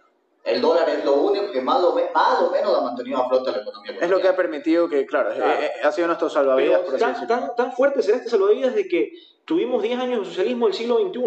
El 0.42 0.62
dólar 0.62 0.88
es 0.88 1.04
lo 1.04 1.12
único 1.12 1.52
que 1.52 1.60
más 1.60 1.82
o, 1.82 1.94
me- 1.94 2.08
más 2.14 2.40
o 2.40 2.50
menos 2.50 2.74
ha 2.74 2.80
mantenido 2.80 3.18
a 3.18 3.28
flote 3.28 3.50
la 3.50 3.58
economía. 3.58 3.92
Es 4.00 4.08
lo 4.08 4.18
que 4.18 4.28
ha 4.28 4.34
permitido 4.34 4.88
que, 4.88 5.04
claro, 5.04 5.30
eh, 5.32 5.36
Claro. 5.36 5.60
eh, 5.60 5.70
ha 5.82 5.92
sido 5.92 6.06
nuestro 6.06 6.30
salvavidas, 6.30 6.78
Pero 6.80 6.90
por 6.92 6.98
tan, 6.98 7.26
tan, 7.26 7.54
tan 7.54 7.72
fuerte 7.72 8.02
será 8.02 8.16
este 8.16 8.30
salvavidas 8.30 8.74
de 8.74 8.88
que 8.88 9.12
tuvimos 9.44 9.82
10 9.82 9.98
años 10.00 10.20
de 10.20 10.24
socialismo 10.24 10.64
del 10.66 10.74
siglo 10.74 10.96
XXI 11.00 11.20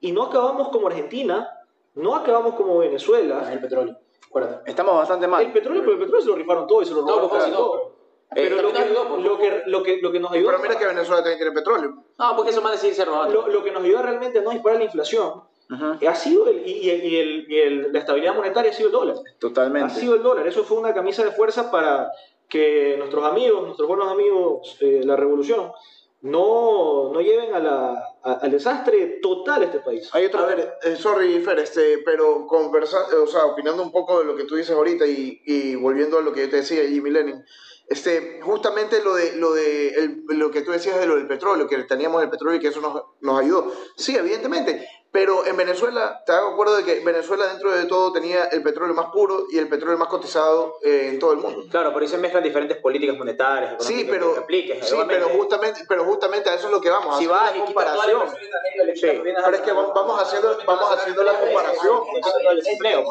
y 0.00 0.12
no 0.12 0.22
acabamos 0.24 0.70
como 0.70 0.86
Argentina, 0.86 1.46
no 1.94 2.14
acabamos 2.16 2.54
como 2.54 2.78
Venezuela. 2.78 3.50
El 3.52 3.60
petróleo, 3.60 3.98
acuérdate. 4.26 4.70
Estamos 4.70 4.94
bastante 4.96 5.26
mal. 5.26 5.44
El 5.44 5.52
petróleo, 5.52 5.82
pero 5.82 5.92
el 5.92 5.98
petróleo 5.98 6.22
se 6.22 6.28
lo 6.28 6.36
rifaron 6.36 6.66
todo 6.66 6.80
y 6.80 6.86
se 6.86 6.94
lo 6.94 7.02
robaron 7.02 7.28
pues, 7.28 7.42
casi 7.42 7.52
no, 7.52 7.58
todo. 7.58 7.93
Pero 8.34 8.62
lo 8.62 8.72
que, 8.72 8.88
lo, 8.88 9.38
que, 9.38 9.62
lo, 9.66 9.82
que, 9.82 9.96
lo 10.02 10.12
que 10.12 10.20
nos 10.20 10.32
ayudó 10.32 10.48
Pero 10.50 10.62
mira 10.62 10.78
que 10.78 10.86
Venezuela 10.86 11.22
también 11.22 11.38
tiene 11.38 11.52
petróleo. 11.52 11.94
No, 12.18 12.36
porque 12.36 12.50
eso 12.50 12.60
más 12.62 12.72
decir 12.72 12.94
se 12.94 13.04
lo, 13.06 13.48
lo 13.48 13.64
que 13.64 13.70
nos 13.72 13.82
ayuda 13.84 14.02
realmente 14.02 14.38
a 14.38 14.42
no 14.42 14.50
disparar 14.50 14.78
la 14.78 14.84
inflación 14.84 15.42
Ujú, 15.70 16.06
ha 16.06 16.14
sido 16.14 16.46
el, 16.48 16.66
y, 16.68 16.72
y 16.72 16.90
el- 16.90 17.04
y 17.04 17.16
el- 17.16 17.46
y 17.50 17.58
el- 17.58 17.92
la 17.92 17.98
estabilidad 18.00 18.34
monetaria 18.34 18.70
ha 18.70 18.74
sido 18.74 18.88
el 18.88 18.92
dólar. 18.92 19.16
Ha 19.16 19.38
Totalmente. 19.38 19.94
sido 19.94 20.14
el 20.14 20.22
dólar. 20.22 20.46
Eso 20.46 20.62
fue 20.64 20.76
una 20.76 20.92
camisa 20.92 21.24
de 21.24 21.30
fuerza 21.32 21.70
para 21.70 22.10
que 22.48 22.96
nuestros 22.98 23.24
amigos, 23.24 23.62
nuestros 23.62 23.88
buenos 23.88 24.08
amigos 24.12 24.76
de 24.78 25.04
la 25.04 25.16
revolución, 25.16 25.72
no, 26.22 27.10
no 27.12 27.20
lleven 27.20 27.54
a 27.54 27.60
la, 27.60 27.94
a- 28.22 28.32
al 28.40 28.50
desastre 28.50 29.18
total 29.22 29.62
este 29.64 29.80
país. 29.80 30.08
Hay 30.12 30.24
otro 30.26 30.40
A 30.40 30.46
ver, 30.46 30.74
eh, 30.82 30.96
sorry, 30.96 31.40
Fer, 31.40 31.58
este, 31.58 31.98
pero 31.98 32.46
conversando, 32.46 33.24
o 33.24 33.26
sea, 33.26 33.44
opinando 33.46 33.82
un 33.82 33.92
poco 33.92 34.18
de 34.20 34.24
lo 34.24 34.36
que 34.36 34.44
tú 34.44 34.56
dices 34.56 34.74
ahorita 34.74 35.06
y, 35.06 35.40
y 35.44 35.76
volviendo 35.76 36.18
a 36.18 36.22
lo 36.22 36.32
que 36.32 36.42
yo 36.42 36.50
te 36.50 36.56
decía, 36.56 36.82
Jimmy 36.88 37.10
Lenin, 37.10 37.44
este, 37.88 38.40
justamente 38.42 39.02
lo 39.02 39.14
de, 39.14 39.32
lo 39.36 39.52
de 39.52 39.88
el- 39.90 40.22
lo 40.28 40.50
que 40.50 40.62
tú 40.62 40.72
decías 40.72 40.98
de 40.98 41.06
lo 41.06 41.16
del 41.16 41.26
petróleo, 41.28 41.66
que 41.68 41.76
teníamos 41.84 42.22
el 42.22 42.30
petróleo 42.30 42.56
y 42.56 42.60
que 42.60 42.68
eso 42.68 42.80
nos, 42.80 43.02
nos 43.20 43.40
ayudó. 43.40 43.72
Sí, 43.96 44.16
evidentemente, 44.16 44.88
pero 45.12 45.46
en 45.46 45.56
Venezuela, 45.56 46.22
te 46.26 46.32
hago 46.32 46.48
acuerdo 46.54 46.76
de 46.76 46.84
que 46.84 47.00
Venezuela 47.04 47.46
dentro 47.46 47.70
de 47.70 47.84
todo 47.84 48.12
tenía 48.12 48.46
el 48.46 48.62
petróleo 48.64 48.94
más 48.94 49.06
puro 49.12 49.44
y 49.52 49.58
el 49.58 49.68
petróleo 49.68 49.96
más 49.96 50.08
cotizado 50.08 50.76
eh, 50.82 51.10
en 51.12 51.18
todo 51.20 51.32
el 51.32 51.38
mundo. 51.38 51.62
Claro, 51.70 51.92
por 51.92 52.02
ahí 52.02 52.08
se 52.08 52.18
mezclan 52.18 52.42
diferentes 52.42 52.78
políticas 52.78 53.16
monetarias, 53.16 53.76
Sí, 53.84 54.06
pero, 54.10 54.34
que 54.34 54.40
apliques. 54.40 54.88
sí, 54.88 54.96
pero 55.06 55.28
justamente, 55.28 55.82
pero 55.88 56.04
justamente 56.04 56.50
a 56.50 56.54
eso 56.54 56.66
es 56.66 56.72
lo 56.72 56.80
que 56.80 56.90
vamos. 56.90 57.14
a 57.14 57.18
si 57.18 57.26
hacer 57.26 57.36
vas 57.36 57.50
y 57.56 57.60
quitas 57.60 57.74
toda 57.74 58.06
la 58.06 58.12
comparación. 58.12 58.44
Sí, 58.96 59.06
pero 59.22 59.50
es 59.56 59.60
que 59.60 59.72
vamos- 59.72 59.92
vamos 59.94 60.20
haciendo- 60.22 60.58
vamos 60.66 60.92
haciendo 60.92 61.22
la 61.22 61.38
comparación. 61.38 62.00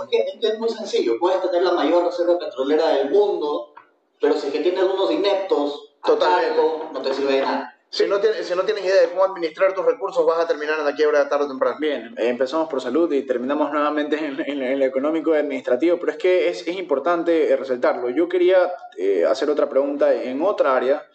Que 0.10 0.48
es 0.50 0.60
muy 0.60 0.70
sencillo. 0.70 1.18
Puedes 1.20 1.42
tener 1.42 1.64
la 1.64 1.72
mayor 1.72 2.06
reserva 2.06 2.38
petrolera 2.38 2.88
del 2.90 3.10
mundo, 3.12 3.73
pero 4.20 4.36
si 4.36 4.48
es 4.48 4.54
que 4.54 4.60
tienes 4.60 4.84
unos 4.84 5.12
ineptos, 5.12 5.90
Totalmente. 6.04 6.48
cargo, 6.56 6.90
no 6.94 7.02
te 7.02 7.14
sirve 7.14 7.34
de 7.34 7.42
nada. 7.42 7.70
Si 7.90 8.08
no, 8.08 8.20
tienes, 8.20 8.48
si 8.48 8.56
no 8.56 8.64
tienes 8.64 8.84
idea 8.84 9.02
de 9.02 9.10
cómo 9.10 9.24
administrar 9.24 9.74
tus 9.76 9.86
recursos, 9.86 10.26
vas 10.26 10.40
a 10.40 10.48
terminar 10.48 10.80
en 10.80 10.86
la 10.86 10.96
quiebra 10.96 11.30
tarde 11.30 11.46
o 11.46 11.48
temprano. 11.48 11.78
Bien, 11.80 12.16
empezamos 12.18 12.68
por 12.68 12.82
salud 12.82 13.12
y 13.14 13.22
terminamos 13.22 13.72
nuevamente 13.72 14.18
en, 14.18 14.40
en- 14.48 14.64
en 14.64 14.80
lo 14.80 14.86
económico 14.86 15.36
y 15.36 15.38
administrativo, 15.38 16.00
pero 16.00 16.12
es 16.12 16.18
que 16.18 16.50
es, 16.50 16.68
es 16.68 16.76
importante 16.76 17.52
eh, 17.52 17.56
resaltarlo. 17.56 18.10
Yo 18.10 18.28
quería 18.28 18.74
eh, 18.98 19.26
hacer 19.30 19.48
otra 19.52 19.70
pregunta 19.70 20.12
en 20.12 20.42
otra 20.42 20.76
área 20.76 21.06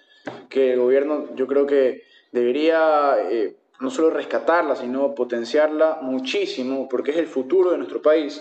que 0.49 0.75
el 0.75 0.79
gobierno 0.81 1.27
yo 1.35 1.49
creo 1.49 1.67
que 1.67 2.03
debería 2.31 3.17
eh, 3.29 3.57
no 3.81 3.91
solo 3.91 4.11
rescatarla, 4.11 4.77
sino 4.77 5.17
potenciarla 5.17 5.99
muchísimo, 6.01 6.89
porque 6.89 7.11
es 7.11 7.17
el 7.17 7.27
futuro 7.27 7.73
de 7.73 7.79
nuestro 7.79 8.01
país. 8.03 8.41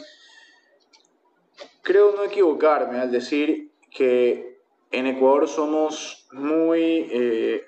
creo 1.82 2.12
no 2.16 2.24
equivocarme 2.24 3.00
al 3.00 3.12
decir 3.12 3.67
que 3.98 4.60
en 4.92 5.08
Ecuador 5.08 5.48
somos 5.48 6.28
muy, 6.32 7.08
eh, 7.12 7.64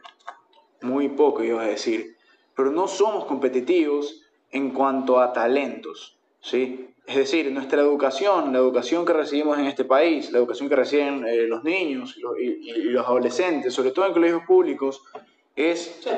muy 0.81 1.09
poco, 1.09 1.43
iba 1.43 1.63
a 1.63 1.67
decir, 1.67 2.15
pero 2.55 2.71
no 2.71 2.87
somos 2.87 3.25
competitivos 3.25 4.21
en 4.51 4.69
cuanto 4.71 5.19
a 5.19 5.33
talentos, 5.33 6.19
¿sí? 6.41 6.85
Es 7.07 7.15
decir, 7.15 7.51
nuestra 7.51 7.81
educación, 7.81 8.53
la 8.53 8.59
educación 8.59 9.03
que 9.05 9.13
recibimos 9.13 9.57
en 9.57 9.65
este 9.65 9.83
país, 9.85 10.31
la 10.31 10.37
educación 10.37 10.69
que 10.69 10.75
reciben 10.75 11.25
eh, 11.27 11.47
los 11.47 11.63
niños 11.63 12.15
y 12.15 12.21
los, 12.21 12.39
y- 12.39 12.69
y 12.69 12.73
los 12.83 13.05
adolescentes, 13.07 13.73
sobre 13.73 13.91
todo 13.91 14.05
en 14.05 14.13
colegios 14.13 14.43
públicos, 14.45 15.01
es 15.55 15.99
Sí, 16.01 16.09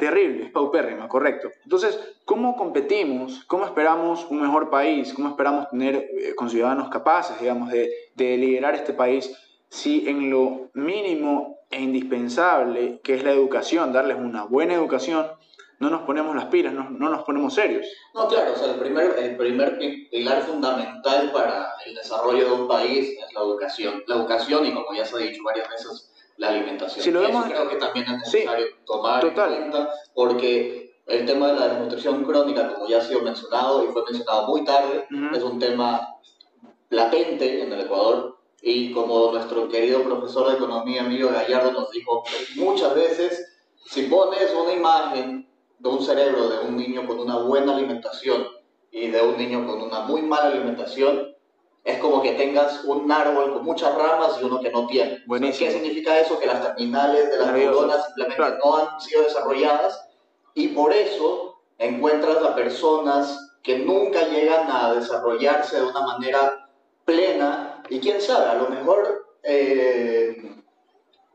terrible, 0.00 0.46
es 0.46 0.50
paupérrima, 0.50 1.06
correcto. 1.08 1.50
Entonces, 1.62 2.00
¿cómo 2.24 2.56
competimos? 2.56 3.44
¿Cómo 3.46 3.64
esperamos 3.66 4.26
un 4.30 4.40
mejor 4.40 4.70
país? 4.70 5.12
¿Cómo 5.14 5.28
esperamos 5.28 5.68
tener 5.68 5.94
eh, 5.96 6.34
con 6.34 6.48
ciudadanos 6.50 6.88
capaces, 6.88 7.38
digamos, 7.40 7.70
de, 7.70 7.90
de 8.16 8.36
liderar 8.36 8.74
este 8.74 8.94
país 8.94 9.30
si 9.68 10.08
en 10.08 10.30
lo 10.30 10.70
mínimo 10.74 11.58
e 11.70 11.80
indispensable, 11.80 13.00
que 13.02 13.14
es 13.14 13.24
la 13.24 13.32
educación, 13.32 13.92
darles 13.92 14.16
una 14.16 14.44
buena 14.44 14.74
educación, 14.74 15.26
no 15.80 15.90
nos 15.90 16.02
ponemos 16.02 16.34
las 16.34 16.46
pilas, 16.46 16.72
no, 16.72 16.90
no 16.90 17.08
nos 17.08 17.22
ponemos 17.22 17.54
serios? 17.54 17.86
No, 18.14 18.26
claro, 18.26 18.52
o 18.52 18.56
sea, 18.56 18.72
el 18.72 18.80
primer, 18.80 19.16
el 19.18 19.36
primer 19.36 19.78
pi- 19.78 20.08
pilar 20.10 20.42
fundamental 20.42 21.30
para 21.32 21.72
el 21.86 21.94
desarrollo 21.94 22.44
de 22.46 22.52
un 22.62 22.66
país 22.68 23.10
es 23.18 23.32
la 23.32 23.40
educación. 23.40 24.02
La 24.06 24.16
educación 24.16 24.66
y, 24.66 24.72
como 24.74 24.92
ya 24.94 25.04
se 25.04 25.14
ha 25.16 25.18
dicho 25.18 25.40
varias 25.44 25.68
veces, 25.68 26.10
la 26.36 26.48
alimentación. 26.48 27.04
Si 27.04 27.10
lo 27.12 27.20
Y 27.20 27.24
eso 27.26 27.32
vemos- 27.32 27.48
creo 27.48 27.68
que 27.68 27.76
también 27.76 28.06
es 28.06 28.30
Sí, 28.30 28.38
necesario 28.38 28.66
tomar 28.86 29.20
total. 29.20 29.52
en 29.54 29.70
cuenta 29.70 29.90
porque 30.14 31.00
el 31.06 31.26
tema 31.26 31.48
de 31.48 31.60
la 31.60 31.68
desnutrición 31.68 32.24
crónica, 32.24 32.72
como 32.74 32.88
ya 32.88 32.98
ha 32.98 33.00
sido 33.00 33.22
mencionado 33.22 33.84
y 33.84 33.88
fue 33.88 34.02
mencionado 34.04 34.48
muy 34.48 34.64
tarde, 34.64 35.06
es 35.32 35.42
un 35.42 35.58
tema 35.60 36.08
latente 36.90 37.62
en 37.62 37.72
el 37.72 37.80
Ecuador 37.82 38.37
y 38.62 38.92
como 38.92 39.32
nuestro 39.32 39.68
querido 39.68 40.02
profesor 40.02 40.48
de 40.48 40.54
economía 40.56 41.02
Emilio 41.02 41.30
Gallardo 41.30 41.72
nos 41.72 41.90
dijo 41.90 42.24
muchas 42.56 42.94
veces, 42.94 43.46
si 43.86 44.02
pones 44.02 44.52
una 44.54 44.72
imagen 44.72 45.48
de 45.78 45.88
un 45.88 46.02
cerebro 46.04 46.48
de 46.48 46.66
un 46.66 46.76
niño 46.76 47.06
con 47.06 47.20
una 47.20 47.38
buena 47.38 47.74
alimentación 47.76 48.48
y 48.90 49.08
de 49.08 49.22
un 49.22 49.36
niño 49.36 49.66
con 49.66 49.80
una 49.80 50.00
muy 50.00 50.22
mala 50.22 50.48
alimentación, 50.48 51.34
es 51.84 51.98
como 51.98 52.20
que 52.20 52.32
tengas 52.32 52.84
un 52.84 53.10
árbol 53.10 53.54
con 53.54 53.64
muchas 53.64 53.94
ramas 53.94 54.36
y 54.40 54.44
uno 54.44 54.60
que 54.60 54.70
no 54.70 54.86
tiene. 54.86 55.22
Buenísimo. 55.26 55.70
¿Qué 55.70 55.78
significa 55.78 56.18
eso? 56.18 56.38
Que 56.38 56.46
las 56.46 56.62
terminales 56.62 57.30
de 57.30 57.38
las 57.38 57.52
neuronas 57.52 58.04
simplemente 58.06 58.36
Claro. 58.36 58.58
no 58.62 58.76
han 58.76 59.00
sido 59.00 59.22
desarrolladas 59.22 60.08
y 60.54 60.68
por 60.68 60.92
eso 60.92 61.60
encuentras 61.78 62.38
a 62.38 62.54
personas 62.54 63.56
que 63.62 63.78
nunca 63.78 64.26
llegan 64.28 64.70
a 64.70 64.92
desarrollarse 64.94 65.76
de 65.76 65.86
una 65.86 66.00
manera 66.00 66.68
plena 67.04 67.67
y 67.90 68.00
quién 68.00 68.20
sabe, 68.20 68.46
a 68.46 68.54
lo 68.54 68.68
mejor 68.68 69.26
eh, 69.42 70.58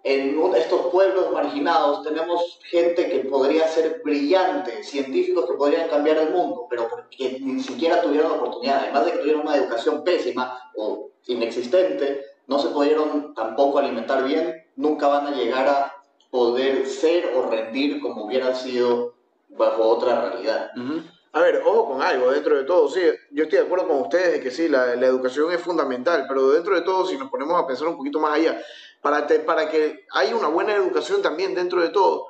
en 0.04 0.56
estos 0.56 0.88
pueblos 0.88 1.32
marginados 1.32 2.04
tenemos 2.04 2.60
gente 2.70 3.10
que 3.10 3.20
podría 3.20 3.68
ser 3.68 4.02
brillante, 4.04 4.84
científicos 4.84 5.46
que 5.50 5.56
podrían 5.56 5.88
cambiar 5.88 6.18
el 6.18 6.32
mundo, 6.32 6.68
pero 6.70 6.90
porque 6.90 7.40
ni 7.40 7.64
siquiera 7.64 8.02
tuvieron 8.02 8.32
la 8.32 8.38
oportunidad, 8.38 8.80
además 8.84 9.06
de 9.06 9.12
que 9.14 9.18
tuvieron 9.20 9.42
una 9.44 9.56
educación 9.56 10.04
pésima 10.04 10.60
o 10.76 11.10
inexistente, 11.28 12.22
no 12.48 12.60
se 12.60 12.70
pudieron 12.70 13.34
tampoco 13.34 13.80
alimentar 13.80 14.26
bien, 14.26 14.66
nunca 14.76 15.08
van 15.08 15.28
a 15.28 15.32
llegar 15.32 15.68
a 15.68 15.94
poder 16.30 16.86
ser 16.88 17.34
o 17.36 17.44
rendir 17.44 18.02
como 18.02 18.26
hubiera 18.26 18.54
sido 18.56 19.14
bajo 19.50 19.84
otra 19.84 20.30
realidad. 20.30 20.72
A 21.36 21.42
ver, 21.42 21.64
ojo 21.66 21.88
con 21.90 22.02
algo, 22.04 22.32
dentro 22.32 22.56
de 22.56 22.64
todo, 22.64 22.88
sí, 22.88 23.02
yo 23.32 23.44
estoy 23.46 23.58
de 23.60 23.66
acuerdo 23.66 23.88
con 23.88 24.02
ustedes 24.02 24.34
de 24.34 24.40
que 24.40 24.52
sí, 24.52 24.68
la, 24.70 24.96
la 24.96 25.08
educación 25.08 25.52
es 25.52 25.60
fundamental, 25.62 26.26
pero 26.28 26.52
dentro 26.52 26.76
de 26.76 26.82
todo, 26.82 27.08
si 27.08 27.18
nos 27.18 27.30
ponemos 27.32 27.60
a 27.60 27.66
pensar 27.66 27.88
un 27.88 27.98
poquito 27.98 28.20
más 28.20 28.34
allá, 28.34 28.62
para, 29.02 29.26
te- 29.26 29.40
para 29.40 29.68
que 29.68 30.06
haya 30.12 30.36
una 30.36 30.48
buena 30.48 30.76
educación 30.76 31.24
también 31.24 31.56
dentro 31.56 31.82
de 31.82 31.90
todo, 31.90 32.28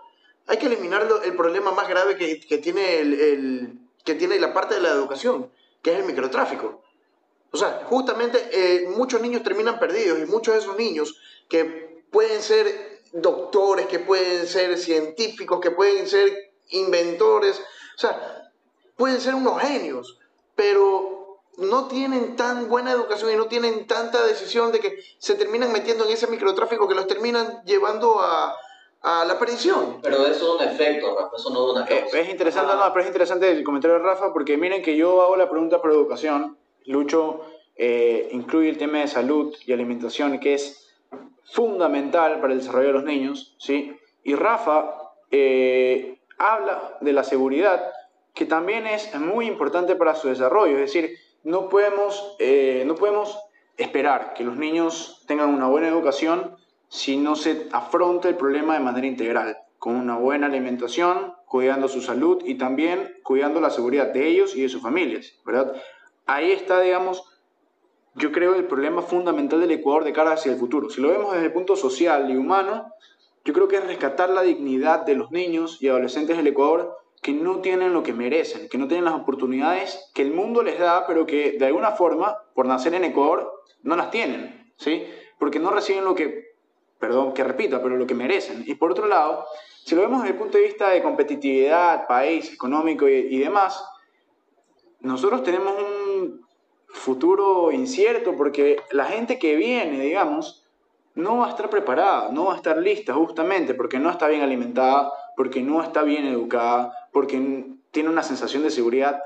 hay 0.47 0.57
que 0.57 0.67
eliminar 0.67 1.05
el 1.25 1.35
problema 1.35 1.71
más 1.71 1.89
grave 1.89 2.15
que, 2.15 2.39
que 2.39 2.57
tiene 2.59 2.99
el, 2.99 3.13
el- 3.19 3.79
que 4.05 4.15
tiene 4.15 4.39
la 4.39 4.53
parte 4.53 4.75
de 4.75 4.81
la 4.81 4.91
educación, 4.91 5.51
que 5.81 5.91
es 5.93 5.99
el 5.99 6.05
microtráfico. 6.05 6.81
O 7.51 7.57
sea, 7.57 7.83
justamente 7.89 8.39
eh, 8.51 8.87
muchos 8.89 9.19
niños 9.21 9.43
terminan 9.43 9.79
perdidos 9.79 10.19
y 10.19 10.25
muchos 10.25 10.53
de 10.55 10.61
esos 10.61 10.77
niños 10.77 11.17
que 11.49 12.03
pueden 12.09 12.41
ser 12.41 13.01
doctores, 13.11 13.85
que 13.87 13.99
pueden 13.99 14.47
ser 14.47 14.77
científicos, 14.77 15.59
que 15.59 15.71
pueden 15.71 16.07
ser 16.07 16.53
inventores, 16.69 17.59
o 17.95 17.99
sea, 17.99 18.42
pueden 18.95 19.19
ser 19.19 19.35
unos 19.35 19.61
genios, 19.61 20.19
pero 20.55 21.39
no 21.57 21.87
tienen 21.87 22.35
tan 22.35 22.67
buena 22.69 22.91
educación 22.91 23.31
y 23.31 23.35
no 23.35 23.45
tienen 23.45 23.85
tanta 23.85 24.23
decisión 24.25 24.71
de 24.71 24.79
que 24.79 24.97
se 25.19 25.35
terminan 25.35 25.71
metiendo 25.71 26.05
en 26.05 26.11
ese 26.11 26.27
microtráfico 26.27 26.87
que 26.87 26.95
los 26.95 27.05
terminan 27.07 27.61
llevando 27.65 28.19
a, 28.21 28.55
a 29.01 29.25
la 29.25 29.37
perdición. 29.37 29.99
Pero 30.01 30.25
eso 30.25 30.55
es 30.55 30.61
un 30.61 30.67
efecto, 30.67 31.15
Rafa, 31.15 31.35
eso 31.35 31.49
no 31.51 31.67
es 31.67 31.75
una 31.75 31.85
Eh, 31.85 31.99
causa. 32.01 32.19
Es 32.19 32.29
interesante, 32.29 32.73
no, 32.73 32.81
pero 32.91 33.01
es 33.01 33.07
interesante 33.07 33.51
el 33.51 33.63
comentario 33.63 33.97
de 33.97 34.03
Rafa, 34.03 34.33
porque 34.33 34.57
miren 34.57 34.81
que 34.81 34.95
yo 34.95 35.21
hago 35.21 35.35
la 35.35 35.49
pregunta 35.49 35.81
por 35.81 35.91
educación. 35.91 36.57
Lucho 36.85 37.41
eh, 37.75 38.29
incluye 38.31 38.69
el 38.69 38.77
tema 38.77 38.99
de 38.99 39.07
salud 39.07 39.55
y 39.65 39.73
alimentación, 39.73 40.39
que 40.39 40.55
es 40.55 40.91
fundamental 41.45 42.39
para 42.39 42.53
el 42.53 42.59
desarrollo 42.59 42.87
de 42.87 42.93
los 42.93 43.03
niños, 43.03 43.55
¿sí? 43.59 43.95
Y 44.23 44.35
Rafa 44.35 44.95
eh, 45.31 46.19
habla 46.37 46.97
de 47.01 47.13
la 47.13 47.23
seguridad, 47.23 47.91
que 48.33 48.45
también 48.45 48.87
es 48.87 49.13
muy 49.15 49.47
importante 49.47 49.95
para 49.95 50.15
su 50.15 50.27
desarrollo. 50.27 50.77
Es 50.77 50.93
decir, 50.93 51.17
no 51.43 51.69
podemos, 51.69 52.35
eh, 52.39 52.83
no 52.85 52.95
podemos 52.95 53.37
esperar 53.77 54.33
que 54.33 54.43
los 54.43 54.55
niños 54.55 55.23
tengan 55.27 55.49
una 55.49 55.67
buena 55.67 55.87
educación 55.87 56.55
si 56.89 57.17
no 57.17 57.35
se 57.35 57.67
afronta 57.71 58.29
el 58.29 58.35
problema 58.35 58.75
de 58.75 58.79
manera 58.79 59.07
integral, 59.07 59.57
con 59.79 59.95
una 59.95 60.17
buena 60.17 60.47
alimentación, 60.47 61.33
cuidando 61.45 61.87
su 61.87 62.01
salud 62.01 62.41
y 62.45 62.55
también 62.55 63.17
cuidando 63.23 63.59
la 63.59 63.69
seguridad 63.69 64.13
de 64.13 64.27
ellos 64.27 64.55
y 64.55 64.61
de 64.61 64.69
sus 64.69 64.81
familias, 64.81 65.33
¿verdad? 65.45 65.73
Ahí 66.25 66.51
está, 66.51 66.79
digamos, 66.81 67.23
yo 68.15 68.31
creo 68.31 68.55
el 68.55 68.65
problema 68.65 69.01
fundamental 69.01 69.59
del 69.59 69.71
Ecuador 69.71 70.03
de 70.03 70.13
cara 70.13 70.33
hacia 70.33 70.51
el 70.51 70.59
futuro. 70.59 70.89
Si 70.89 71.01
lo 71.01 71.09
vemos 71.09 71.33
desde 71.33 71.47
el 71.47 71.53
punto 71.53 71.75
social 71.75 72.29
y 72.29 72.37
humano, 72.37 72.91
yo 73.43 73.53
creo 73.53 73.67
que 73.67 73.77
es 73.77 73.85
rescatar 73.85 74.29
la 74.29 74.43
dignidad 74.43 75.05
de 75.05 75.15
los 75.15 75.31
niños 75.31 75.81
y 75.81 75.89
adolescentes 75.89 76.37
del 76.37 76.47
Ecuador 76.47 76.95
que 77.23 77.31
no 77.33 77.61
tienen 77.61 77.93
lo 77.93 78.03
que 78.03 78.13
merecen, 78.13 78.67
que 78.69 78.77
no 78.77 78.87
tienen 78.87 79.05
las 79.05 79.15
oportunidades 79.15 80.11
que 80.13 80.21
el 80.21 80.33
mundo 80.33 80.61
les 80.61 80.77
da, 80.77 81.07
pero 81.07 81.25
que 81.25 81.53
de 81.53 81.65
alguna 81.65 81.91
forma, 81.91 82.37
por 82.53 82.67
nacer 82.67 82.93
en 82.93 83.05
Ecuador, 83.05 83.63
no 83.81 83.95
las 83.95 84.11
tienen, 84.11 84.73
¿sí? 84.75 85.05
Porque 85.39 85.57
no 85.57 85.71
reciben 85.71 86.03
lo 86.03 86.13
que, 86.13 86.57
perdón 86.99 87.33
que 87.33 87.45
repita, 87.45 87.81
pero 87.81 87.95
lo 87.95 88.05
que 88.05 88.13
merecen. 88.13 88.63
Y 88.67 88.75
por 88.75 88.91
otro 88.91 89.07
lado, 89.07 89.45
si 89.85 89.95
lo 89.95 90.01
vemos 90.01 90.21
desde 90.21 90.33
el 90.33 90.39
punto 90.39 90.57
de 90.57 90.65
vista 90.65 90.89
de 90.89 91.01
competitividad, 91.01 92.07
país, 92.07 92.51
económico 92.53 93.07
y, 93.07 93.13
y 93.13 93.39
demás, 93.39 93.83
nosotros 94.99 95.43
tenemos 95.43 95.73
un 95.81 96.45
futuro 96.89 97.71
incierto 97.71 98.35
porque 98.35 98.81
la 98.91 99.05
gente 99.05 99.39
que 99.39 99.55
viene, 99.55 99.99
digamos, 100.01 100.65
no 101.15 101.37
va 101.37 101.47
a 101.47 101.49
estar 101.51 101.69
preparada, 101.69 102.31
no 102.31 102.45
va 102.45 102.53
a 102.53 102.57
estar 102.57 102.77
lista 102.77 103.13
justamente 103.13 103.73
porque 103.73 103.99
no 103.99 104.09
está 104.09 104.27
bien 104.27 104.41
alimentada, 104.41 105.11
porque 105.35 105.61
no 105.61 105.81
está 105.83 106.03
bien 106.03 106.25
educada, 106.25 106.93
porque 107.11 107.65
tiene 107.91 108.09
una 108.09 108.23
sensación 108.23 108.63
de 108.63 108.71
seguridad 108.71 109.21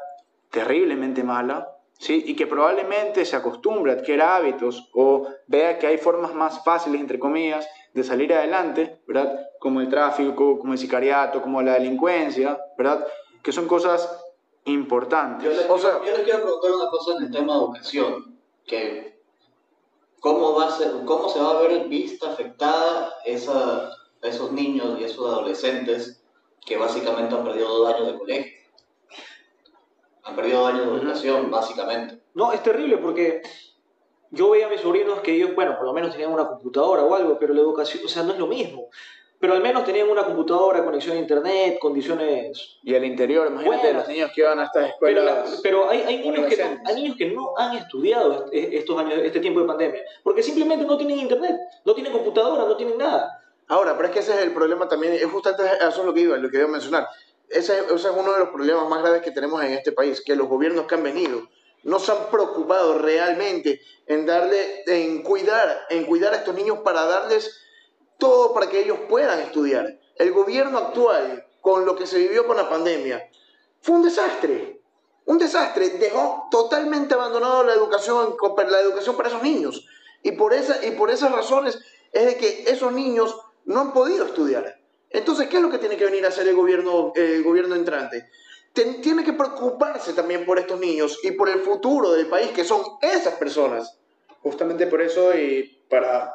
terriblemente 0.51 1.23
mala, 1.23 1.69
¿sí? 1.99 2.23
Y 2.25 2.35
que 2.35 2.47
probablemente 2.47 3.25
se 3.25 3.35
acostumbre, 3.35 3.91
adquiera 3.91 4.35
hábitos 4.35 4.89
o 4.93 5.27
vea 5.47 5.77
que 5.79 5.87
hay 5.87 5.97
formas 5.97 6.33
más 6.33 6.63
fáciles, 6.63 7.01
entre 7.01 7.19
comillas, 7.19 7.67
de 7.93 8.03
salir 8.03 8.33
adelante, 8.33 9.01
¿verdad? 9.07 9.39
Como 9.59 9.81
el 9.81 9.89
tráfico, 9.89 10.59
como 10.59 10.73
el 10.73 10.79
sicariato, 10.79 11.41
como 11.41 11.61
la 11.61 11.73
delincuencia, 11.73 12.59
¿verdad? 12.77 13.05
Que 13.41 13.51
son 13.51 13.67
cosas 13.67 14.23
importantes. 14.65 15.43
Yo 15.45 15.49
les, 15.55 15.69
O 15.69 15.77
sea- 15.77 15.99
yo 16.05 16.11
les 16.11 16.21
quiero 16.23 16.41
preguntar 16.43 16.71
una 16.71 16.89
cosa 16.89 17.17
en 17.17 17.23
el 17.23 17.31
tema 17.31 17.53
de 17.53 17.59
educación, 17.59 18.37
que 18.65 19.17
cómo 20.19 20.55
va 20.55 20.67
a 20.67 20.71
ser, 20.71 20.91
cómo 21.05 21.29
se 21.29 21.39
va 21.39 21.51
a 21.51 21.61
ver 21.61 21.87
vista 21.87 22.31
afectada 22.31 23.13
esa, 23.25 23.89
esos 24.21 24.51
niños 24.51 24.99
y 24.99 25.03
esos 25.03 25.25
adolescentes 25.25 26.21
que 26.65 26.77
básicamente 26.77 27.33
han 27.35 27.43
perdido 27.43 27.67
dos 27.69 27.93
años 27.93 28.07
de 28.11 28.17
colegio. 28.17 28.53
Han 30.23 30.35
perdido 30.35 30.59
dos 30.61 30.73
años 30.73 30.85
de 30.91 30.97
educación, 30.99 31.49
básicamente. 31.51 32.19
No, 32.33 32.51
es 32.51 32.61
terrible 32.61 32.97
porque 32.97 33.41
yo 34.31 34.49
veía 34.49 34.67
a 34.67 34.69
mis 34.69 34.81
sobrinos 34.81 35.21
que 35.21 35.33
ellos, 35.33 35.55
bueno, 35.55 35.77
por 35.77 35.85
lo 35.85 35.93
menos 35.93 36.11
tenían 36.11 36.33
una 36.33 36.45
computadora 36.47 37.03
o 37.03 37.15
algo, 37.15 37.37
pero 37.39 37.53
la 37.53 37.61
educación, 37.61 38.03
o 38.05 38.09
sea, 38.09 38.23
no 38.23 38.33
es 38.33 38.39
lo 38.39 38.47
mismo. 38.47 38.87
Pero 39.39 39.53
al 39.53 39.61
menos 39.61 39.85
tenían 39.85 40.09
una 40.09 40.23
computadora, 40.25 40.83
conexión 40.83 41.15
a 41.15 41.19
internet, 41.19 41.77
condiciones... 41.79 42.79
Y 42.81 42.95
el 42.95 43.05
interior, 43.05 43.47
imagínate 43.47 43.81
Bueno. 43.83 43.99
los 43.99 44.07
niños 44.07 44.31
que 44.35 44.41
van 44.43 44.59
a 44.59 44.63
estas 44.63 44.93
Pero, 44.99 45.21
la- 45.23 45.31
escuelas. 45.31 45.59
pero 45.61 45.89
hay, 45.89 46.01
hay, 46.01 46.17
niños 46.17 46.47
que 46.47 46.57
no, 46.57 46.79
hay 46.83 46.95
niños 46.95 47.15
que 47.17 47.25
no 47.27 47.53
han 47.55 47.77
estudiado 47.77 48.47
est- 48.51 48.73
estos 48.73 48.97
años, 48.99 49.13
este 49.23 49.39
tiempo 49.39 49.59
de 49.61 49.67
pandemia, 49.67 50.01
porque 50.23 50.41
simplemente 50.41 50.85
no 50.85 50.97
tienen 50.97 51.19
internet, 51.19 51.55
no 51.85 51.93
tienen 51.93 52.11
computadora, 52.13 52.65
no 52.65 52.75
tienen 52.75 52.97
nada. 52.97 53.43
Ahora, 53.67 53.95
pero 53.95 54.07
es 54.07 54.13
que 54.13 54.19
ese 54.19 54.33
es 54.33 54.39
el 54.39 54.53
problema 54.53 54.87
también, 54.87 55.13
es 55.13 55.25
justamente 55.25 55.71
eso 55.77 55.99
es 55.99 56.05
lo 56.05 56.13
que 56.13 56.21
iba, 56.21 56.37
lo 56.37 56.49
que 56.49 56.57
iba 56.57 56.67
a 56.67 56.71
mencionar. 56.71 57.07
Ese, 57.49 57.79
ese 57.79 57.95
es 57.95 58.13
uno 58.15 58.33
de 58.33 58.39
los 58.39 58.49
problemas 58.49 58.87
más 58.89 59.01
graves 59.01 59.21
que 59.21 59.31
tenemos 59.31 59.63
en 59.63 59.73
este 59.73 59.91
país, 59.91 60.21
que 60.21 60.35
los 60.35 60.47
gobiernos 60.47 60.85
que 60.85 60.95
han 60.95 61.03
venido 61.03 61.47
no 61.83 61.99
se 61.99 62.11
han 62.11 62.29
preocupado 62.29 62.97
realmente 62.97 63.81
en 64.07 64.25
darle, 64.25 64.83
en 64.87 65.23
cuidar, 65.23 65.85
en 65.89 66.05
cuidar 66.05 66.33
a 66.33 66.37
estos 66.37 66.55
niños 66.55 66.79
para 66.79 67.05
darles 67.05 67.61
todo 68.17 68.53
para 68.53 68.67
que 68.67 68.81
ellos 68.81 68.99
puedan 69.07 69.39
estudiar. 69.39 69.99
El 70.15 70.33
gobierno 70.33 70.77
actual, 70.77 71.45
con 71.61 71.85
lo 71.85 71.95
que 71.95 72.07
se 72.07 72.17
vivió 72.17 72.45
con 72.47 72.57
la 72.57 72.69
pandemia, 72.69 73.29
fue 73.81 73.95
un 73.95 74.03
desastre. 74.03 74.81
Un 75.25 75.37
desastre. 75.37 75.89
Dejó 75.91 76.47
totalmente 76.51 77.13
abandonado 77.13 77.63
la 77.63 77.73
educación, 77.73 78.35
la 78.69 78.79
educación 78.79 79.15
para 79.15 79.29
esos 79.29 79.43
niños. 79.43 79.85
Y 80.23 80.31
por, 80.33 80.53
esa, 80.53 80.85
y 80.85 80.91
por 80.91 81.11
esas 81.11 81.31
razones 81.31 81.79
es 82.11 82.25
de 82.25 82.37
que 82.37 82.63
esos 82.67 82.91
niños 82.91 83.35
no 83.67 83.81
han 83.81 83.93
podido 83.93 84.25
estudiar. 84.25 84.79
Entonces, 85.09 85.47
¿qué 85.47 85.57
es 85.57 85.61
lo 85.61 85.69
que 85.69 85.77
tiene 85.77 85.95
que 85.95 86.05
venir 86.05 86.25
a 86.25 86.29
hacer 86.29 86.47
el 86.47 86.55
gobierno, 86.55 87.13
el 87.15 87.43
gobierno 87.43 87.75
entrante? 87.75 88.27
tiene 89.01 89.23
que 89.23 89.33
preocuparse 89.33 90.13
también 90.13 90.45
por 90.45 90.59
estos 90.59 90.79
niños 90.79 91.19
y 91.23 91.31
por 91.31 91.49
el 91.49 91.61
futuro 91.61 92.11
del 92.11 92.27
país, 92.27 92.51
que 92.51 92.63
son 92.63 92.81
esas 93.01 93.33
personas. 93.35 93.97
Justamente 94.41 94.85
por 94.85 95.01
eso, 95.01 95.35
y 95.35 95.81
para 95.89 96.31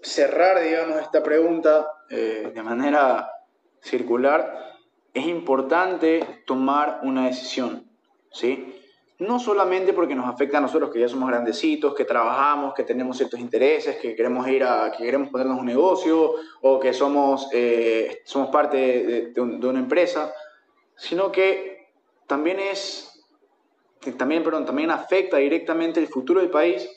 cerrar, 0.00 0.62
digamos, 0.62 1.00
esta 1.00 1.24
pregunta 1.24 1.90
eh, 2.08 2.52
de 2.54 2.62
manera 2.62 3.32
circular, 3.80 4.76
es 5.12 5.26
importante 5.26 6.44
tomar 6.46 7.00
una 7.02 7.26
decisión, 7.26 7.90
¿sí? 8.32 8.75
No 9.18 9.38
solamente 9.38 9.94
porque 9.94 10.14
nos 10.14 10.28
afecta 10.28 10.58
a 10.58 10.60
nosotros, 10.60 10.90
que 10.90 11.00
ya 11.00 11.08
somos 11.08 11.28
grandecitos, 11.30 11.94
que 11.94 12.04
trabajamos, 12.04 12.74
que 12.74 12.82
tenemos 12.82 13.16
ciertos 13.16 13.40
intereses, 13.40 13.96
que 13.96 14.14
queremos 14.14 14.46
ir 14.48 14.62
a, 14.62 14.92
que 14.92 15.04
queremos 15.04 15.30
ponernos 15.30 15.58
un 15.58 15.66
negocio 15.66 16.34
o 16.60 16.78
que 16.78 16.92
somos, 16.92 17.48
eh, 17.52 18.20
somos 18.24 18.50
parte 18.50 18.76
de, 18.76 19.32
de 19.32 19.40
una 19.40 19.78
empresa, 19.78 20.34
sino 20.96 21.32
que 21.32 21.88
también 22.26 22.58
es, 22.60 23.24
también, 24.18 24.42
perdón, 24.42 24.66
también 24.66 24.90
afecta 24.90 25.38
directamente 25.38 26.00
el 26.00 26.08
futuro 26.08 26.40
del 26.40 26.50
país, 26.50 26.88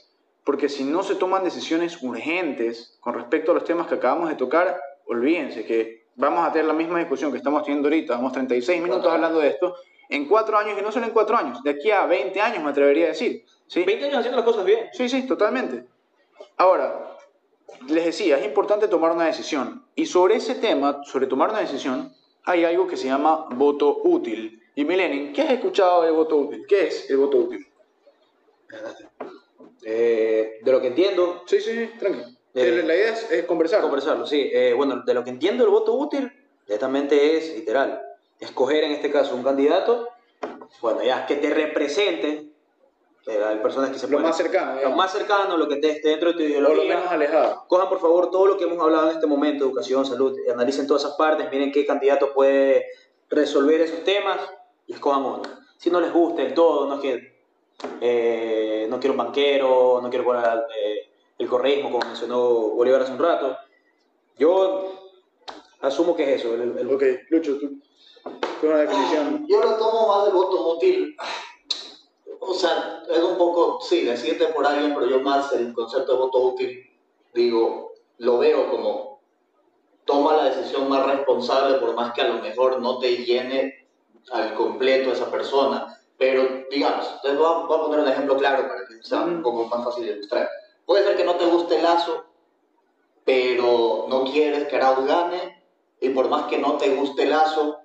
porque 0.44 0.70
si 0.70 0.84
no 0.84 1.04
se 1.04 1.16
toman 1.16 1.44
decisiones 1.44 2.02
urgentes 2.02 2.98
con 3.00 3.14
respecto 3.14 3.52
a 3.52 3.56
los 3.56 3.64
temas 3.64 3.88
que 3.88 3.96
acabamos 3.96 4.30
de 4.30 4.36
tocar, 4.36 4.82
olvídense 5.06 5.66
que 5.66 6.08
vamos 6.16 6.48
a 6.48 6.52
tener 6.52 6.68
la 6.68 6.74
misma 6.74 7.00
discusión 7.00 7.32
que 7.32 7.38
estamos 7.38 7.64
teniendo 7.64 7.88
ahorita, 7.88 8.16
vamos 8.16 8.34
36 8.34 8.82
minutos 8.82 9.12
hablando 9.12 9.40
de 9.40 9.50
esto, 9.50 9.76
en 10.10 10.28
cuatro 10.28 10.58
años, 10.58 10.78
y 10.78 10.82
no 10.82 10.92
solo 10.92 11.06
en 11.06 11.14
cuatro 11.14 11.38
años, 11.38 11.62
de 11.64 11.70
aquí 11.70 11.92
a 11.92 12.06
20 12.06 12.42
años 12.42 12.64
me 12.64 12.72
atrevería 12.72 13.06
a 13.06 13.10
decir. 13.10 13.46
¿sí? 13.68 13.84
20 13.84 14.06
años 14.06 14.18
haciendo 14.18 14.38
las 14.38 14.46
cosas 14.46 14.66
bien. 14.66 14.90
Sí, 14.92 15.08
sí, 15.08 15.28
totalmente. 15.28 15.86
Ahora, 16.58 17.16
les 17.88 18.06
decía, 18.06 18.38
es 18.38 18.46
importante 18.46 18.88
tomar 18.88 19.12
una 19.12 19.26
decisión. 19.26 19.86
Y 19.96 20.08
sobre 20.08 20.36
ese 20.36 20.56
tema, 20.56 21.04
sobre 21.04 21.28
tomar 21.28 21.50
una 21.52 21.60
decisión, 21.60 22.14
hay 22.44 22.66
algo 22.66 22.88
que 22.88 22.98
se 22.98 23.08
llama 23.08 23.48
voto 23.52 24.02
útil. 24.04 24.62
Y 24.76 24.84
Milenin, 24.84 25.32
¿qué 25.32 25.44
has 25.44 25.52
escuchado 25.52 26.02
del 26.02 26.14
voto 26.14 26.38
útil? 26.38 26.66
¿Qué 26.68 26.88
es 26.88 27.10
el 27.10 27.18
voto 27.18 27.38
útil? 27.38 27.68
Eh, 29.84 30.60
de 30.62 30.72
lo 30.72 30.82
que 30.82 30.88
entiendo. 30.88 31.44
Sí, 31.46 31.60
sí, 31.62 31.72
sí, 31.72 31.92
tranquilo. 32.00 32.26
Eh, 32.56 32.84
la 32.86 32.96
idea 32.96 33.14
es, 33.14 33.46
conversar. 33.46 33.82
Conversarlo, 33.82 34.26
sí. 34.26 34.50
Eh, 34.52 34.74
bueno, 34.76 35.04
de 35.06 35.14
lo 35.14 35.24
que 35.24 35.30
entiendo, 35.30 35.64
el 35.64 35.70
voto 35.70 35.94
útil 35.94 36.32
directamente 36.66 37.38
es 37.38 37.56
literal. 37.56 38.02
Escoger 38.40 38.84
en 38.84 38.92
este 38.92 39.12
caso 39.12 39.36
un 39.36 39.44
candidato, 39.44 40.10
bueno, 40.82 41.04
ya 41.04 41.26
que 41.26 41.36
te 41.36 41.54
represente 41.54 42.50
hay 43.28 43.58
personas 43.58 43.92
que 43.92 44.00
se 44.00 44.08
Lo 44.08 44.20
más 44.20 44.38
cercano. 44.38 44.82
Lo 44.82 44.92
más 44.92 45.12
cercano, 45.12 45.58
lo 45.58 45.68
que 45.68 45.76
esté 45.76 46.10
dentro 46.10 46.32
de 46.32 46.38
tu 46.38 46.44
ideología. 46.44 46.82
O 46.82 46.84
lo 46.84 46.90
menos 46.90 47.12
alejado. 47.12 47.66
Cojan 47.68 47.90
por 47.90 48.00
favor 48.00 48.32
todo 48.32 48.48
lo 48.48 48.58
que 48.58 48.64
hemos 48.64 48.80
hablado 48.80 49.10
en 49.10 49.16
este 49.16 49.28
momento, 49.28 49.66
educación, 49.66 50.06
salud, 50.06 50.36
analicen 50.52 50.88
todas 50.88 51.04
esas 51.04 51.16
partes, 51.16 51.50
miren 51.52 51.72
qué 51.72 51.86
candidato 51.86 52.34
puede 52.34 52.88
resolver 53.30 53.82
esos 53.82 54.04
temas 54.04 54.40
y 54.88 54.94
escojan 54.94 55.24
uno. 55.24 55.42
Si 55.78 55.92
no 55.92 56.02
les 56.02 56.12
gusta 56.12 56.42
el 56.42 56.54
todo, 56.54 56.88
no 56.88 56.96
es 56.96 57.02
que 57.02 57.40
eh, 58.02 58.88
no 58.90 59.00
quiero 59.00 59.14
un 59.14 59.18
banquero, 59.18 60.00
no 60.02 60.10
quiero 60.10 60.26
poner 60.26 60.44
eh, 60.84 61.10
el 61.38 61.48
correísmo, 61.48 61.92
como 61.92 62.06
mencionó 62.06 62.40
Bolívar 62.40 63.02
hace 63.02 63.12
un 63.12 63.20
rato. 63.20 63.58
Yo 64.38 64.99
asumo 65.82 66.16
que 66.16 66.36
es 66.36 66.42
eso. 66.42 66.54
El, 66.54 66.94
Ok, 66.94 67.04
Lucho, 67.30 67.58
tú, 67.60 67.80
tú 68.62 68.68
una 68.68 68.80
definición. 68.80 69.46
Yo 69.48 69.62
lo 69.62 69.76
tomo 69.76 70.08
más 70.08 70.26
del 70.26 70.34
voto 70.34 70.76
útil 70.76 71.16
o 72.40 72.54
sea, 72.54 73.04
es 73.10 73.20
un 73.20 73.38
poco, 73.38 73.80
sí, 73.82 74.04
decirte 74.04 74.48
por 74.48 74.66
alguien, 74.66 74.94
pero 74.94 75.06
yo 75.06 75.20
más 75.20 75.54
el 75.54 75.74
concepto 75.74 76.14
de 76.14 76.18
voto 76.18 76.40
útil, 76.40 76.90
digo, 77.34 77.94
lo 78.18 78.40
veo 78.40 78.70
como 78.72 79.22
toma 80.06 80.36
la 80.36 80.46
decisión 80.46 80.90
más 80.90 81.06
responsable, 81.06 81.78
por 81.78 81.94
más 81.94 82.14
que 82.14 82.22
a 82.22 82.28
lo 82.28 82.42
mejor 82.42 82.82
no 82.82 82.98
te 82.98 83.18
llene 83.18 83.88
al 84.32 84.56
completo 84.56 85.12
esa 85.12 85.30
persona. 85.30 85.96
Pero, 86.18 86.66
digamos, 86.72 87.08
voy 87.24 87.32
a, 87.32 87.66
voy 87.66 87.78
a 87.78 87.82
poner 87.82 88.00
un 88.00 88.08
ejemplo 88.08 88.36
claro 88.38 88.68
para 88.68 88.88
que 88.88 89.04
sea 89.04 89.22
un 89.22 89.44
poco 89.44 89.66
más 89.66 89.84
fácil 89.86 90.06
de 90.06 90.14
ilustrar. 90.14 90.50
Puede 90.86 91.04
ser 91.06 91.16
que 91.16 91.24
no 91.24 91.36
te 91.36 91.46
guste 91.46 91.78
el 91.78 91.84
lazo, 91.84 92.26
pero 93.24 94.08
no 94.10 94.24
quieres 94.24 94.68
que 94.68 94.76
Arauz 94.76 95.06
gane, 95.06 95.59
y 96.02 96.10
por 96.10 96.30
más 96.30 96.48
que 96.48 96.58
no 96.58 96.78
te 96.78 96.90
guste 96.90 97.26
lazo, 97.26 97.80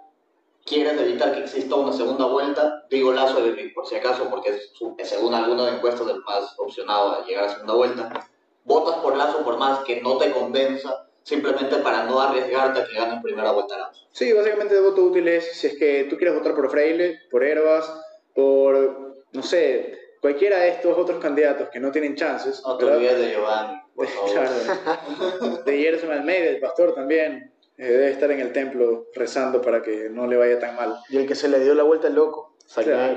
quieres 0.65 0.99
evitar 1.01 1.35
que 1.35 1.41
exista 1.41 1.75
una 1.75 1.93
segunda 1.93 2.27
vuelta, 2.27 2.85
digo 2.91 3.12
Lazo 3.12 3.43
de 3.43 3.71
por 3.75 3.87
si 3.87 3.97
acaso, 3.97 4.29
porque 4.31 4.51
es, 4.51 4.73
según 5.09 5.35
algunos 5.35 5.71
encuestas 5.71 6.09
el 6.09 6.23
más 6.23 6.55
opcionado 6.59 7.12
a 7.12 7.27
llegar 7.27 7.45
a 7.45 7.49
segunda 7.51 7.75
vuelta, 7.75 8.31
votas 8.65 8.97
por 8.97 9.17
Lazo 9.17 9.45
por 9.45 9.59
más 9.59 9.81
que 9.81 10.01
no 10.01 10.17
te 10.17 10.31
convenza, 10.31 11.07
simplemente 11.23 11.77
para 11.77 12.05
no 12.05 12.21
arriesgarte 12.21 12.81
a 12.81 12.87
que 12.87 12.95
gane 12.97 13.15
en 13.15 13.23
primera 13.23 13.53
vuelta 13.53 13.79
Lazo. 13.79 14.07
Sí, 14.11 14.33
básicamente 14.33 14.75
el 14.77 14.83
voto 14.83 15.03
útil 15.03 15.29
es 15.29 15.53
si 15.53 15.67
es 15.67 15.79
que 15.79 16.05
tú 16.05 16.17
quieres 16.17 16.37
votar 16.37 16.55
por 16.55 16.71
Freile, 16.71 17.21
por 17.31 17.45
Herbas, 17.45 17.93
por, 18.35 19.17
no 19.33 19.43
sé, 19.43 19.99
cualquiera 20.21 20.59
de 20.61 20.71
estos 20.71 20.97
otros 20.97 21.21
candidatos 21.21 21.69
que 21.69 21.81
no 21.81 21.93
tienen 21.93 22.17
chances. 22.17 22.62
No 22.65 22.79
te 22.79 22.87
olvides 22.87 23.19
de 23.19 23.33
Giovanni, 23.33 23.79
por 23.95 24.07
favor. 24.09 24.31
claro. 24.33 25.62
De 25.65 25.79
Gerson 25.79 26.12
Almeida, 26.12 26.51
el 26.51 26.61
pastor 26.61 26.95
también. 26.95 27.53
Eh, 27.77 27.89
debe 27.89 28.11
estar 28.11 28.31
en 28.31 28.41
el 28.41 28.53
templo 28.53 29.07
rezando 29.14 29.61
para 29.61 29.83
que 29.83 30.09
no 30.09 30.27
le 30.27 30.37
vaya 30.37 30.59
tan 30.59 30.77
mal. 30.77 30.99
Y 31.09 31.16
el 31.16 31.27
que 31.27 31.35
se 31.35 31.49
le 31.49 31.59
dio 31.61 31.75
la 31.75 31.83
vuelta 31.83 32.09
es 32.09 32.14
loco. 32.14 32.57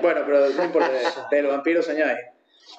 bueno, 0.01 0.21
pero 0.25 0.49
no 0.49 0.63
importa, 0.63 0.89
de, 1.29 1.41
los 1.41 1.51
vampiros 1.51 1.87
añade. 1.89 2.31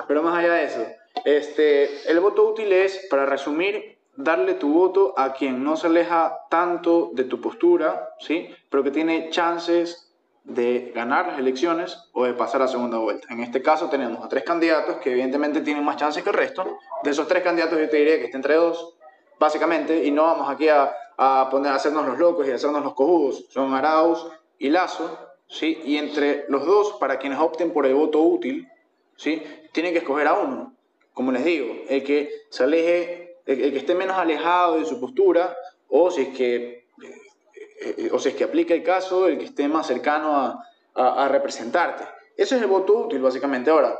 Pero 0.06 0.22
más 0.22 0.36
allá 0.36 0.54
de 0.54 0.64
eso, 0.64 0.86
este, 1.24 2.10
el 2.10 2.20
voto 2.20 2.48
útil 2.48 2.72
es, 2.72 3.06
para 3.08 3.26
resumir, 3.26 3.98
darle 4.16 4.54
tu 4.54 4.72
voto 4.72 5.14
a 5.16 5.32
quien 5.32 5.62
no 5.62 5.76
se 5.76 5.86
aleja 5.86 6.40
tanto 6.50 7.10
de 7.14 7.24
tu 7.24 7.40
postura, 7.40 8.10
¿sí? 8.18 8.50
pero 8.68 8.82
que 8.82 8.90
tiene 8.90 9.30
chances 9.30 10.12
de 10.42 10.92
ganar 10.94 11.28
las 11.28 11.38
elecciones 11.38 12.08
o 12.12 12.24
de 12.24 12.32
pasar 12.32 12.62
a 12.62 12.68
segunda 12.68 12.98
vuelta. 12.98 13.28
En 13.30 13.40
este 13.40 13.62
caso 13.62 13.88
tenemos 13.88 14.24
a 14.24 14.28
tres 14.28 14.42
candidatos 14.44 14.96
que 14.96 15.12
evidentemente 15.12 15.60
tienen 15.60 15.84
más 15.84 15.96
chances 15.96 16.22
que 16.22 16.30
el 16.30 16.36
resto. 16.36 16.78
De 17.04 17.10
esos 17.10 17.28
tres 17.28 17.42
candidatos 17.42 17.78
yo 17.78 17.88
te 17.88 17.98
diría 17.98 18.18
que 18.18 18.24
está 18.24 18.38
entre 18.38 18.54
dos, 18.54 18.96
básicamente, 19.38 20.04
y 20.04 20.10
no 20.10 20.24
vamos 20.24 20.50
aquí 20.50 20.68
a 20.68 20.92
a, 21.18 21.48
poner, 21.50 21.72
a 21.72 21.74
hacernos 21.74 22.06
los 22.06 22.18
locos 22.18 22.46
y 22.46 22.52
a 22.52 22.54
hacernos 22.54 22.82
los 22.82 22.94
cojudos. 22.94 23.44
Son 23.50 23.74
Arauz 23.74 24.24
y 24.58 24.70
Lazo, 24.70 25.18
¿sí? 25.48 25.80
Y 25.84 25.98
entre 25.98 26.46
los 26.48 26.64
dos, 26.64 26.94
para 27.00 27.18
quienes 27.18 27.38
opten 27.40 27.72
por 27.72 27.84
el 27.84 27.94
voto 27.94 28.22
útil, 28.22 28.68
¿sí? 29.16 29.42
Tienen 29.72 29.92
que 29.92 29.98
escoger 29.98 30.28
a 30.28 30.34
uno. 30.34 30.74
Como 31.12 31.32
les 31.32 31.44
digo, 31.44 31.74
el 31.88 32.04
que 32.04 32.30
se 32.48 32.62
aleje, 32.62 33.40
el, 33.44 33.72
que 33.72 33.78
esté 33.78 33.96
menos 33.96 34.16
alejado 34.16 34.78
de 34.78 34.84
su 34.84 35.00
postura, 35.00 35.56
o 35.88 36.10
si 36.12 36.22
es 36.22 36.28
que, 36.28 36.86
eh, 37.02 37.94
eh, 37.98 38.10
o 38.12 38.18
si 38.20 38.28
es 38.28 38.34
que 38.36 38.44
aplica 38.44 38.72
el 38.72 38.84
caso, 38.84 39.26
el 39.26 39.38
que 39.38 39.46
esté 39.46 39.66
más 39.66 39.88
cercano 39.88 40.36
a, 40.36 40.64
a, 40.94 41.28
representarte. 41.28 42.04
Ese 42.36 42.56
es 42.56 42.62
el 42.62 42.68
voto 42.68 42.94
útil, 42.94 43.20
básicamente. 43.20 43.70
Ahora, 43.70 43.98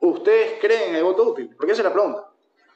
¿ustedes 0.00 0.60
creen 0.60 0.90
en 0.90 0.96
el 0.96 1.04
voto 1.04 1.22
útil? 1.30 1.54
Porque 1.56 1.72
esa 1.72 1.80
es 1.80 1.86
la 1.86 1.92
pregunta. 1.94 2.28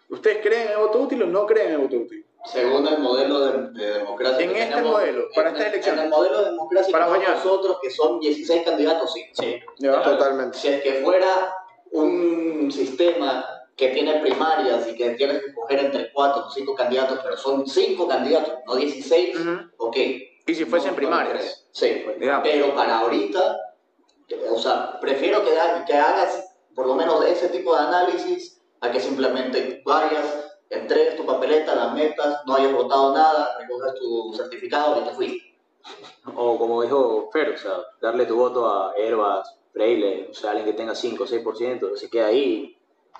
¿Ustedes 0.08 0.38
creen 0.42 0.68
en 0.68 0.72
el 0.72 0.78
voto 0.78 1.00
útil 1.00 1.22
o 1.22 1.26
no 1.26 1.44
creen 1.44 1.68
en 1.68 1.74
el 1.74 1.80
voto 1.82 1.96
útil? 1.96 2.24
Según 2.44 2.86
el 2.86 2.98
modelo 2.98 3.40
de, 3.72 3.92
democracia. 3.92 4.44
En 4.44 4.56
este 4.56 4.82
modelo, 4.82 5.28
para 5.34 5.50
esta 5.50 5.68
elección. 5.68 5.98
En 5.98 6.04
el 6.04 6.10
modelo 6.10 6.38
de 6.38 6.50
democracia 6.50 6.92
para 6.92 7.06
nosotros, 7.06 7.78
que 7.82 7.90
son 7.90 8.20
16 8.20 8.62
candidatos, 8.62 9.12
sí. 9.12 9.24
Sí, 9.32 9.60
totalmente. 9.78 10.58
Si 10.58 10.68
es 10.68 10.82
que 10.82 10.94
fuera 11.04 11.54
un 11.92 12.70
sistema 12.72 13.44
que 13.76 13.88
tiene 13.88 14.20
primarias 14.20 14.86
y 14.88 14.94
que 14.94 15.10
tienes 15.10 15.40
que 15.40 15.50
escoger 15.50 15.78
entre 15.80 16.12
4 16.12 16.46
o 16.46 16.50
5 16.50 16.74
candidatos, 16.74 17.18
pero 17.22 17.36
son 17.36 17.66
5 17.66 18.08
candidatos, 18.08 18.54
no 18.66 18.76
16, 18.76 19.36
ok. 19.78 19.96
¿Y 20.46 20.54
si 20.54 20.64
fuesen 20.64 20.94
primarias? 20.94 21.66
sí, 21.72 22.04
pero 22.42 22.74
para 22.74 22.98
ahorita, 22.98 23.58
o 24.50 24.58
sea, 24.58 24.98
prefiero 25.00 25.44
que, 25.44 25.50
que 25.86 25.94
hagas 25.94 26.50
por 26.74 26.86
lo 26.86 26.94
menos 26.94 27.24
ese 27.24 27.48
tipo 27.48 27.74
de 27.74 27.82
análisis 27.82 28.60
a 28.80 28.90
que 28.90 29.00
simplemente 29.00 29.82
vayas 29.84 30.49
entregues 30.70 31.16
tu 31.16 31.26
papeleta, 31.26 31.74
las 31.74 31.92
metas, 31.92 32.42
no 32.46 32.54
hayas 32.54 32.72
votado 32.72 33.12
nada, 33.14 33.56
recoges 33.58 33.94
tu 33.94 34.32
certificado 34.34 35.00
y 35.00 35.04
te 35.04 35.10
fuiste. 35.14 35.50
O 36.36 36.56
como 36.58 36.82
dijo 36.82 37.28
Fer, 37.32 37.50
o 37.50 37.58
sea, 37.58 37.76
darle 38.00 38.26
tu 38.26 38.36
voto 38.36 38.66
a 38.68 38.94
Herbas, 38.96 39.56
Freile, 39.72 40.28
o 40.30 40.34
sea, 40.34 40.50
alguien 40.50 40.66
que 40.66 40.72
tenga 40.74 40.94
5 40.94 41.24
o 41.24 41.26
6%, 41.26 41.96
se 41.96 42.08
queda 42.10 42.26
ahí 42.26 42.76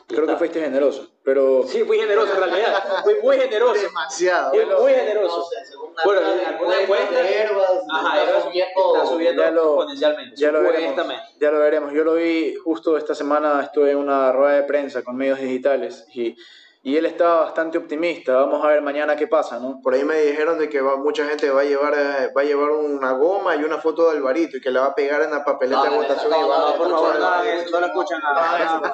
Creo 0.07 0.27
que 0.27 0.37
fuiste 0.37 0.61
generoso, 0.61 1.09
pero 1.23 1.63
Sí, 1.69 1.85
fui 1.85 1.97
generoso 1.99 2.33
en 2.35 2.39
realidad. 2.41 2.83
Fui 3.05 3.15
muy 3.23 3.37
generoso. 3.39 3.81
Demasiado. 3.81 4.51
Fui 4.51 4.65
muy 4.65 4.73
No 4.93 4.99
generoso. 4.99 5.45
sé, 5.45 5.65
según 5.67 5.95
la 5.95 6.03
Bueno, 6.05 6.21
de 6.35 6.47
alguna 6.47 6.81
encuesta- 6.83 7.15
de 7.23 7.35
Herbas, 7.37 7.71
Ajá, 7.93 8.19
está 8.19 8.29
Herbas 8.31 8.43
subiendo, 8.45 8.95
Está 8.95 9.07
subiendo 9.07 9.43
Ya 9.45 9.51
lo- 9.53 9.63
exponencialmente. 9.77 10.37
ya 10.37 10.51
lo 10.51 10.63
veremos. 10.63 11.07
Ya 11.39 11.51
lo 11.53 11.59
veremos. 11.61 11.93
Yo 11.93 12.03
lo 12.03 12.15
vi 12.15 12.57
justo 12.57 12.97
esta 12.97 13.15
semana, 13.15 13.61
estuve 13.63 13.93
en 13.93 13.99
una 13.99 14.33
rueda 14.33 14.55
de 14.57 14.63
prensa 14.65 15.03
con 15.05 15.15
medios 15.17 15.39
digitales 15.39 16.05
y, 16.13 16.35
y 16.83 16.97
él 16.97 17.05
estaba 17.05 17.43
bastante 17.43 17.77
optimista. 17.77 18.33
Vamos 18.37 18.65
a 18.65 18.69
ver 18.69 18.81
mañana 18.81 19.15
qué 19.15 19.27
pasa, 19.27 19.59
¿no? 19.59 19.81
Por 19.83 19.93
ahí 19.93 20.03
me 20.03 20.17
dijeron 20.23 20.59
de 20.59 20.71
que 20.71 20.81
va- 20.81 20.97
mucha 20.97 21.27
gente 21.27 21.51
va 21.51 21.61
a 21.61 21.65
llevar 21.65 21.93
eh, 21.95 22.33
va 22.35 22.41
a 22.41 22.45
llevar 22.45 22.71
una 22.71 23.13
goma 23.13 23.55
y 23.55 23.65
una 23.65 23.77
foto 23.79 24.11
de 24.11 24.17
Alvarito 24.17 24.57
y 24.57 24.61
que 24.63 24.71
la 24.71 24.81
va 24.81 24.87
a 24.87 24.95
pegar 24.95 25.21
en 25.21 25.31
la 25.31 25.45
papeleta 25.45 25.85
No, 25.85 25.91
de 25.91 25.97
votación 25.99 26.31
no, 26.31 26.37
por 26.79 26.91
favor, 26.91 27.19
no 27.19 27.43
eso. 27.43 27.81
lo 27.81 27.87
escuchan 27.87 28.21
nada. 28.23 28.93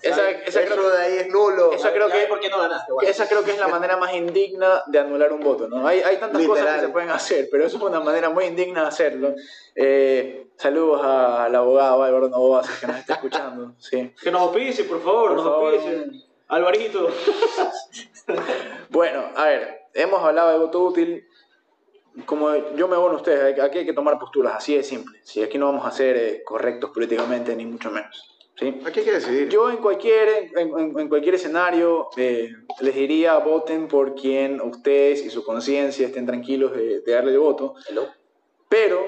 Esa, 0.00 0.30
esa 0.30 0.60
creo, 0.62 0.74
Eso 0.74 0.90
de 0.90 0.98
ahí 1.02 1.16
es 1.18 1.28
nulo. 1.28 1.72
Esa 1.72 1.92
creo 1.92 2.08
que- 2.08 2.26
¿Por 2.28 2.40
qué 2.40 2.48
no 2.48 2.58
ganaste? 2.60 2.92
Bueno. 2.92 3.08
esa 3.10 3.28
creo 3.28 3.44
que 3.44 3.50
es 3.50 3.58
la 3.58 3.68
manera 3.68 3.96
más 3.98 4.14
indigna 4.14 4.82
de 4.86 4.98
anular 4.98 5.30
un 5.32 5.40
voto, 5.40 5.68
¿no? 5.68 5.86
Hay, 5.86 6.00
hay 6.00 6.16
tantas 6.16 6.42
cosas 6.46 6.74
que 6.76 6.80
se 6.80 6.88
pueden 6.88 7.10
hacer, 7.10 7.48
pero 7.50 7.66
eso 7.66 7.76
es 7.76 7.82
una 7.82 8.00
manera 8.00 8.30
muy 8.30 8.44
indigna 8.46 8.82
de 8.82 8.88
hacerlo. 8.88 9.34
Eh, 9.74 10.48
saludos 10.56 11.04
al 11.04 11.54
abogado 11.54 12.02
Álvaro 12.02 12.28
Novoa, 12.28 12.62
que 12.80 12.86
nos 12.86 12.96
está 12.96 13.14
escuchando. 13.14 13.74
Sí. 13.78 14.14
Que 14.22 14.30
nos 14.30 14.40
auspicie, 14.40 14.84
por 14.84 15.02
favor, 15.02 15.28
Por 15.28 15.36
nos 15.36 15.44
favor. 15.44 15.74
Alvarito. 16.48 17.08
Bueno, 18.90 19.24
a 19.36 19.44
ver, 19.46 19.80
hemos 19.94 20.22
hablado 20.22 20.50
de 20.52 20.58
voto 20.58 20.82
útil. 20.82 21.26
Como 22.26 22.54
yo 22.74 22.88
me 22.88 22.96
abono 22.96 23.14
a 23.14 23.16
ustedes, 23.18 23.58
aquí 23.60 23.78
hay 23.78 23.86
que 23.86 23.92
tomar 23.94 24.18
posturas, 24.18 24.54
así 24.56 24.76
de 24.76 24.82
simple. 24.82 25.18
Si 25.22 25.42
aquí 25.42 25.56
no 25.56 25.66
vamos 25.66 25.86
a 25.86 25.90
ser 25.90 26.16
eh, 26.16 26.42
correctos 26.44 26.90
políticamente, 26.90 27.54
ni 27.56 27.64
mucho 27.64 27.90
menos. 27.90 28.36
¿sí? 28.56 28.80
Aquí 28.86 29.00
hay 29.00 29.04
que 29.06 29.12
decidir. 29.12 29.48
Yo 29.48 29.70
en 29.70 29.78
cualquier, 29.78 30.50
en, 30.56 30.78
en- 30.78 30.98
en 30.98 31.08
cualquier 31.08 31.36
escenario 31.36 32.08
eh, 32.16 32.50
les 32.80 32.94
diría 32.94 33.38
voten 33.38 33.88
por 33.88 34.14
quien 34.14 34.60
ustedes 34.60 35.24
y 35.24 35.30
su 35.30 35.42
conciencia 35.44 36.06
estén 36.06 36.26
tranquilos 36.26 36.72
de, 36.72 37.00
de 37.00 37.12
darle 37.12 37.32
el 37.32 37.38
voto. 37.38 37.74
Hello. 37.88 38.08
Pero 38.68 39.06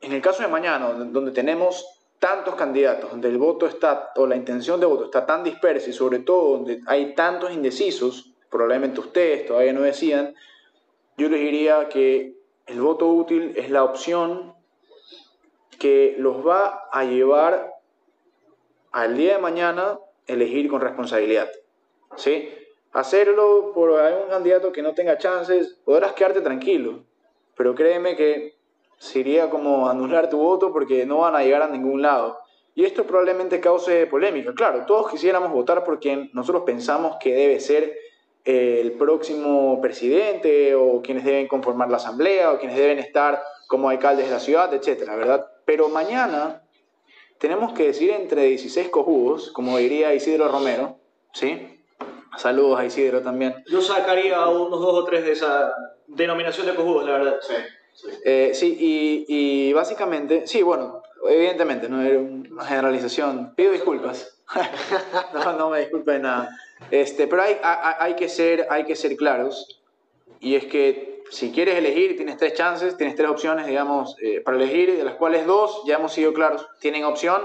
en 0.00 0.12
el 0.12 0.22
caso 0.22 0.42
de 0.42 0.48
mañana, 0.48 0.90
donde 0.92 1.32
tenemos 1.32 1.99
tantos 2.20 2.54
candidatos, 2.54 3.10
donde 3.10 3.28
el 3.28 3.38
voto 3.38 3.66
está, 3.66 4.12
o 4.14 4.26
la 4.26 4.36
intención 4.36 4.78
de 4.78 4.86
voto 4.86 5.06
está 5.06 5.26
tan 5.26 5.42
dispersa 5.42 5.90
y 5.90 5.94
sobre 5.94 6.20
todo 6.20 6.52
donde 6.52 6.82
hay 6.86 7.14
tantos 7.14 7.50
indecisos, 7.50 8.32
probablemente 8.50 9.00
ustedes 9.00 9.46
todavía 9.46 9.72
no 9.72 9.80
decían, 9.80 10.34
yo 11.16 11.28
les 11.30 11.40
diría 11.40 11.88
que 11.88 12.36
el 12.66 12.80
voto 12.80 13.08
útil 13.08 13.54
es 13.56 13.70
la 13.70 13.84
opción 13.84 14.54
que 15.78 16.14
los 16.18 16.46
va 16.46 16.88
a 16.92 17.04
llevar 17.04 17.72
al 18.92 19.16
día 19.16 19.36
de 19.36 19.42
mañana 19.42 19.98
elegir 20.26 20.68
con 20.68 20.82
responsabilidad. 20.82 21.50
¿Sí? 22.16 22.52
Hacerlo 22.92 23.72
por 23.74 23.98
algún 23.98 24.28
candidato 24.28 24.72
que 24.72 24.82
no 24.82 24.92
tenga 24.92 25.16
chances, 25.16 25.78
podrás 25.84 26.12
quedarte 26.12 26.42
tranquilo, 26.42 27.04
pero 27.56 27.74
créeme 27.74 28.14
que 28.14 28.59
sería 29.00 29.48
como 29.48 29.88
anular 29.88 30.28
tu 30.28 30.36
voto 30.36 30.72
porque 30.72 31.06
no 31.06 31.18
van 31.18 31.34
a 31.34 31.42
llegar 31.42 31.62
a 31.62 31.68
ningún 31.68 32.02
lado. 32.02 32.38
Y 32.74 32.84
esto 32.84 33.04
probablemente 33.04 33.58
cause 33.58 34.06
polémica. 34.06 34.52
Claro, 34.54 34.84
todos 34.86 35.10
quisiéramos 35.10 35.50
votar 35.50 35.82
por 35.84 35.98
quien 35.98 36.30
nosotros 36.34 36.64
pensamos 36.66 37.16
que 37.18 37.34
debe 37.34 37.60
ser 37.60 37.96
eh, 38.44 38.78
el 38.82 38.92
próximo 38.92 39.80
presidente 39.80 40.74
o 40.74 41.00
quienes 41.00 41.24
deben 41.24 41.48
conformar 41.48 41.90
la 41.90 41.96
asamblea 41.96 42.52
o 42.52 42.58
quienes 42.58 42.76
deben 42.76 42.98
estar 42.98 43.42
como 43.68 43.88
alcaldes 43.88 44.26
de 44.26 44.32
la 44.32 44.38
ciudad, 44.38 44.72
etcétera, 44.74 45.16
¿verdad? 45.16 45.46
Pero 45.64 45.88
mañana 45.88 46.62
tenemos 47.38 47.72
que 47.72 47.84
decir 47.84 48.10
entre 48.10 48.42
16 48.42 48.90
cojudos, 48.90 49.50
como 49.52 49.78
diría 49.78 50.12
Isidro 50.14 50.48
Romero, 50.48 50.98
¿sí? 51.32 51.80
Saludos 52.36 52.78
a 52.78 52.84
Isidro 52.84 53.22
también. 53.22 53.64
Yo 53.66 53.80
sacaría 53.80 54.46
unos 54.46 54.78
dos 54.78 54.92
o 54.92 55.04
tres 55.04 55.24
de 55.24 55.32
esa 55.32 55.72
denominación 56.06 56.66
de 56.66 56.74
cojudos, 56.74 57.06
la 57.06 57.12
verdad. 57.12 57.36
Sí, 57.40 57.54
sí. 57.54 57.79
Eh, 58.24 58.52
sí, 58.54 58.76
y, 58.78 59.24
y 59.28 59.72
básicamente, 59.72 60.46
sí, 60.46 60.62
bueno, 60.62 61.02
evidentemente, 61.28 61.88
no 61.88 62.02
era 62.02 62.18
una 62.18 62.64
generalización. 62.64 63.54
Pido 63.54 63.72
disculpas. 63.72 64.40
no, 65.34 65.52
no 65.52 65.70
me 65.70 65.80
disculpe 65.80 66.12
de 66.12 66.18
nada. 66.20 66.50
Este, 66.90 67.26
pero 67.26 67.42
hay, 67.42 67.58
hay, 67.62 67.94
hay 67.98 68.14
que 68.14 68.28
ser, 68.28 68.66
hay 68.70 68.84
que 68.84 68.96
ser 68.96 69.16
claros. 69.16 69.80
Y 70.40 70.54
es 70.54 70.64
que 70.66 71.22
si 71.30 71.52
quieres 71.52 71.76
elegir, 71.76 72.16
tienes 72.16 72.36
tres 72.36 72.54
chances, 72.54 72.96
tienes 72.96 73.14
tres 73.14 73.28
opciones, 73.28 73.66
digamos, 73.66 74.16
eh, 74.20 74.40
para 74.40 74.56
elegir, 74.56 74.96
de 74.96 75.04
las 75.04 75.14
cuales 75.14 75.46
dos, 75.46 75.82
ya 75.86 75.96
hemos 75.96 76.12
sido 76.12 76.32
claros, 76.32 76.66
tienen 76.80 77.04
opción. 77.04 77.42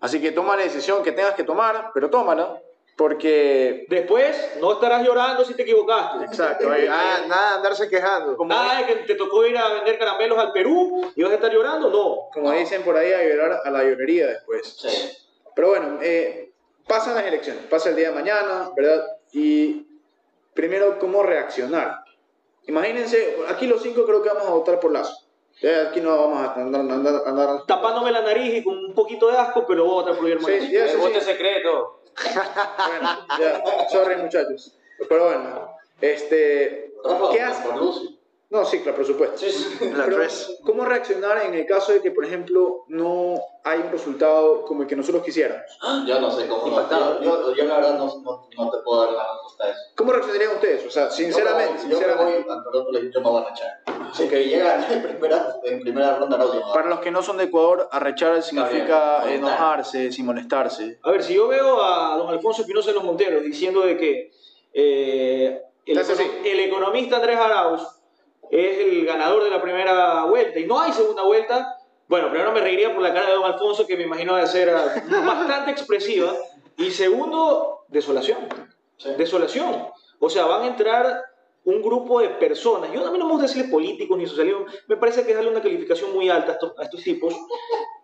Así 0.00 0.20
que 0.20 0.32
toma 0.32 0.56
la 0.56 0.64
decisión 0.64 1.02
que 1.02 1.12
tengas 1.12 1.34
que 1.34 1.44
tomar, 1.44 1.90
pero 1.94 2.10
tómala, 2.10 2.60
porque... 3.00 3.86
Después, 3.88 4.56
no 4.60 4.74
estarás 4.74 5.02
llorando 5.02 5.42
si 5.42 5.54
te 5.54 5.62
equivocaste. 5.62 6.26
Exacto, 6.26 6.68
Ah, 6.70 7.22
nada 7.26 7.48
de 7.52 7.56
andarse 7.56 7.88
quejando. 7.88 8.36
como, 8.36 8.52
Nada 8.52 8.80
de 8.80 8.86
que 8.86 8.94
te 9.06 9.14
tocó 9.14 9.46
ir 9.46 9.56
a 9.56 9.72
vender 9.72 9.98
caramelos 9.98 10.38
al 10.38 10.52
Perú 10.52 11.10
y 11.16 11.22
vas 11.22 11.32
a 11.32 11.36
estar 11.36 11.50
llorando, 11.50 11.88
no. 11.88 12.28
como 12.32 12.52
dicen 12.52 12.82
por 12.82 12.96
ahí, 12.98 13.10
a 13.10 13.24
llorar 13.24 13.62
a 13.64 13.70
la 13.70 13.82
llorería 13.84 14.26
después. 14.26 14.76
Sí. 14.78 15.16
Pero 15.56 15.68
bueno, 15.68 15.98
eh, 16.02 16.52
pasan 16.86 17.14
las 17.14 17.24
elecciones, 17.24 17.64
pasa 17.70 17.88
el 17.88 17.96
día 17.96 18.10
de 18.10 18.14
mañana, 18.14 18.70
¿verdad? 18.76 19.02
Y 19.32 19.86
primero, 20.52 20.98
¿cómo 20.98 21.22
reaccionar? 21.22 22.04
Imagínense, 22.66 23.36
aquí 23.48 23.66
los 23.66 23.82
cinco 23.82 24.04
creo 24.04 24.22
que 24.22 24.28
vamos 24.28 24.46
a 24.46 24.50
votar 24.50 24.78
por 24.78 24.92
Lazo. 24.92 25.16
Ya 25.62 25.88
aquí 25.88 26.00
no 26.02 26.10
vamos 26.16 26.38
a 26.38 26.54
andar... 26.54 26.80
andar, 26.82 27.22
andar- 27.26 27.66
Tapándome 27.66 28.12
la 28.12 28.20
nariz 28.22 28.54
y 28.54 28.62
con 28.62 28.76
un 28.76 28.94
poquito 28.94 29.28
de 29.28 29.38
asco, 29.38 29.66
pero 29.66 29.84
voy 29.84 29.92
a 29.92 29.94
votar 30.02 30.14
por 30.16 30.24
Guillermo 30.24 30.46
Sí, 30.48 30.52
Lazo. 30.54 30.66
sí, 30.68 30.76
eso 30.76 30.92
El 30.94 30.98
voto 30.98 31.20
sí. 31.20 31.26
secreto. 31.26 31.99
Bueno, 32.86 33.26
ya, 33.38 33.62
sorry 33.90 34.16
muchachos. 34.16 34.74
Pero 35.08 35.24
bueno, 35.26 35.76
este... 36.00 36.92
¿Qué 37.32 37.40
haces? 37.40 38.19
No, 38.50 38.64
sí, 38.64 38.80
claro, 38.80 38.96
por 38.96 39.06
supuesto. 39.06 39.46
La 39.94 40.04
Pero, 40.06 40.16
tres. 40.16 40.58
¿Cómo 40.64 40.84
reaccionar 40.84 41.44
en 41.46 41.54
el 41.54 41.66
caso 41.66 41.92
de 41.92 42.02
que, 42.02 42.10
por 42.10 42.24
ejemplo, 42.24 42.84
no 42.88 43.40
hay 43.62 43.78
un 43.78 43.92
resultado 43.92 44.64
como 44.64 44.82
el 44.82 44.88
que 44.88 44.96
nosotros 44.96 45.22
quisiéramos? 45.22 45.62
Yo 46.04 46.18
no 46.20 46.32
sé 46.32 46.48
cómo. 46.48 46.66
Impactado. 46.66 47.22
Yo, 47.22 47.46
yo, 47.46 47.54
yo 47.54 47.64
la 47.66 47.76
verdad 47.76 47.96
no, 47.98 48.06
no, 48.06 48.48
no 48.56 48.70
te 48.70 48.78
puedo 48.78 49.04
dar 49.04 49.12
la 49.12 49.22
respuesta 49.34 49.64
a 49.64 49.70
eso. 49.70 49.80
¿Cómo 49.96 50.12
reaccionarían 50.12 50.54
ustedes? 50.56 50.84
O 50.84 50.90
sea, 50.90 51.08
sinceramente, 51.12 51.74
Yo 51.82 51.88
voy- 51.90 51.90
sinceramente. 51.90 52.32
Yo 52.32 52.38
me 52.38 52.44
voy, 52.44 52.58
ah, 52.58 52.62
pero 52.90 53.10
yo 53.12 53.20
me 53.20 53.30
voy 53.30 53.42
a 53.42 53.48
rechar. 53.50 54.12
Si 54.12 54.24
Ok. 54.24 54.30
que 54.30 54.44
llega 54.44 54.86
en 54.92 55.02
primera, 55.04 55.54
en 55.62 55.80
primera 55.80 56.16
ronda, 56.16 56.36
no, 56.36 56.72
Para 56.72 56.88
los 56.88 56.98
que 56.98 57.12
no 57.12 57.22
son 57.22 57.36
de 57.36 57.44
Ecuador, 57.44 57.88
arrechar 57.92 58.42
significa 58.42 59.22
bien, 59.26 59.36
enojarse, 59.44 60.10
sin 60.10 60.26
molestarse. 60.26 60.98
A 61.04 61.10
ver, 61.12 61.22
si 61.22 61.34
yo 61.34 61.46
veo 61.46 61.80
a 61.80 62.16
don 62.16 62.28
Alfonso 62.28 62.62
Espinosa 62.62 62.88
de 62.88 62.94
los 62.96 63.04
Monteros 63.04 63.44
diciendo 63.44 63.82
de 63.82 63.96
que 63.96 64.32
eh, 64.72 65.62
el, 65.86 65.98
el 66.44 66.60
economista 66.60 67.14
Andrés 67.16 67.38
Arauz 67.38 67.80
es 68.50 68.78
el 68.78 69.04
ganador 69.06 69.44
de 69.44 69.50
la 69.50 69.62
primera 69.62 70.24
vuelta 70.24 70.58
y 70.58 70.66
no 70.66 70.80
hay 70.80 70.92
segunda 70.92 71.22
vuelta, 71.22 71.76
bueno, 72.08 72.28
primero 72.30 72.50
me 72.52 72.60
reiría 72.60 72.92
por 72.92 73.02
la 73.02 73.14
cara 73.14 73.26
de 73.28 73.34
don 73.34 73.44
Alfonso, 73.44 73.86
que 73.86 73.96
me 73.96 74.02
imagino 74.04 74.34
de 74.36 74.46
ser 74.46 74.70
ah, 74.70 74.94
bastante 75.24 75.70
expresiva, 75.70 76.34
y 76.76 76.90
segundo, 76.90 77.84
desolación. 77.88 78.38
Sí. 78.96 79.10
Desolación. 79.16 79.86
O 80.18 80.28
sea, 80.28 80.44
van 80.46 80.62
a 80.62 80.66
entrar 80.66 81.22
un 81.64 81.82
grupo 81.82 82.20
de 82.20 82.30
personas, 82.30 82.90
yo 82.92 83.06
a 83.06 83.10
mí 83.10 83.18
no 83.18 83.26
me 83.26 83.32
gusta 83.32 83.46
decirle 83.46 83.70
políticos 83.70 84.16
ni 84.18 84.26
socialismo, 84.26 84.64
me 84.88 84.96
parece 84.96 85.22
que 85.24 85.30
es 85.30 85.36
darle 85.36 85.50
una 85.50 85.62
calificación 85.62 86.12
muy 86.12 86.28
alta 86.30 86.52
a 86.52 86.54
estos, 86.54 86.72
a 86.78 86.82
estos 86.84 87.02
tipos, 87.02 87.34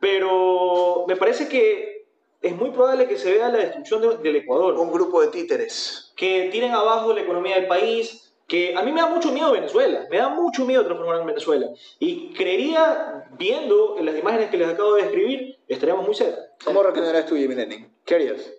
pero 0.01 1.05
me 1.09 1.17
parece 1.17 1.49
que 1.49 2.07
es 2.43 2.55
muy 2.55 2.71
probable 2.71 3.09
que 3.09 3.19
se 3.19 3.33
vea 3.33 3.49
la 3.49 3.59
destrucción 3.59 4.01
de- 4.03 4.17
del 4.19 4.37
Ecuador, 4.37 4.75
Un 4.79 4.93
grupo 4.93 5.21
de 5.21 5.29
títeres. 5.29 6.13
que 6.17 6.49
tiren 6.53 6.73
abajo 6.75 7.13
la 7.13 7.23
economía 7.23 7.57
del 7.57 7.67
país, 7.67 8.26
que 8.47 8.75
a 8.77 8.83
mí 8.83 8.93
me 8.93 9.01
da 9.01 9.09
mucho 9.09 9.33
miedo 9.33 9.51
Venezuela, 9.53 10.07
me 10.11 10.19
da 10.19 10.29
mucho 10.29 10.65
miedo 10.65 10.85
transformar 10.85 11.21
en 11.21 11.27
Venezuela, 11.27 11.67
y 11.99 12.33
creería, 12.33 13.25
viendo 13.39 13.97
las 14.01 14.17
imágenes 14.17 14.51
que 14.51 14.57
les 14.57 14.69
acabo 14.69 14.95
de 14.95 15.03
describir, 15.03 15.59
estaríamos 15.67 16.07
muy 16.07 16.15
cerca. 16.15 16.41
¿Cómo 16.65 16.83
reaccionarías 16.83 17.27
tú, 17.27 17.35
Jimmy 17.37 17.55
Lenin? 17.57 17.91
¿Qué 18.05 18.15
harías? 18.15 18.53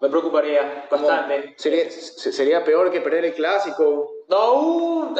Me 0.00 0.08
preocuparía 0.08 0.86
¿Cómo- 0.88 1.02
bastante. 1.06 1.54
¿Sería, 1.56 1.90
se- 1.90 2.32
¿Sería 2.32 2.64
peor 2.64 2.90
que 2.90 3.00
perder 3.00 3.26
el 3.26 3.34
clásico? 3.34 4.10
No, 4.28 4.52
uh, 4.54 5.14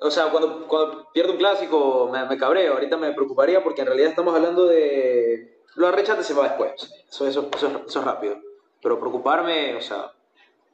o 0.00 0.10
sea, 0.10 0.26
cuando, 0.30 0.66
cuando 0.68 1.08
pierdo 1.12 1.32
un 1.32 1.38
clásico 1.38 2.08
me, 2.12 2.24
me 2.26 2.36
cabreo. 2.36 2.74
Ahorita 2.74 2.96
me 2.96 3.12
preocuparía 3.12 3.62
porque 3.62 3.80
en 3.80 3.86
realidad 3.86 4.10
estamos 4.10 4.34
hablando 4.34 4.66
de... 4.66 5.58
Lo 5.76 5.86
arrechate 5.88 6.22
se 6.22 6.34
va 6.34 6.44
después. 6.48 6.72
Eso, 7.10 7.26
eso, 7.26 7.48
eso, 7.56 7.66
es- 7.68 7.88
eso 7.88 7.98
es 8.00 8.04
rápido. 8.04 8.36
Pero 8.82 9.00
preocuparme, 9.00 9.74
o 9.76 9.80
sea... 9.80 10.12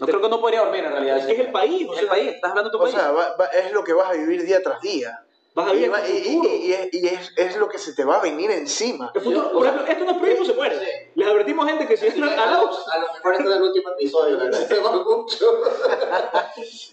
No 0.00 0.06
creo 0.06 0.20
que 0.20 0.28
no 0.28 0.40
podría 0.40 0.60
dormir 0.60 0.84
en 0.84 0.92
realidad. 0.92 1.18
Es 1.18 1.26
que 1.26 1.32
es 1.32 1.40
el 1.40 1.52
país, 1.52 1.86
o 1.88 1.92
Es 1.92 1.98
sea, 1.98 2.02
el 2.04 2.08
país, 2.08 2.28
estás 2.34 2.50
hablando 2.50 2.70
de 2.70 2.76
tu 2.76 2.78
O 2.78 2.82
país. 2.84 2.94
sea, 2.94 3.10
va- 3.12 3.36
va- 3.38 3.46
es 3.46 3.72
lo 3.72 3.84
que 3.84 3.92
vas 3.92 4.08
a 4.08 4.12
vivir 4.14 4.42
día 4.44 4.62
tras 4.62 4.80
día. 4.80 5.20
vas 5.52 5.66
a 5.68 5.72
Y, 5.72 5.78
vivir 5.78 5.92
va- 5.92 6.08
y- 6.08 6.12
y- 6.12 6.66
y 6.68 6.72
es, 6.72 6.88
y 6.94 7.06
es- 7.08 7.32
es 7.36 7.56
lo 7.56 7.68
que 7.68 7.76
se 7.76 7.92
te 7.92 8.04
va 8.04 8.16
a 8.18 8.20
venir 8.22 8.50
encima. 8.52 9.10
El 9.12 9.20
futuro, 9.20 9.50
por 9.52 9.62
sea, 9.64 9.72
ejemplo, 9.72 9.92
esto 9.92 10.04
no 10.04 10.10
es 10.12 10.16
proyecto, 10.18 10.44
se 10.44 10.54
muere. 10.54 10.78
Sí. 10.78 10.86
Les 11.16 11.26
advertimos 11.28 11.66
gente 11.66 11.86
que 11.88 11.96
si 11.96 12.06
entran 12.06 12.30
a 12.30 12.36
la 12.36 12.42
A 12.52 12.60
lo 12.62 13.12
mejor 13.14 13.34
este 13.34 13.48
es 13.48 13.56
el 13.56 13.62
último 13.62 13.88
episodio, 13.90 14.36
le 14.36 14.42
agradecemos 14.44 14.92
mucho. 15.06 15.46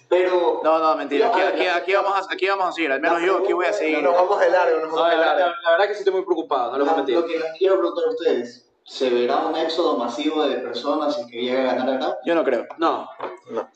Pero. 0.10 0.62
No, 0.64 0.80
no, 0.80 0.96
mentira. 0.96 1.28
Aquí, 1.30 1.42
aquí, 1.42 1.68
aquí 1.68 1.94
vamos, 1.94 2.14
a, 2.14 2.34
aquí 2.34 2.48
vamos 2.48 2.66
a 2.66 2.72
seguir. 2.72 2.92
Al 2.92 3.00
menos 3.00 3.22
yo 3.22 3.38
aquí 3.38 3.54
voy 3.54 3.66
a 3.68 3.74
seguir. 3.74 4.02
Nos 4.02 4.16
vamos 4.16 4.40
de 4.40 4.50
largo, 4.50 4.80
nos 4.80 4.90
No, 4.90 4.96
vamos 4.96 5.10
la, 5.10 5.16
de 5.16 5.18
la- 5.26 5.36
largo. 5.36 5.56
la 5.64 5.72
verdad 5.72 5.88
que 5.88 5.94
sí 5.94 6.00
estoy 6.00 6.14
muy 6.14 6.24
preocupado, 6.26 6.72
no 6.72 6.78
les 6.80 6.86
voy 6.88 6.94
a 6.94 6.98
mentir. 6.98 7.16
Lo 7.16 7.26
que 7.26 7.40
les 7.40 7.52
quiero 7.58 7.76
preguntar 7.78 8.06
a 8.06 8.10
ustedes: 8.10 8.67
¿Se 8.90 9.10
verá 9.10 9.46
un 9.46 9.54
éxodo 9.58 9.98
masivo 9.98 10.48
de 10.48 10.56
personas 10.60 11.14
si 11.18 11.28
que 11.28 11.42
llega 11.42 11.72
a 11.72 11.76
ganar 11.76 11.90
Arau? 11.96 12.14
Yo 12.26 12.34
no 12.36 12.44
creo. 12.46 12.66
No, 12.78 13.10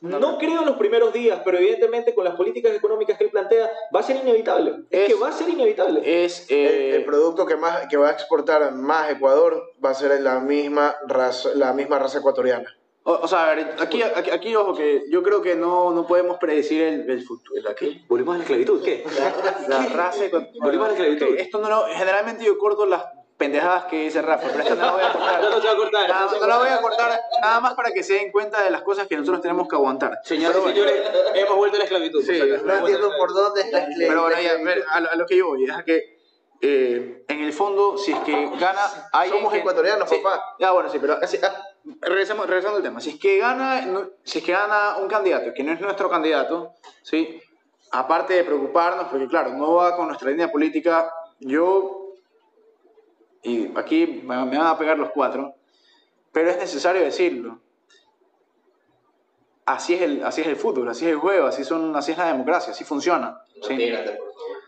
No. 0.00 0.18
no, 0.18 0.38
creo 0.38 0.60
en 0.60 0.66
los 0.66 0.76
primeros 0.78 1.12
días, 1.12 1.42
pero 1.44 1.58
evidentemente 1.58 2.14
con 2.14 2.24
las 2.24 2.34
políticas 2.34 2.72
económicas 2.74 3.18
que 3.18 3.24
él 3.24 3.30
plantea 3.30 3.70
va 3.94 4.00
a 4.00 4.02
ser 4.02 4.16
inevitable. 4.16 4.84
Es, 4.90 5.00
Es- 5.02 5.08
que 5.14 5.20
va 5.20 5.28
a 5.28 5.32
ser 5.32 5.50
inevitable. 5.50 6.24
Es. 6.24 6.50
El, 6.50 6.56
eh, 6.56 6.96
el 6.96 7.04
producto 7.04 7.44
que 7.44 7.56
más 7.56 7.86
que 7.88 7.98
va 7.98 8.08
a 8.08 8.12
exportar 8.12 8.72
más 8.72 9.10
Ecuador 9.10 9.62
va 9.84 9.90
a 9.90 9.94
ser 9.94 10.18
la 10.22 10.40
misma 10.40 10.94
raza, 11.06 11.50
la 11.56 11.74
misma 11.74 11.98
raza 11.98 12.18
ecuatoriana. 12.20 12.74
o, 13.04 13.12
o 13.12 13.28
sea, 13.28 13.50
a 13.50 13.54
ver, 13.54 13.74
aquí, 13.80 14.00
aquí, 14.02 14.30
aquí, 14.30 14.56
ojo, 14.56 14.74
que 14.74 15.02
yo 15.10 15.22
creo 15.22 15.42
que 15.42 15.56
no, 15.56 15.90
no 15.90 16.06
podemos 16.06 16.38
predecir 16.38 16.80
el, 16.84 17.10
el 17.10 17.22
futuro. 17.22 17.60
¿La 17.62 17.74
qué? 17.74 18.00
¿Volvimos 18.08 18.36
a 18.36 18.38
la 18.38 18.44
esclavitud? 18.44 18.82
¿Qué? 18.82 19.04
La 19.68 19.84
raza 19.88 20.24
ecuatoriana. 20.24 20.64
Volvimos 20.64 20.86
a 20.86 20.92
la 20.92 20.96
esclavitud. 20.96 21.36
Esto 21.38 21.58
no 21.58 21.68
lo. 21.68 21.84
Generalmente 21.88 22.44
yo 22.46 22.56
corto 22.56 22.86
las 22.86 23.04
pendejadas 23.42 23.84
que 23.86 24.04
dice 24.04 24.22
Rafa, 24.22 24.46
pero 24.52 24.62
esto 24.62 24.74
no 24.76 24.86
lo 24.86 24.92
voy 24.92 25.02
a 25.02 25.12
cortar. 25.12 25.40
No, 25.42 25.50
no 25.50 25.60
se 25.60 25.66
va 25.66 25.72
a 25.72 25.76
cortar. 25.76 26.08
Nada, 26.08 26.26
no 26.32 26.40
no 26.40 26.46
lo 26.46 26.58
voy 26.60 26.68
a 26.68 26.80
cortar 26.80 27.20
nada 27.42 27.60
más 27.60 27.74
para 27.74 27.90
que 27.92 28.02
se 28.04 28.14
den 28.14 28.30
cuenta 28.30 28.62
de 28.62 28.70
las 28.70 28.82
cosas 28.82 29.08
que 29.08 29.16
nosotros 29.16 29.40
tenemos 29.42 29.66
que 29.66 29.74
aguantar. 29.74 30.18
Señores 30.22 30.56
y 31.34 31.38
hemos 31.40 31.56
vuelto 31.56 31.76
a 31.76 31.78
la 31.78 31.84
esclavitud. 31.84 32.22
Sí. 32.22 32.38
No 32.64 32.72
entiendo 32.74 33.10
por 33.18 33.32
dónde 33.34 33.62
está 33.62 33.84
el 33.84 33.94
Pero 33.98 34.22
bueno, 34.22 34.40
ya, 34.40 34.52
a, 34.52 34.62
ver, 34.62 34.84
a, 34.88 35.00
lo- 35.00 35.10
a 35.10 35.14
lo 35.16 35.26
que 35.26 35.36
yo 35.36 35.46
voy, 35.48 35.64
es 35.64 35.84
que 35.84 36.22
eh, 36.64 37.24
en 37.26 37.40
el 37.40 37.52
fondo, 37.52 37.98
si 37.98 38.12
es 38.12 38.20
que 38.20 38.48
gana. 38.60 38.80
alguien 39.12 39.40
Somos 39.42 39.52
ecuatorianos, 39.54 40.08
Sí, 40.08 40.18
papá. 40.22 40.54
Ya, 40.60 40.70
bueno, 40.70 40.88
sí, 40.88 40.98
pero 41.00 41.18
así- 41.20 41.40
ah, 41.42 41.52
regresemos, 42.02 42.46
regresando 42.46 42.76
al 42.76 42.82
tema. 42.84 43.00
Si 43.00 43.10
es 43.10 43.18
que 43.18 43.38
gana, 43.38 43.84
si 44.22 44.38
es 44.38 44.44
que 44.44 44.52
gana 44.52 44.96
un 44.98 45.08
candidato 45.08 45.52
que 45.52 45.64
no 45.64 45.72
es 45.72 45.80
nuestro 45.80 46.08
candidato, 46.08 46.74
¿sí? 47.02 47.42
aparte 47.90 48.34
de 48.34 48.44
preocuparnos, 48.44 49.08
porque 49.08 49.26
claro, 49.26 49.50
no 49.54 49.74
va 49.74 49.96
con 49.96 50.06
nuestra 50.06 50.30
línea 50.30 50.50
política, 50.52 51.12
yo. 51.40 51.98
Y 53.42 53.76
aquí 53.76 54.22
me 54.24 54.36
van 54.36 54.54
a 54.54 54.78
pegar 54.78 54.98
los 54.98 55.10
cuatro, 55.10 55.54
pero 56.32 56.50
es 56.50 56.58
necesario 56.58 57.02
decirlo. 57.02 57.60
Así 59.64 59.94
es, 59.94 60.02
el, 60.02 60.24
así 60.24 60.40
es 60.40 60.48
el 60.48 60.56
fútbol, 60.56 60.88
así 60.88 61.06
es 61.06 61.12
el 61.12 61.18
juego, 61.18 61.46
así, 61.46 61.64
son, 61.64 61.94
así 61.94 62.12
es 62.12 62.18
la 62.18 62.26
democracia, 62.26 62.72
así 62.72 62.84
funciona. 62.84 63.40
¿sí? 63.66 63.92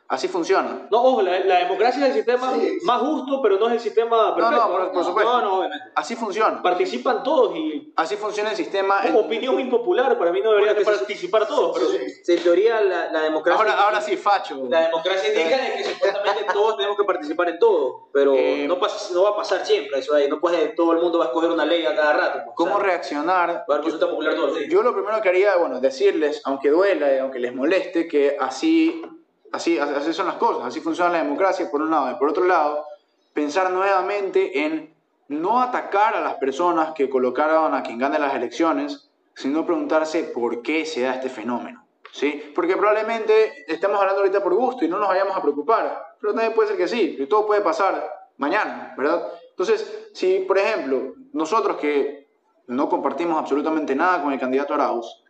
Así 0.07 0.28
funciona. 0.28 0.86
No, 0.90 1.02
ojo, 1.02 1.22
la, 1.22 1.38
la 1.40 1.59
democracia 1.61 2.02
es 2.02 2.09
el 2.11 2.14
sistema 2.14 2.52
Sí. 2.55 2.78
más 2.82 3.00
justo, 3.00 3.40
pero 3.42 3.59
no 3.59 3.68
es 3.68 3.72
el 3.72 3.80
sistema 3.80 4.34
perfecto. 4.34 4.61
no, 4.61 4.70
por- 4.70 4.92
por 4.92 5.05
supuesto. 5.05 5.32
No, 5.32 5.40
no, 5.42 5.59
obviamente. 5.61 5.86
Así 5.94 6.14
funciona. 6.14 6.61
Participan 6.62 7.22
todos 7.22 7.57
y 7.57 7.90
Así 7.96 8.16
funciona 8.16 8.50
el 8.50 8.57
sistema. 8.57 9.00
en- 9.05 9.16
opinión 9.16 9.59
impopular, 9.59 10.18
para 10.18 10.30
mí 10.30 10.42
no 10.42 10.50
debería 10.52 10.74
se- 10.74 10.84
participar 10.84 11.48
todos. 11.48 11.78
Pero 11.78 11.90
En 12.36 12.42
teoría, 12.42 12.82
la, 12.82 13.11
la 13.12 13.20
democracia. 13.22 13.59
Ahora, 13.59 13.82
ahora 13.82 14.00
sí, 14.02 14.16
facho. 14.18 14.66
La 14.68 14.82
democracia 14.82 15.28
indica 15.30 15.57
de 15.57 15.72
que 15.78 15.84
supuestamente 15.84 16.44
todos 16.52 16.76
tenemos 16.76 16.98
que 16.98 17.05
participar 17.05 17.48
en 17.48 17.59
todo, 17.59 18.09
pero 18.12 18.34
Eh, 18.34 18.66
no, 18.68 18.78
pasa, 18.78 19.12
no 19.14 19.22
va 19.22 19.30
a 19.30 19.36
pasar 19.36 19.64
siempre 19.64 19.98
eso 20.00 20.14
ahí. 20.14 20.28
No 20.28 20.38
puede, 20.38 20.68
todo 20.74 20.92
el 20.92 20.98
mundo 21.00 21.18
va 21.18 21.24
a 21.24 21.28
escoger 21.28 21.50
una 21.50 21.64
ley 21.64 21.86
a 21.86 21.94
cada 21.96 22.12
rato. 22.12 22.40
pues, 22.44 22.55
¿Cómo 22.57 22.76
sea, 22.76 22.84
reaccionar? 22.84 23.48
Va 23.50 23.74
a 23.74 23.78
haber 23.78 23.80
consulta 23.80 24.09
popular 24.11 24.34
todos 24.34 24.50
los 24.50 24.59
días. 24.59 24.70
Yo 24.70 24.82
lo 24.82 24.92
primero 24.92 25.20
que 25.22 25.28
haría, 25.30 25.57
bueno, 25.57 25.80
decirles, 25.80 26.42
aunque 26.44 26.68
duela 26.68 27.14
y 27.14 27.18
aunque 27.20 27.38
les 27.38 27.55
moleste, 27.55 28.07
que 28.07 28.36
así, 28.38 29.02
así, 29.55 29.78
así 29.78 30.12
son 30.12 30.26
las 30.26 30.36
cosas, 30.36 30.66
así 30.66 30.80
funciona 30.80 31.11
la 31.11 31.22
democracia, 31.22 31.70
por 31.70 31.80
un 31.82 31.90
lado. 31.90 32.11
Y 32.11 32.14
por 32.16 32.28
otro 32.28 32.44
lado, 32.44 32.84
pensar 33.32 33.70
nuevamente 33.70 34.64
en 34.64 34.94
no 35.28 35.62
atacar 35.62 36.14
a 36.14 36.20
las 36.20 36.34
personas 36.34 36.92
que 36.94 37.09
colocaron 37.09 37.74
a 37.74 37.82
quien 37.82 37.98
gane 37.98 38.18
las 38.18 38.34
elecciones, 38.34 39.11
sino 39.34 39.64
preguntarse 39.64 40.24
por 40.24 40.62
qué 40.62 40.84
se 40.84 41.02
da 41.02 41.14
este 41.14 41.28
fenómeno. 41.28 41.84
¿Sí? 42.12 42.52
Porque 42.55 42.76
probablemente 42.76 43.64
estemos 43.66 43.98
hablando 43.98 44.20
ahorita 44.20 44.40
por 44.40 44.55
gusto 44.55 44.84
y 44.84 44.88
no 44.88 44.98
nos 44.98 45.09
vayamos 45.09 45.36
a 45.36 45.42
preocupar, 45.42 46.14
pero 46.20 46.32
también 46.32 46.55
puede 46.55 46.68
ser 46.68 46.76
que 46.76 46.86
sí, 46.86 47.16
que 47.16 47.26
todo 47.26 47.44
puede 47.44 47.61
pasar 47.61 48.09
mañana, 48.36 48.94
¿verdad? 48.96 49.32
Entonces, 49.50 50.11
si 50.12 50.40
por 50.40 50.59
ejemplo 50.59 51.14
nosotros 51.32 51.76
que 51.76 52.28
no 52.68 52.88
compartimos 52.88 53.36
absolutamente 53.36 53.96
nada 53.96 54.22
con 54.22 54.32
el 54.32 54.38
candidato 54.38 54.74
Arauz, 54.74 55.24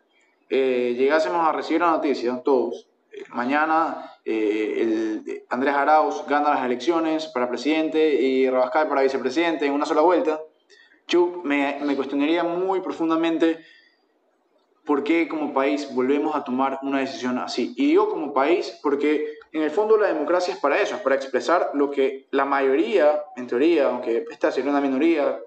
eh, 0.50 0.94
llegásemos 0.94 1.48
a 1.48 1.52
recibir 1.52 1.80
la 1.80 1.92
noticia, 1.92 2.42
todos, 2.44 2.86
mañana 3.30 4.12
eh, 4.24 4.78
el, 4.80 5.44
Andrés 5.50 5.74
Arauz 5.74 6.24
gana 6.26 6.50
las 6.50 6.64
elecciones 6.64 7.26
para 7.26 7.48
presidente 7.48 8.14
y 8.14 8.48
Rabascal 8.48 8.88
para 8.88 9.02
vicepresidente 9.02 9.66
en 9.66 9.72
una 9.72 9.86
sola 9.86 10.00
vuelta, 10.00 10.40
yo 11.06 11.42
me, 11.44 11.78
me 11.84 11.96
cuestionaría 11.96 12.44
muy 12.44 12.80
profundamente 12.80 13.58
por 14.84 15.02
qué 15.02 15.28
como 15.28 15.54
país 15.54 15.88
volvemos 15.94 16.34
a 16.34 16.44
tomar 16.44 16.78
una 16.82 16.98
decisión 16.98 17.38
así. 17.38 17.74
Y 17.76 17.86
digo 17.86 18.08
como 18.08 18.32
país 18.34 18.78
porque 18.82 19.38
en 19.52 19.62
el 19.62 19.70
fondo 19.70 19.96
la 19.96 20.08
democracia 20.08 20.54
es 20.54 20.60
para 20.60 20.80
eso, 20.80 20.96
es 20.96 21.00
para 21.00 21.14
expresar 21.14 21.70
lo 21.74 21.90
que 21.90 22.26
la 22.30 22.44
mayoría, 22.44 23.22
en 23.36 23.46
teoría, 23.46 23.88
aunque 23.88 24.24
esta 24.30 24.50
sería 24.50 24.70
una 24.70 24.80
minoría, 24.80 25.40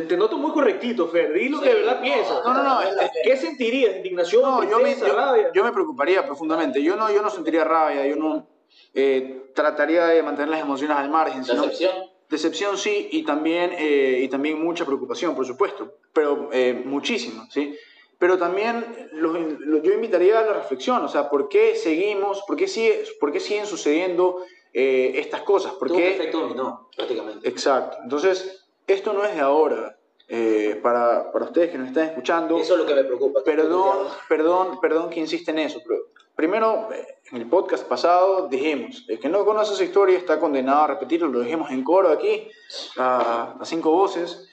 Te, 0.00 0.02
te 0.02 0.16
noto 0.16 0.36
muy 0.36 0.50
correctito, 0.52 1.08
Fer. 1.08 1.32
Di 1.32 1.48
lo 1.48 1.60
que 1.60 1.68
de 1.70 1.74
verdad 1.76 2.00
piensas. 2.02 2.44
No, 2.44 2.52
no, 2.52 2.62
no, 2.62 2.82
es- 2.82 2.94
es- 2.96 3.10
¿Qué 3.24 3.36
sentirías? 3.36 3.96
¿Indignación? 3.96 4.42
No, 4.42 4.62
yo 4.68 4.76
me, 4.78 4.84
tristeza, 4.84 5.06
yo, 5.08 5.16
rabia? 5.16 5.50
yo 5.54 5.64
me 5.64 5.72
preocuparía 5.72 6.26
profundamente. 6.26 6.82
Yo 6.82 6.96
no, 6.96 7.10
yo 7.10 7.22
no 7.22 7.30
sentiría 7.30 7.64
rabia, 7.64 8.06
yo 8.06 8.16
no 8.16 8.46
eh, 8.94 9.50
trataría 9.54 10.06
de 10.06 10.22
mantener 10.22 10.50
las 10.50 10.60
emociones 10.60 10.96
al 10.96 11.08
margen. 11.08 11.44
Sino, 11.44 11.62
Decepción. 11.62 11.92
decepción 12.28 12.76
sí, 12.78 13.08
y 13.12 13.22
también, 13.24 13.72
eh, 13.78 14.20
y 14.22 14.28
también 14.28 14.62
mucha 14.62 14.84
preocupación, 14.84 15.34
por 15.34 15.46
supuesto, 15.46 15.94
pero 16.12 16.50
eh, 16.52 16.72
muchísimo, 16.84 17.46
¿sí? 17.50 17.74
Pero 18.18 18.38
también 18.38 19.08
los- 19.12 19.36
yo 19.82 19.92
invitaría 19.92 20.38
a 20.38 20.42
la 20.44 20.52
reflexión, 20.54 21.02
o 21.04 21.08
sea, 21.08 21.28
¿por 21.30 21.48
qué 21.48 21.74
seguimos, 21.74 22.42
por 22.46 22.56
qué, 22.56 22.68
sigue, 22.68 23.04
por 23.20 23.32
qué 23.32 23.40
siguen 23.40 23.66
sucediendo 23.66 24.42
eh, 24.72 25.12
estas 25.20 25.42
cosas? 25.42 25.72
¿Por 25.72 25.90
qué? 25.92 26.10
efecto 26.12 26.40
dominó, 26.40 26.88
prácticamente. 26.96 27.48
Exacto. 27.48 27.96
Entonces, 28.02 28.65
esto 28.86 29.12
no 29.12 29.24
es 29.24 29.34
de 29.34 29.40
ahora. 29.40 29.92
eh, 30.28 30.80
para, 30.82 31.30
para 31.30 31.44
ustedes 31.44 31.70
que 31.70 31.78
nos 31.78 31.88
están 31.88 32.08
escuchando, 32.08 32.58
Eso 32.58 32.74
es 32.74 32.80
lo 32.80 32.86
que 32.86 32.94
me 32.94 33.04
preocupa. 33.04 33.40
Perdón, 33.44 34.08
perdón, 34.28 34.80
perdón 34.80 35.08
que 35.10 35.20
insiste 35.20 35.52
en 35.52 35.60
eso, 35.60 35.80
pero 35.86 36.00
primero, 36.34 36.88
eh, 36.92 37.06
en 37.30 37.38
el 37.38 37.46
podcast 37.48 37.86
pasado 37.86 38.48
dijimos, 38.48 39.04
el 39.08 39.20
que 39.20 39.28
no 39.28 39.44
conoce 39.44 39.74
esa 39.74 39.84
historia 39.84 40.18
está 40.18 40.40
condenado 40.40 40.82
a 40.82 40.86
repetirlo, 40.88 41.28
lo 41.28 41.40
dijimos 41.40 41.70
en 41.70 41.84
coro 41.84 42.08
aquí, 42.08 42.48
a, 42.96 43.56
a 43.60 43.64
cinco 43.64 43.92
voces, 43.92 44.48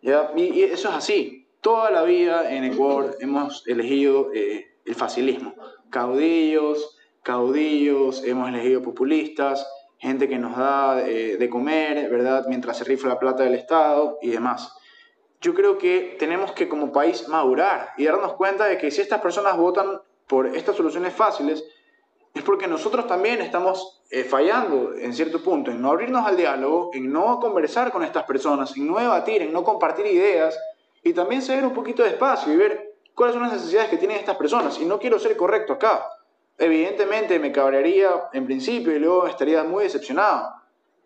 ¿ya? 0.00 0.32
Y, 0.34 0.44
y 0.44 0.62
eso 0.62 0.88
es 0.88 0.94
así. 0.94 1.46
Toda 1.60 1.90
la 1.90 2.04
vida 2.04 2.50
en 2.50 2.64
Ecuador 2.64 3.16
hemos 3.20 3.66
elegido 3.66 4.30
eh, 4.32 4.66
el 4.86 4.94
facilismo. 4.94 5.54
Caudillos, 5.90 6.96
caudillos, 7.22 8.24
hemos 8.24 8.48
elegido 8.48 8.82
populistas, 8.82 9.66
gente 9.98 10.28
que 10.28 10.38
nos 10.38 10.56
da 10.56 11.06
eh, 11.06 11.36
de 11.36 11.50
comer, 11.50 12.08
¿verdad? 12.08 12.46
Mientras 12.48 12.78
se 12.78 12.84
rifla 12.84 13.10
la 13.10 13.18
plata 13.18 13.42
del 13.42 13.54
Estado 13.54 14.18
y 14.22 14.30
demás 14.30 14.72
yo 15.40 15.54
creo 15.54 15.78
que 15.78 16.16
tenemos 16.18 16.52
que 16.52 16.68
como 16.68 16.92
país 16.92 17.28
madurar 17.28 17.92
y 17.96 18.04
darnos 18.04 18.34
cuenta 18.34 18.66
de 18.66 18.78
que 18.78 18.90
si 18.90 19.00
estas 19.00 19.20
personas 19.20 19.56
votan 19.56 20.00
por 20.26 20.46
estas 20.56 20.76
soluciones 20.76 21.14
fáciles, 21.14 21.64
es 22.34 22.42
porque 22.42 22.66
nosotros 22.66 23.06
también 23.06 23.40
estamos 23.40 24.02
eh, 24.10 24.24
fallando 24.24 24.94
en 24.94 25.14
cierto 25.14 25.42
punto, 25.42 25.70
en 25.70 25.80
no 25.80 25.90
abrirnos 25.90 26.26
al 26.26 26.36
diálogo, 26.36 26.90
en 26.92 27.12
no 27.12 27.38
conversar 27.40 27.92
con 27.92 28.02
estas 28.02 28.24
personas, 28.24 28.76
en 28.76 28.86
no 28.86 28.98
debatir, 28.98 29.42
en 29.42 29.52
no 29.52 29.64
compartir 29.64 30.06
ideas 30.06 30.58
y 31.02 31.12
también 31.12 31.42
ceder 31.42 31.64
un 31.64 31.72
poquito 31.72 32.02
de 32.02 32.10
espacio 32.10 32.52
y 32.52 32.56
ver 32.56 32.96
cuáles 33.14 33.34
son 33.34 33.44
las 33.44 33.52
necesidades 33.52 33.90
que 33.90 33.96
tienen 33.96 34.18
estas 34.18 34.36
personas. 34.36 34.78
Y 34.80 34.84
no 34.84 34.98
quiero 34.98 35.18
ser 35.18 35.36
correcto 35.36 35.74
acá. 35.74 36.06
Evidentemente 36.58 37.38
me 37.38 37.52
cabrearía 37.52 38.28
en 38.32 38.44
principio 38.46 38.94
y 38.94 38.98
luego 38.98 39.26
estaría 39.26 39.62
muy 39.64 39.84
decepcionado, 39.84 40.52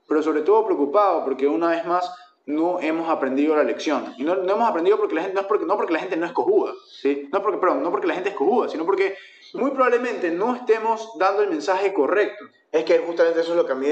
pero 0.08 0.22
sobre 0.22 0.40
todo 0.42 0.64
preocupado 0.64 1.24
porque 1.24 1.46
una 1.46 1.68
vez 1.70 1.84
más 1.84 2.10
no 2.46 2.80
hemos 2.80 3.08
aprendido 3.08 3.54
la 3.54 3.62
lección. 3.62 4.14
Y 4.16 4.24
no, 4.24 4.34
no 4.36 4.54
hemos 4.54 4.68
aprendido 4.68 4.96
porque 4.98 5.14
la 5.14 5.22
gente, 5.22 5.34
no, 5.34 5.42
es 5.42 5.46
porque, 5.46 5.66
no 5.66 5.76
porque 5.76 5.92
la 5.92 6.00
gente 6.00 6.16
no 6.16 6.26
es 6.26 6.32
cojuda, 6.32 6.72
¿sí? 7.00 7.28
no, 7.32 7.42
porque, 7.42 7.58
perdón, 7.58 7.82
no 7.82 7.90
porque 7.90 8.06
la 8.08 8.14
gente 8.14 8.30
es 8.30 8.34
cojuda, 8.34 8.68
sino 8.68 8.84
porque 8.86 9.14
muy 9.54 9.70
probablemente 9.72 10.30
no 10.30 10.56
estemos 10.56 11.12
dando 11.18 11.42
el 11.42 11.50
mensaje 11.50 11.92
correcto. 11.92 12.44
Es 12.72 12.84
que 12.84 12.98
justamente 12.98 13.40
eso 13.40 13.50
es 13.52 13.56
lo 13.56 13.66
que 13.66 13.72
a 13.72 13.76
mí, 13.76 13.88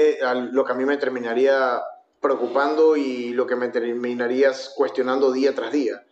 lo 0.51 0.65
que 0.65 0.71
a 0.71 0.75
mí 0.75 0.83
me 0.85 0.97
terminaría 0.97 1.81
preocupando 2.19 2.97
y 2.97 3.29
lo 3.33 3.45
que 3.47 3.55
me 3.55 3.69
terminaría 3.69 4.51
cuestionando 4.75 5.31
día 5.31 5.53
tras 5.55 5.71
día. 5.71 6.03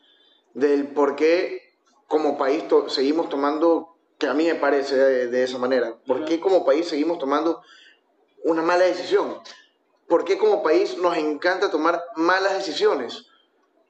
Del 0.53 0.87
por 0.87 1.15
qué 1.15 1.61
como 2.07 2.37
país 2.37 2.67
to- 2.67 2.89
seguimos 2.89 3.27
tomando, 3.29 3.97
que 4.19 4.27
a 4.27 4.33
mí 4.33 4.45
me 4.45 4.55
parece 4.55 4.95
de, 4.95 5.27
de 5.27 5.43
esa 5.43 5.57
manera, 5.57 5.95
por 6.05 6.25
qué 6.25 6.39
como 6.39 6.65
país 6.65 6.87
seguimos 6.87 7.17
tomando 7.17 7.61
una 8.43 8.61
mala 8.61 8.85
decisión. 8.85 9.39
¿Por 10.07 10.25
qué 10.25 10.37
como 10.37 10.63
país 10.63 10.97
nos 10.97 11.15
encanta 11.17 11.69
tomar 11.69 12.03
malas 12.15 12.53
decisiones? 12.53 13.25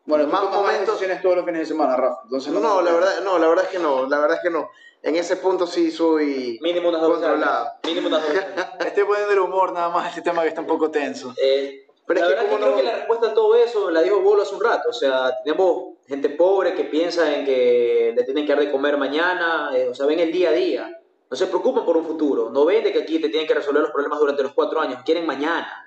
Bueno, 0.06 0.28
Más 0.28 0.44
momentos 0.50 0.96
decisiones 0.96 1.22
todos 1.22 1.38
los 1.38 1.46
fines 1.46 1.62
de 1.62 1.66
semana, 1.66 1.96
Rafa. 1.96 2.22
Entonces, 2.26 2.52
No, 2.52 2.82
la 2.82 2.92
verdad, 2.92 3.22
no, 3.24 3.40
la 3.40 3.48
verdad 3.48 3.66
es 3.66 3.72
que 3.72 3.80
no, 3.80 4.08
la 4.08 4.20
verdad 4.20 4.38
es 4.38 4.44
que 4.44 4.50
no. 4.50 4.70
En 5.02 5.16
ese 5.16 5.38
punto 5.38 5.66
sí 5.66 5.92
soy 5.92 6.60
Mínimo 6.62 6.90
unas 6.90 7.02
dos 7.02 7.12
controlado. 7.12 7.70
Mínimo 7.86 8.08
unas 8.08 8.22
dos 8.22 8.34
veces. 8.34 8.48
Estoy 8.86 9.04
poniendo 9.06 9.32
el 9.32 9.40
humor 9.40 9.72
nada 9.72 9.90
más 9.90 10.10
este 10.10 10.22
tema 10.22 10.42
que 10.42 10.50
está 10.50 10.62
un 10.62 10.68
poco 10.68 10.92
tenso. 10.92 11.34
Eh, 11.42 11.88
Pero 12.10 12.22
la 12.22 12.26
es 12.26 12.34
que 12.34 12.36
verdad 12.42 12.50
que 12.50 12.56
creo 12.58 12.70
no- 12.72 12.78
que 12.78 12.84
la 12.84 12.96
respuesta 12.96 13.28
a 13.28 13.34
todo 13.34 13.56
eso 13.56 13.90
la 13.92 14.02
dijo 14.02 14.20
Bolo 14.22 14.42
hace 14.42 14.56
un 14.56 14.64
rato. 14.64 14.90
O 14.90 14.94
sea, 14.94 15.32
tenemos 15.44 15.96
gente 16.08 16.30
pobre 16.30 16.74
que 16.74 16.86
piensa 16.86 17.34
en 17.36 17.46
que 17.46 18.14
le 18.18 18.24
tienen 18.24 18.46
que 18.46 18.54
dar 18.54 18.62
de 18.64 18.72
comer 18.72 18.98
mañana. 18.98 19.70
eh, 19.76 19.88
o 19.88 19.94
sea, 19.94 20.06
ven 20.08 20.20
el 20.20 20.32
día 20.32 20.50
a 20.50 20.54
día. 20.54 21.00
No 21.30 21.38
se 21.38 21.46
preocupan 21.46 21.86
por 21.86 21.96
un 21.96 22.06
futuro. 22.06 22.50
No 22.50 22.66
ven 22.66 22.84
de 22.84 22.92
que 22.92 23.04
aquí 23.04 23.20
te 23.20 23.30
tienen 23.30 23.48
que 23.48 23.54
resolver 23.54 23.82
los 23.84 23.92
problemas 23.92 24.20
durante 24.20 24.42
los 24.42 24.54
cuatro 24.54 24.82
años. 24.82 25.02
Quieren 25.06 25.26
mañana. 25.28 25.86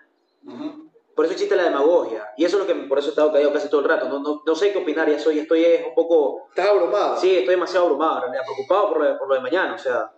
por 1.14 1.24
eso 1.26 1.34
existe 1.34 1.54
la 1.56 1.64
demagogia. 1.64 2.32
Y 2.38 2.44
eso 2.44 2.56
es 2.56 2.66
lo 2.66 2.72
que 2.72 2.80
por 2.88 2.98
eso 2.98 3.08
he 3.08 3.10
estado 3.10 3.30
callado 3.32 3.52
casi 3.52 3.68
todo 3.68 3.80
el 3.82 3.88
rato. 3.88 4.08
No, 4.08 4.20
no, 4.20 4.42
no 4.46 4.54
sé 4.54 4.72
qué 4.72 4.78
opinar, 4.78 5.10
ya 5.10 5.18
soy, 5.18 5.40
estoy 5.40 5.64
un 5.88 5.94
poco... 5.94 6.46
¿Estás 6.48 6.68
abrumado? 6.70 7.16
Sí, 7.18 7.30
estoy 7.36 7.54
demasiado 7.54 7.84
abrumado, 7.86 8.16
en 8.16 8.22
realidad, 8.22 8.42
preocupado 8.46 8.88
por 8.88 8.98
lo, 9.00 9.04
de, 9.08 9.14
por 9.16 9.28
lo 9.28 9.34
de 9.34 9.40
mañana, 9.40 9.74
o 9.74 9.78
sea... 9.78 10.10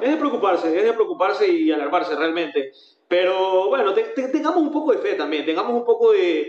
Es 0.00 0.10
de 0.10 0.16
preocuparse, 0.16 0.74
es 0.76 0.84
de 0.84 0.92
preocuparse 0.94 1.46
y 1.48 1.70
alarmarse 1.70 2.14
realmente. 2.16 2.72
Pero 3.10 3.66
bueno, 3.68 3.92
te- 3.92 4.04
te- 4.14 4.28
tengamos 4.28 4.62
un 4.62 4.70
poco 4.70 4.92
de 4.92 4.98
fe 4.98 5.14
también, 5.14 5.44
tengamos 5.44 5.74
un 5.74 5.84
poco 5.84 6.12
de, 6.12 6.42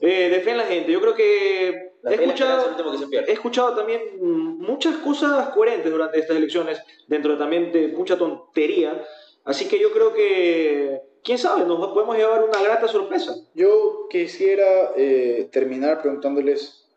eh, 0.00 0.28
de 0.30 0.40
fe 0.40 0.52
en 0.52 0.56
la 0.56 0.64
gente. 0.64 0.90
Yo 0.90 1.02
creo 1.02 1.14
que 1.14 1.92
La 2.00 2.12
he 2.12 2.14
es 2.14 2.20
escuchado, 2.22 2.68
último 2.70 3.10
que 3.10 3.18
he 3.18 3.32
escuchado 3.32 3.76
también 3.76 4.00
muchas 4.18 4.96
cosas 4.96 5.50
coherentes 5.50 5.92
durante 5.92 6.18
estas 6.18 6.38
elecciones, 6.38 6.80
dentro 7.08 7.36
también 7.36 7.70
de 7.72 7.88
mucha 7.88 8.16
tontería. 8.16 9.04
Así 9.44 9.68
que 9.68 9.78
yo 9.78 9.92
creo 9.92 10.14
que, 10.14 10.98
quién 11.22 11.36
sabe, 11.36 11.66
nos 11.66 11.92
podemos 11.92 12.16
llevar 12.16 12.42
una 12.42 12.62
grata 12.62 12.88
sorpresa. 12.88 13.34
Yo 13.54 14.06
quisiera 14.08 14.92
eh, 14.96 15.50
terminar 15.52 16.00
preguntándoles 16.00 16.88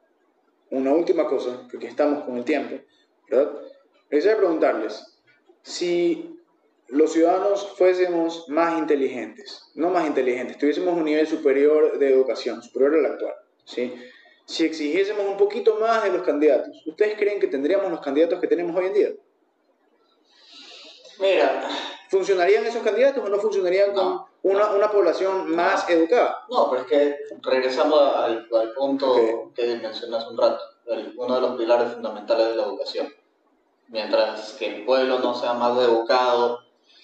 una 0.72 0.94
última 0.94 1.28
cosa, 1.28 1.68
porque 1.70 1.88
estamos 1.88 2.24
con 2.24 2.38
el 2.38 2.46
tiempo, 2.46 2.78
¿verdad? 3.30 3.52
Quisiera 4.10 4.38
preguntarles 4.38 5.20
si 5.64 6.35
los 6.90 7.12
ciudadanos 7.14 7.68
fuésemos 7.78 8.48
más 8.50 8.78
inteligentes, 8.78 9.64
no 9.76 9.90
más 9.90 10.06
inteligentes, 10.06 10.58
tuviésemos 10.58 10.94
un 10.96 11.06
nivel 11.06 11.28
superior 11.28 11.98
de 11.98 12.14
educación, 12.14 12.62
superior 12.62 12.96
al 12.96 13.06
actual, 13.14 13.34
¿sí? 13.64 13.94
Si 14.46 14.64
exigiésemos 14.66 15.26
un 15.26 15.38
poquito 15.38 15.78
más 15.80 16.04
de 16.04 16.12
los 16.12 16.22
candidatos, 16.22 16.84
¿ustedes 16.86 17.18
creen 17.18 17.40
que 17.40 17.48
tendríamos 17.48 17.90
los 17.92 18.00
candidatos 18.02 18.40
que 18.40 18.48
tenemos 18.48 18.76
hoy 18.76 18.86
en 18.88 18.94
día? 18.94 19.10
Mira, 21.20 21.68
¿Funcionarían 22.10 22.66
esos 22.66 22.84
candidatos 22.84 23.24
o 23.26 23.30
no 23.30 23.38
funcionarían 23.40 23.92
con 23.94 24.06
No, 24.06 24.30
una, 24.44 24.68
no. 24.70 24.76
una 24.76 24.92
población 24.92 25.50
más 25.56 25.90
educada? 25.90 26.46
no, 26.50 26.70
pero 26.70 26.84
es 26.84 26.88
que 26.88 27.16
regresando 27.42 28.00
al, 28.00 28.48
al 28.54 28.72
punto 28.74 29.12
Ok. 29.12 29.54
que 29.56 29.76
mencioné 29.78 30.18
hace 30.18 30.28
un 30.30 30.38
rato, 30.38 30.62
el- 30.86 31.14
uno 31.18 31.36
de 31.36 31.42
los 31.42 31.58
pilares 31.58 31.94
fundamentales 31.94 32.50
de 32.50 32.56
la 32.56 32.64
educación. 32.64 33.12
Mientras 33.88 34.54
que 34.54 34.68
el 34.68 34.86
pueblo 34.86 35.18
no 35.20 35.34
sea 35.34 35.54
más 35.54 35.78
educado, 35.84 36.60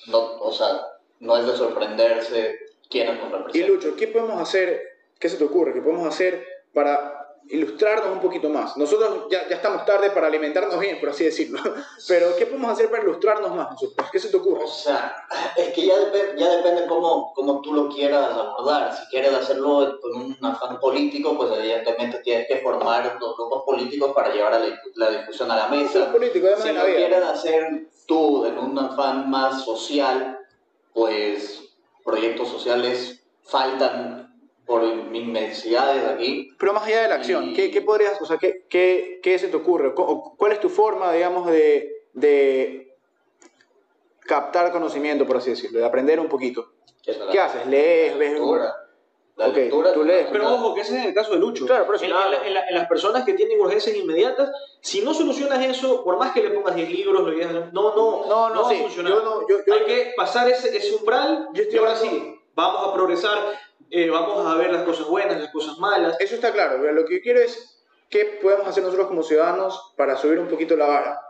no, 0.07 0.17
o 0.39 0.51
sea, 0.51 0.87
no 1.19 1.37
es 1.37 1.45
de 1.45 1.55
sorprenderse 1.55 2.59
quiénes 2.89 3.19
nos 3.19 3.29
Y 3.29 3.33
representan. 3.33 3.69
Lucho, 3.75 3.95
¿qué 3.95 4.07
podemos 4.07 4.39
hacer? 4.41 4.81
¿Qué 5.19 5.29
se 5.29 5.37
te 5.37 5.43
ocurre? 5.43 5.73
¿Qué 5.73 5.81
podemos 5.81 6.07
hacer 6.07 6.45
para 6.73 7.17
ilustrarnos 7.49 8.07
un 8.13 8.19
poquito 8.21 8.49
más? 8.49 8.75
Nosotros 8.77 9.27
ya, 9.29 9.47
ya 9.47 9.55
estamos 9.57 9.85
tarde 9.85 10.09
para 10.11 10.27
alimentarnos 10.27 10.79
bien, 10.79 10.99
por 10.99 11.09
así 11.09 11.23
decirlo. 11.25 11.59
Pero 12.07 12.35
¿qué 12.37 12.45
podemos 12.47 12.71
hacer 12.71 12.89
para 12.89 13.03
ilustrarnos 13.03 13.53
más 13.55 13.71
nosotros? 13.71 14.07
¿Qué 14.11 14.19
se 14.19 14.29
te 14.29 14.37
ocurre? 14.37 14.63
O 14.63 14.67
sea, 14.67 15.15
es 15.57 15.69
que 15.73 15.85
ya, 15.85 15.95
depe- 15.95 16.35
ya 16.37 16.49
depende 16.57 16.87
cómo, 16.87 17.33
cómo 17.35 17.61
tú 17.61 17.73
lo 17.73 17.87
quieras 17.89 18.31
abordar. 18.31 18.95
Si 18.95 19.05
quieres 19.11 19.33
hacerlo 19.33 19.99
con 20.01 20.15
un 20.15 20.37
afán 20.41 20.79
político, 20.79 21.37
pues 21.37 21.51
evidentemente 21.57 22.19
tienes 22.23 22.47
que 22.47 22.57
formar 22.57 23.17
los 23.19 23.37
grupos 23.37 23.63
políticos 23.63 24.11
para 24.15 24.33
llevar 24.33 24.53
a 24.55 24.59
la, 24.59 24.75
la 24.95 25.09
discusión 25.11 25.51
a 25.51 25.55
la 25.55 25.67
mesa. 25.67 26.11
político, 26.11 26.47
Si 26.57 26.71
lo 26.71 26.83
quieres 26.85 27.23
hacer 27.23 27.85
tú 28.12 28.45
en 28.45 28.57
un 28.57 28.78
afán 28.78 29.30
más 29.30 29.64
social, 29.64 30.38
pues 30.93 31.74
proyectos 32.03 32.49
sociales 32.49 33.24
faltan 33.43 34.36
por 34.66 34.84
inmensidades 35.14 36.03
aquí. 36.05 36.49
Pero 36.59 36.74
más 36.74 36.84
allá 36.84 37.03
de 37.03 37.07
la 37.07 37.16
acción, 37.16 37.51
Y- 37.51 37.53
¿qué, 37.53 37.72
qué 37.72 37.82
podrías, 37.82 38.22
o 38.22 38.26
sea, 38.26 38.38
qué, 38.38 38.66
qué, 38.70 39.22
qué 39.24 39.39
se 39.39 39.47
te 39.47 39.55
ocurre? 39.55 39.93
¿Cu- 39.93 40.36
¿Cuál 40.36 40.51
es 40.51 40.59
tu 40.59 40.68
forma, 40.68 41.14
digamos, 41.14 41.47
de, 41.47 41.89
de 42.14 42.97
captar 44.26 44.74
conocimiento, 44.74 45.26
por 45.26 45.38
así 45.38 45.51
decirlo, 45.51 45.80
de 45.80 45.86
aprender 45.86 46.20
un 46.20 46.28
poquito? 46.28 46.70
¿Qué 47.32 47.39
haces? 47.39 47.66
¿Lees? 47.66 48.18
¿Ves? 48.18 48.39
La 49.41 49.47
Ok, 49.49 49.55
lectura 49.55 49.93
tú 49.93 50.01
es 50.01 50.07
lees, 50.07 50.27
Pero 50.31 50.53
ojo, 50.53 50.73
que 50.75 50.81
ese 50.81 50.99
es 50.99 51.05
el 51.07 51.13
caso 51.13 51.31
de 51.33 51.39
Lucho. 51.39 51.65
Claro, 51.65 51.85
pero 51.85 51.95
eso 51.97 52.05
en, 52.05 52.11
en 52.11 52.31
la- 52.31 52.47
en 52.47 52.53
la- 52.53 52.67
en 52.67 52.75
las 52.75 52.87
personas 52.87 53.23
que 53.25 53.33
tienen 53.33 53.59
urgencias 53.59 53.95
inmediatas, 53.95 54.49
si 54.81 55.01
no 55.01 55.13
solucionas 55.13 55.63
eso, 55.65 56.03
por 56.03 56.17
más 56.17 56.31
que 56.33 56.43
le 56.43 56.51
pongas 56.51 56.75
10 56.75 56.89
libros, 56.89 57.21
lo 57.23 57.31
digas, 57.31 57.51
no, 57.51 57.95
no, 57.95 58.25
No, 58.27 58.49
no, 58.53 58.63
va 58.63 58.69
sí, 58.69 58.75
a 58.75 58.81
funcionar. 58.81 59.11
yo 59.13 59.21
no- 59.23 59.47
yo- 59.47 59.59
yo- 59.65 59.73
Hay 59.73 59.85
que 59.85 60.13
pasar 60.15 60.47
ese, 60.49 60.75
ese 60.77 60.95
umbral 60.95 61.47
Yo 61.53 61.63
estoy 61.63 61.75
y 61.75 61.79
ahora 61.79 61.97
hablando- 61.97 62.11
sí, 62.19 62.39
vamos 62.55 62.87
a 62.87 62.93
progresar, 62.93 63.37
eh, 63.89 64.09
vamos 64.09 64.45
a 64.45 64.55
ver 64.55 64.71
las 64.71 64.83
cosas 64.83 65.07
buenas, 65.07 65.39
las 65.41 65.51
cosas 65.51 65.77
malas. 65.79 66.15
Eso 66.19 66.35
está 66.35 66.51
claro, 66.53 66.77
pero 66.81 66.93
lo 66.93 67.05
que 67.05 67.15
yo 67.17 67.21
quiero 67.21 67.39
es 67.39 67.83
qué 68.09 68.39
podemos 68.41 68.67
hacer 68.67 68.83
nosotros 68.83 69.07
como 69.07 69.23
ciudadanos 69.23 69.93
para 69.97 70.15
subir 70.17 70.39
un 70.39 70.47
poquito 70.47 70.75
la 70.75 70.85
vara. 70.87 71.21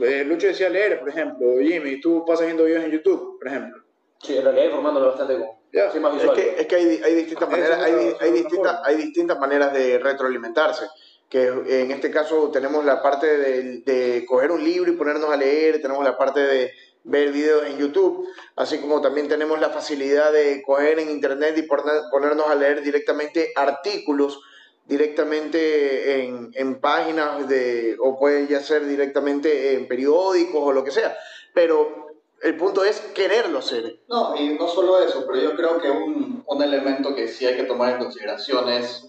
Eh, 0.00 0.24
Lucho 0.24 0.46
decía 0.46 0.68
leer, 0.70 0.98
por 0.98 1.08
ejemplo, 1.10 1.46
Jimmy, 1.60 2.00
tú 2.00 2.24
pasas 2.26 2.46
viendo 2.46 2.64
videos 2.64 2.84
en 2.84 2.90
YouTube, 2.90 3.38
por 3.38 3.48
ejemplo. 3.48 3.82
Sí, 4.22 4.36
en 4.36 4.44
realidad 4.44 4.64
informándolo 4.66 5.08
bastante 5.08 5.34
con... 5.38 5.59
Sí, 5.72 6.00
más 6.00 6.22
Es 6.22 6.30
que, 6.30 6.60
es 6.60 6.66
que 6.66 6.74
hay, 6.76 7.00
hay 7.04 7.14
distintas 7.14 7.48
Esa 7.48 7.56
maneras, 7.56 7.78
hay, 7.80 7.92
hay 8.20 8.42
forma. 8.42 8.80
hay 8.84 8.96
distintas 8.96 9.38
maneras 9.38 9.72
de 9.72 9.98
retroalimentarse. 9.98 10.86
Que 11.28 11.46
en 11.46 11.92
este 11.92 12.10
caso 12.10 12.50
tenemos 12.50 12.84
la 12.84 13.00
parte 13.02 13.26
de, 13.38 13.78
de 13.86 14.26
coger 14.26 14.50
un 14.50 14.64
libro 14.64 14.90
y 14.90 14.96
ponernos 14.96 15.30
a 15.30 15.36
leer, 15.36 15.80
tenemos 15.80 16.02
la 16.02 16.18
parte 16.18 16.40
de 16.40 16.72
ver 17.04 17.30
videos 17.30 17.64
en 17.66 17.78
YouTube, 17.78 18.26
así 18.56 18.78
como 18.78 19.00
también 19.00 19.28
tenemos 19.28 19.60
la 19.60 19.70
facilidad 19.70 20.32
de 20.32 20.60
coger 20.66 20.98
en 20.98 21.08
internet 21.08 21.54
y 21.56 21.62
poner- 21.62 22.02
ponernos 22.10 22.48
a 22.48 22.54
leer 22.56 22.82
directamente 22.82 23.52
artículos 23.54 24.40
directamente 24.86 26.24
en, 26.24 26.50
en 26.54 26.80
páginas 26.80 27.48
de, 27.48 27.96
o 28.00 28.18
puede 28.18 28.48
ya 28.48 28.60
ser 28.60 28.84
directamente 28.86 29.74
en 29.74 29.86
periódicos 29.86 30.60
o 30.60 30.72
lo 30.72 30.82
que 30.82 30.90
sea. 30.90 31.16
Pero 31.54 32.09
el 32.42 32.56
punto 32.56 32.84
es 32.84 33.00
quererlo 33.14 33.58
hacer. 33.58 34.00
No, 34.08 34.34
y 34.36 34.50
no 34.58 34.66
solo 34.68 35.00
eso, 35.00 35.24
pero 35.26 35.40
yo 35.40 35.56
creo 35.56 35.78
que 35.80 35.90
un, 35.90 36.42
un 36.46 36.62
elemento 36.62 37.14
que 37.14 37.28
sí 37.28 37.46
hay 37.46 37.56
que 37.56 37.64
tomar 37.64 37.92
en 37.94 37.98
consideración 37.98 38.68
es 38.68 39.06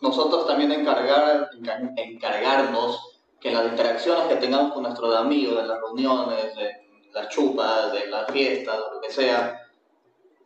nosotros 0.00 0.46
también 0.46 0.70
encargar, 0.72 1.50
encar- 1.52 1.92
encargarnos 1.96 3.20
que 3.40 3.48
en 3.48 3.54
las 3.54 3.66
interacciones 3.66 4.26
que 4.26 4.36
tengamos 4.36 4.72
con 4.72 4.82
nuestros 4.82 5.14
amigos, 5.16 5.60
en 5.60 5.68
las 5.68 5.80
reuniones, 5.80 6.44
en 6.56 7.12
las 7.12 7.28
chupas, 7.28 7.94
en 7.94 8.10
las 8.10 8.30
fiestas, 8.30 8.78
lo 8.92 9.00
que 9.00 9.10
sea, 9.10 9.60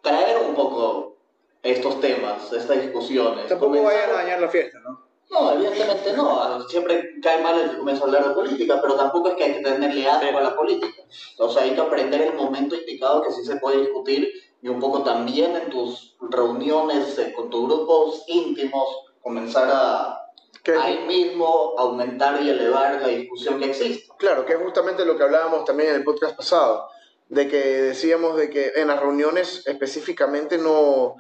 traer 0.02 0.38
un 0.46 0.54
poco 0.54 1.16
estos 1.62 2.00
temas, 2.00 2.52
estas 2.52 2.80
discusiones. 2.82 3.46
Tampoco 3.48 3.82
vayan 3.82 4.10
a 4.10 4.14
dañar 4.14 4.40
la 4.40 4.48
fiesta, 4.48 4.78
¿no? 4.80 5.01
No, 5.32 5.52
evidentemente 5.52 6.12
no. 6.12 6.60
Siempre 6.68 7.14
cae 7.22 7.42
mal 7.42 7.58
el 7.58 7.70
que 7.70 7.78
comienza 7.78 8.04
a 8.04 8.06
hablar 8.06 8.28
de 8.28 8.34
política, 8.34 8.78
pero 8.82 8.94
tampoco 8.96 9.30
es 9.30 9.34
que 9.36 9.44
hay 9.44 9.52
que 9.54 9.60
tenerle 9.62 10.06
asco 10.06 10.38
a 10.38 10.42
la 10.42 10.54
política. 10.54 11.02
O 11.38 11.48
sea, 11.50 11.62
hay 11.62 11.74
que 11.74 11.80
aprender 11.80 12.20
el 12.20 12.34
momento 12.34 12.74
indicado 12.76 13.22
que 13.22 13.32
sí 13.32 13.42
se 13.44 13.56
puede 13.56 13.80
discutir 13.80 14.30
y 14.60 14.68
un 14.68 14.78
poco 14.78 15.02
también 15.02 15.56
en 15.56 15.70
tus 15.70 16.14
reuniones 16.20 17.18
eh, 17.18 17.32
con 17.34 17.48
tus 17.50 17.64
grupos 17.66 18.24
íntimos 18.28 18.86
comenzar 19.22 19.68
a 19.72 20.18
Que- 20.62 20.76
ahí 20.76 20.98
mismo 21.06 21.74
aumentar 21.78 22.40
y 22.42 22.50
elevar 22.50 23.00
la 23.00 23.08
discusión 23.08 23.58
que 23.58 23.70
existe. 23.70 24.12
Claro, 24.18 24.44
que 24.44 24.52
es 24.52 24.58
justamente 24.62 25.04
lo 25.04 25.16
que 25.16 25.24
hablábamos 25.24 25.64
también 25.64 25.90
en 25.90 25.96
el 25.96 26.04
podcast 26.04 26.36
pasado, 26.36 26.88
de 27.28 27.48
que 27.48 27.56
decíamos 27.56 28.36
de 28.36 28.50
que 28.50 28.72
en 28.76 28.88
las 28.88 29.00
reuniones 29.00 29.66
específicamente 29.66 30.58
no, 30.58 31.16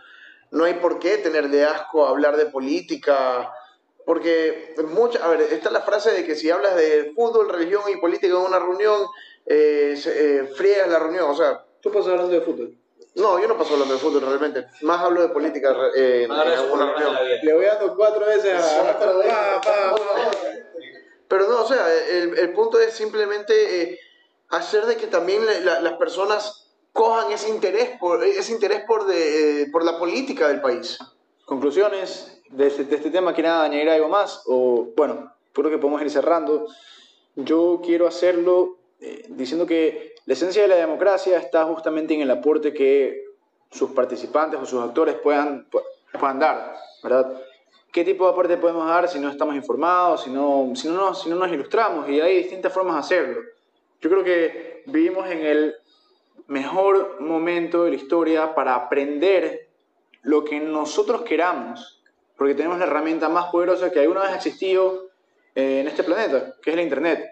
no 0.50 0.64
hay 0.64 0.74
por 0.74 0.98
qué 1.00 1.16
tenerle 1.18 1.64
asco 1.64 2.04
a 2.06 2.10
hablar 2.10 2.36
de 2.36 2.46
política, 2.46 3.52
porque 4.06 4.74
mucha, 4.88 5.24
a 5.24 5.28
ver, 5.28 5.40
está 5.42 5.70
la 5.70 5.82
frase 5.82 6.10
de 6.12 6.24
que 6.24 6.34
si 6.34 6.50
hablas 6.50 6.76
de 6.76 7.12
fútbol, 7.14 7.48
religión 7.48 7.82
y 7.92 7.96
política 8.00 8.34
en 8.34 8.40
una 8.40 8.58
reunión, 8.58 9.02
eh, 9.46 9.94
eh, 10.06 10.50
friegas 10.56 10.88
la 10.88 10.98
reunión, 10.98 11.30
o 11.30 11.34
sea, 11.34 11.64
Tú 11.80 11.90
pasas 11.90 12.08
hablando 12.12 12.32
de 12.32 12.40
fútbol. 12.42 12.76
no, 13.16 13.40
yo 13.40 13.48
no 13.48 13.58
paso 13.58 13.72
hablando 13.74 13.94
de 13.94 14.00
fútbol 14.00 14.22
realmente, 14.22 14.66
más 14.82 15.00
hablo 15.02 15.22
de 15.22 15.28
política 15.30 15.74
eh, 15.96 16.22
en, 16.24 16.30
alguna 16.32 16.94
reunión. 16.94 17.16
Le 17.42 17.54
voy 17.54 17.64
dando 17.64 17.96
cuatro 17.96 18.24
veces 18.26 18.54
a... 18.54 18.98
Pa, 18.98 19.60
pa, 19.60 19.94
pa. 19.96 20.30
Pero 21.28 21.48
no, 21.48 21.62
o 21.62 21.66
sea, 21.66 21.92
el, 22.10 22.38
el 22.38 22.52
punto 22.52 22.78
es 22.78 22.92
simplemente 22.94 23.82
eh, 23.82 23.98
hacer 24.50 24.84
de 24.86 24.96
que 24.96 25.06
también 25.06 25.44
la- 25.46 25.60
la- 25.60 25.80
las 25.80 25.94
personas 25.94 26.70
cojan 26.92 27.32
ese 27.32 27.48
interés 27.48 27.90
por, 27.98 28.22
ese 28.22 28.52
interés 28.52 28.82
por, 28.86 29.06
de, 29.06 29.62
eh, 29.62 29.66
por 29.72 29.82
la 29.84 29.98
política 29.98 30.48
del 30.48 30.60
país. 30.60 30.98
Conclusiones 31.46 32.41
de 32.52 32.66
este, 32.66 32.84
de 32.84 32.96
este 32.96 33.10
tema, 33.10 33.32
¿quieren 33.34 33.52
añadir 33.52 33.88
algo 33.90 34.08
más? 34.08 34.42
O, 34.46 34.88
bueno, 34.96 35.32
creo 35.52 35.70
que 35.70 35.78
podemos 35.78 36.02
ir 36.02 36.10
cerrando. 36.10 36.66
Yo 37.34 37.80
quiero 37.84 38.06
hacerlo 38.06 38.76
eh, 39.00 39.24
diciendo 39.28 39.66
que 39.66 40.14
la 40.26 40.34
esencia 40.34 40.62
de 40.62 40.68
la 40.68 40.76
democracia 40.76 41.38
está 41.38 41.64
justamente 41.64 42.14
en 42.14 42.20
el 42.20 42.30
aporte 42.30 42.72
que 42.72 43.24
sus 43.70 43.90
participantes 43.92 44.60
o 44.60 44.66
sus 44.66 44.82
actores 44.82 45.14
puedan, 45.16 45.68
pu- 45.70 45.82
puedan 46.20 46.38
dar, 46.38 46.74
¿verdad? 47.02 47.40
¿Qué 47.90 48.04
tipo 48.04 48.24
de 48.24 48.32
aporte 48.32 48.56
podemos 48.56 48.86
dar 48.86 49.08
si 49.08 49.18
no 49.18 49.28
estamos 49.28 49.54
informados, 49.54 50.22
si 50.24 50.30
no, 50.30 50.72
si 50.74 50.88
no, 50.88 50.94
nos, 50.94 51.22
si 51.22 51.28
no 51.30 51.36
nos 51.36 51.50
ilustramos? 51.50 52.08
Y 52.08 52.20
hay 52.20 52.38
distintas 52.38 52.72
formas 52.72 52.94
de 52.96 53.00
hacerlo. 53.00 53.40
Yo 54.00 54.10
creo 54.10 54.24
que 54.24 54.82
vivimos 54.86 55.28
en 55.30 55.44
el 55.44 55.74
mejor 56.46 57.20
momento 57.20 57.84
de 57.84 57.90
la 57.90 57.96
historia 57.96 58.54
para 58.54 58.74
aprender 58.74 59.68
lo 60.22 60.44
que 60.44 60.60
nosotros 60.60 61.22
queramos, 61.22 62.01
porque 62.42 62.56
tenemos 62.56 62.80
la 62.80 62.86
herramienta 62.86 63.28
más 63.28 63.52
poderosa 63.52 63.92
que 63.92 64.00
alguna 64.00 64.22
vez 64.22 64.30
ha 64.30 64.34
existido 64.34 65.10
eh, 65.54 65.78
en 65.78 65.86
este 65.86 66.02
planeta, 66.02 66.56
que 66.60 66.70
es 66.70 66.76
la 66.76 66.82
Internet. 66.82 67.24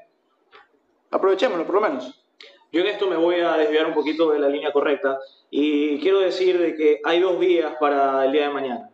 Aprovechémoslo, 1.11 1.67
por 1.67 1.75
lo 1.75 1.81
menos. 1.81 2.23
Yo 2.71 2.83
en 2.83 2.87
esto 2.87 3.09
me 3.09 3.17
voy 3.17 3.41
a 3.41 3.55
desviar 3.55 3.87
un 3.87 3.93
poquito 3.93 4.31
de 4.31 4.39
la 4.39 4.49
línea 4.49 4.73
correcta 4.73 5.19
y 5.51 5.99
quiero 5.99 6.21
decir 6.21 6.61
de 6.61 6.77
que 6.77 7.01
hay 7.03 7.19
dos 7.19 7.41
vías 7.41 7.75
para 7.81 8.25
el 8.25 8.31
día 8.31 8.43
de 8.43 8.55
mañana. 8.55 8.91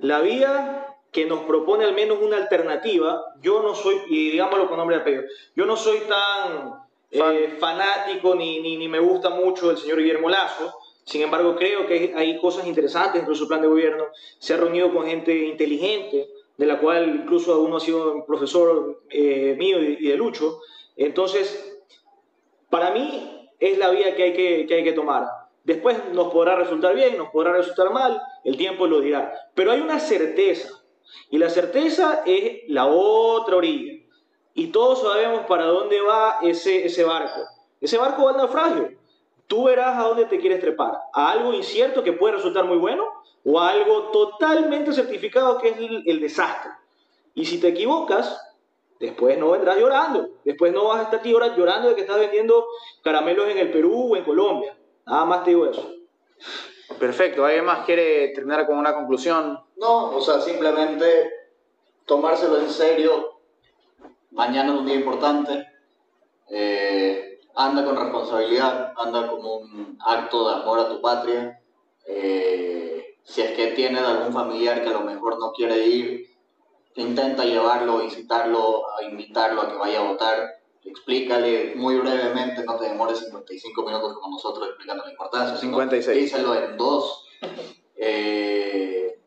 La 0.00 0.20
vía 0.20 0.98
que 1.10 1.24
nos 1.24 1.44
propone 1.44 1.86
al 1.86 1.94
menos 1.94 2.18
una 2.20 2.36
alternativa, 2.36 3.24
yo 3.40 3.62
no 3.62 3.74
soy, 3.74 4.02
y 4.10 4.32
digámoslo 4.32 4.68
con 4.68 4.76
nombre 4.76 4.96
de 4.96 5.00
apellido, 5.00 5.22
yo 5.56 5.64
no 5.64 5.78
soy 5.78 6.00
tan 6.00 6.74
eh, 7.10 7.56
fanático 7.58 8.34
ni, 8.34 8.60
ni, 8.60 8.76
ni 8.76 8.86
me 8.86 8.98
gusta 8.98 9.30
mucho 9.30 9.70
el 9.70 9.78
señor 9.78 9.96
Guillermo 9.96 10.28
Lazo, 10.28 10.74
sin 11.04 11.22
embargo, 11.22 11.56
creo 11.56 11.86
que 11.86 12.14
hay 12.16 12.38
cosas 12.40 12.66
interesantes 12.66 13.14
dentro 13.14 13.32
de 13.32 13.38
su 13.38 13.48
plan 13.48 13.60
de 13.60 13.68
gobierno. 13.68 14.04
Se 14.38 14.54
ha 14.54 14.56
reunido 14.56 14.92
con 14.92 15.06
gente 15.06 15.46
inteligente, 15.46 16.28
de 16.56 16.66
la 16.66 16.78
cual 16.78 17.22
incluso 17.22 17.60
uno 17.60 17.78
ha 17.78 17.80
sido 17.80 18.14
un 18.14 18.26
profesor 18.26 19.02
eh, 19.10 19.56
mío 19.58 19.82
y 19.82 20.06
de 20.06 20.16
Lucho. 20.16 20.60
Entonces, 20.96 21.82
para 22.70 22.92
mí 22.92 23.50
es 23.58 23.78
la 23.78 23.90
vía 23.90 24.14
que 24.14 24.22
hay 24.22 24.32
que, 24.32 24.66
que 24.66 24.74
hay 24.74 24.84
que 24.84 24.92
tomar. 24.92 25.26
Después 25.64 25.96
nos 26.12 26.32
podrá 26.32 26.56
resultar 26.56 26.94
bien, 26.94 27.16
nos 27.16 27.30
podrá 27.30 27.52
resultar 27.52 27.92
mal, 27.92 28.20
el 28.44 28.56
tiempo 28.56 28.86
lo 28.86 29.00
dirá. 29.00 29.32
Pero 29.54 29.72
hay 29.72 29.80
una 29.80 30.00
certeza, 30.00 30.82
y 31.30 31.38
la 31.38 31.50
certeza 31.50 32.22
es 32.26 32.62
la 32.68 32.86
otra 32.86 33.56
orilla. 33.56 34.02
Y 34.54 34.68
todos 34.68 35.02
sabemos 35.02 35.46
para 35.46 35.64
dónde 35.64 36.00
va 36.00 36.38
ese, 36.42 36.86
ese 36.86 37.04
barco. 37.04 37.40
Ese 37.80 37.98
barco 37.98 38.24
va 38.24 38.30
al 38.32 38.36
naufragio. 38.36 38.92
Tú 39.52 39.64
verás 39.64 39.98
a 39.98 40.04
dónde 40.04 40.24
te 40.24 40.40
quieres 40.40 40.60
trepar. 40.60 40.98
A 41.12 41.30
algo 41.30 41.52
incierto 41.52 42.02
que 42.02 42.14
puede 42.14 42.36
resultar 42.36 42.64
muy 42.64 42.78
bueno 42.78 43.06
o 43.44 43.60
a 43.60 43.68
algo 43.68 44.04
totalmente 44.04 44.94
certificado 44.94 45.58
que 45.58 45.68
es 45.68 45.76
el, 46.06 46.20
desastre. 46.20 46.70
Y 47.34 47.44
si 47.44 47.60
te 47.60 47.68
equivocas, 47.68 48.50
después 48.98 49.36
no 49.36 49.50
vendrás 49.50 49.76
llorando. 49.76 50.26
Después 50.42 50.72
no 50.72 50.88
vas 50.88 51.00
a 51.00 51.02
estar 51.02 51.20
aquí 51.20 51.32
llorando 51.32 51.90
de 51.90 51.94
que 51.94 52.00
estás 52.00 52.18
vendiendo 52.18 52.64
caramelos 53.04 53.46
en 53.50 53.58
el 53.58 53.70
Perú 53.70 54.14
o 54.14 54.16
en 54.16 54.24
Colombia. 54.24 54.74
Nada 55.04 55.26
más 55.26 55.44
te 55.44 55.50
digo 55.50 55.66
eso. 55.66 55.86
Perfecto. 56.98 57.44
¿Alguien 57.44 57.66
más 57.66 57.84
quiere 57.84 58.28
terminar 58.28 58.66
con 58.66 58.78
una 58.78 58.94
conclusión? 58.94 59.60
No, 59.76 60.16
o 60.16 60.20
sea, 60.22 60.40
simplemente 60.40 61.30
tomárselo 62.06 62.58
en 62.58 62.70
serio. 62.70 63.34
Mañana 64.30 64.72
es 64.72 64.78
un 64.78 64.86
día 64.86 64.94
importante. 64.94 65.68
Eh, 66.48 67.31
anda 67.54 67.84
con 67.84 67.96
responsabilidad, 67.96 68.92
anda 68.96 69.28
como 69.28 69.56
un 69.56 69.98
acto 70.04 70.48
de 70.48 70.54
amor 70.54 70.80
a 70.80 70.88
tu 70.88 71.00
patria. 71.00 71.60
Eh, 72.06 73.16
si 73.22 73.42
es 73.42 73.52
que 73.52 73.68
tienes 73.68 74.02
algún 74.02 74.32
familiar 74.32 74.82
que 74.82 74.88
a 74.88 74.94
lo 74.94 75.02
mejor 75.02 75.38
no 75.38 75.52
quiere 75.52 75.86
ir, 75.86 76.26
intenta 76.96 77.44
llevarlo, 77.44 77.98
visitarlo, 77.98 78.84
invitarlo 79.08 79.62
a 79.62 79.68
que 79.68 79.76
vaya 79.76 80.00
a 80.00 80.08
votar. 80.08 80.62
Explícale 80.84 81.74
muy 81.76 81.96
brevemente, 81.96 82.64
no 82.64 82.76
te 82.76 82.88
demores 82.88 83.20
55 83.20 83.82
minutos 83.84 84.14
como 84.14 84.36
nosotros 84.36 84.68
explicando 84.68 85.04
la 85.04 85.10
importancia. 85.10 85.56
56. 85.56 86.22
Díselo 86.22 86.54
en 86.54 86.76
dos. 86.76 87.24
Eh, 87.96 89.20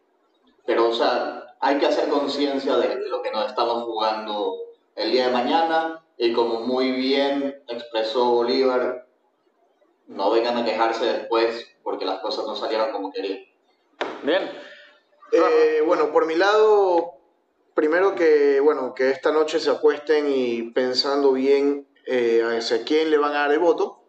pero, 0.66 0.90
o 0.90 0.94
sea, 0.94 1.56
hay 1.62 1.78
que 1.78 1.86
hacer 1.86 2.10
conciencia 2.10 2.76
de, 2.78 2.98
de 2.98 3.10
lo 3.10 3.22
que 3.22 3.32
nos 3.32 3.46
estamos 3.48 3.84
jugando 3.84 4.58
el 4.96 5.12
día 5.12 5.28
de 5.28 5.34
mañana 5.34 6.05
y 6.18 6.34
como 6.34 6.62
muy 6.62 6.92
bien 6.92 7.62
expresó 7.68 8.32
Bolívar, 8.32 9.08
no 10.08 10.32
vengan 10.32 10.58
a 10.58 10.66
quejarse 10.66 11.06
después 11.06 11.68
porque 11.84 12.06
las 12.06 12.20
cosas 12.20 12.46
no 12.46 12.56
salieron 12.56 12.92
como 12.92 13.12
querían. 13.12 13.40
Bien. 14.24 14.50
Eh, 15.32 15.82
bueno, 15.86 16.12
por 16.12 16.26
mi 16.26 16.36
lado, 16.36 17.16
primero 17.74 18.16
que, 18.16 18.60
bueno, 18.60 18.94
que 18.94 19.10
esta 19.10 19.32
noche 19.32 19.60
se 19.60 19.70
acuesten 19.70 20.32
y 20.32 20.72
pensando 20.72 21.34
bien 21.34 21.88
eh, 22.06 22.44
hacia 22.58 22.84
quién 22.86 23.10
le 23.10 23.18
van 23.18 23.32
a 23.32 23.40
dar 23.40 23.52
el 23.52 23.60
voto. 23.60 24.02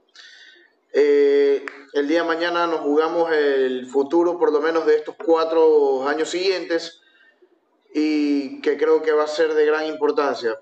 Eh, 0.92 1.64
el 1.92 2.08
día 2.08 2.22
de 2.22 2.28
mañana 2.28 2.66
nos 2.66 2.80
jugamos 2.80 3.32
el 3.32 3.86
futuro, 3.86 4.38
por 4.38 4.52
lo 4.52 4.60
menos 4.60 4.86
de 4.86 4.96
estos 4.96 5.16
cuatro 5.16 6.06
años 6.06 6.30
siguientes, 6.30 7.00
y 7.92 8.60
que 8.60 8.76
creo 8.76 9.02
que 9.02 9.12
va 9.12 9.24
a 9.24 9.28
ser 9.28 9.54
de 9.54 9.66
gran 9.66 9.86
importancia 9.86 10.58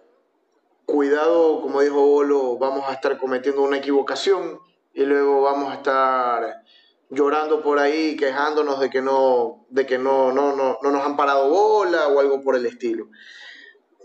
cuidado, 0.87 1.61
como 1.61 1.81
dijo 1.81 2.07
Bolo, 2.07 2.59
vamos 2.59 2.85
a 2.89 2.93
estar 2.93 3.19
cometiendo 3.19 3.63
una 3.63 3.79
equivocación 3.79 4.61
y 4.93 5.05
luego 5.05 5.43
vamos 5.43 5.73
a 5.73 5.77
estar 5.77 6.65
llorando 7.11 7.63
por 7.63 7.79
ahí, 7.79 8.17
quejándonos 8.17 8.81
de 8.81 8.91
que 8.91 9.01
no, 9.01 9.67
de 9.71 9.87
que 9.87 9.99
no, 9.99 10.33
no, 10.33 10.55
no, 10.55 10.79
no 10.83 10.91
nos 10.91 11.05
han 11.05 11.17
parado 11.17 11.49
bola 11.49 12.09
o 12.09 12.21
algo 12.21 12.43
por 12.43 12.57
el 12.57 12.67
estilo. 12.67 13.09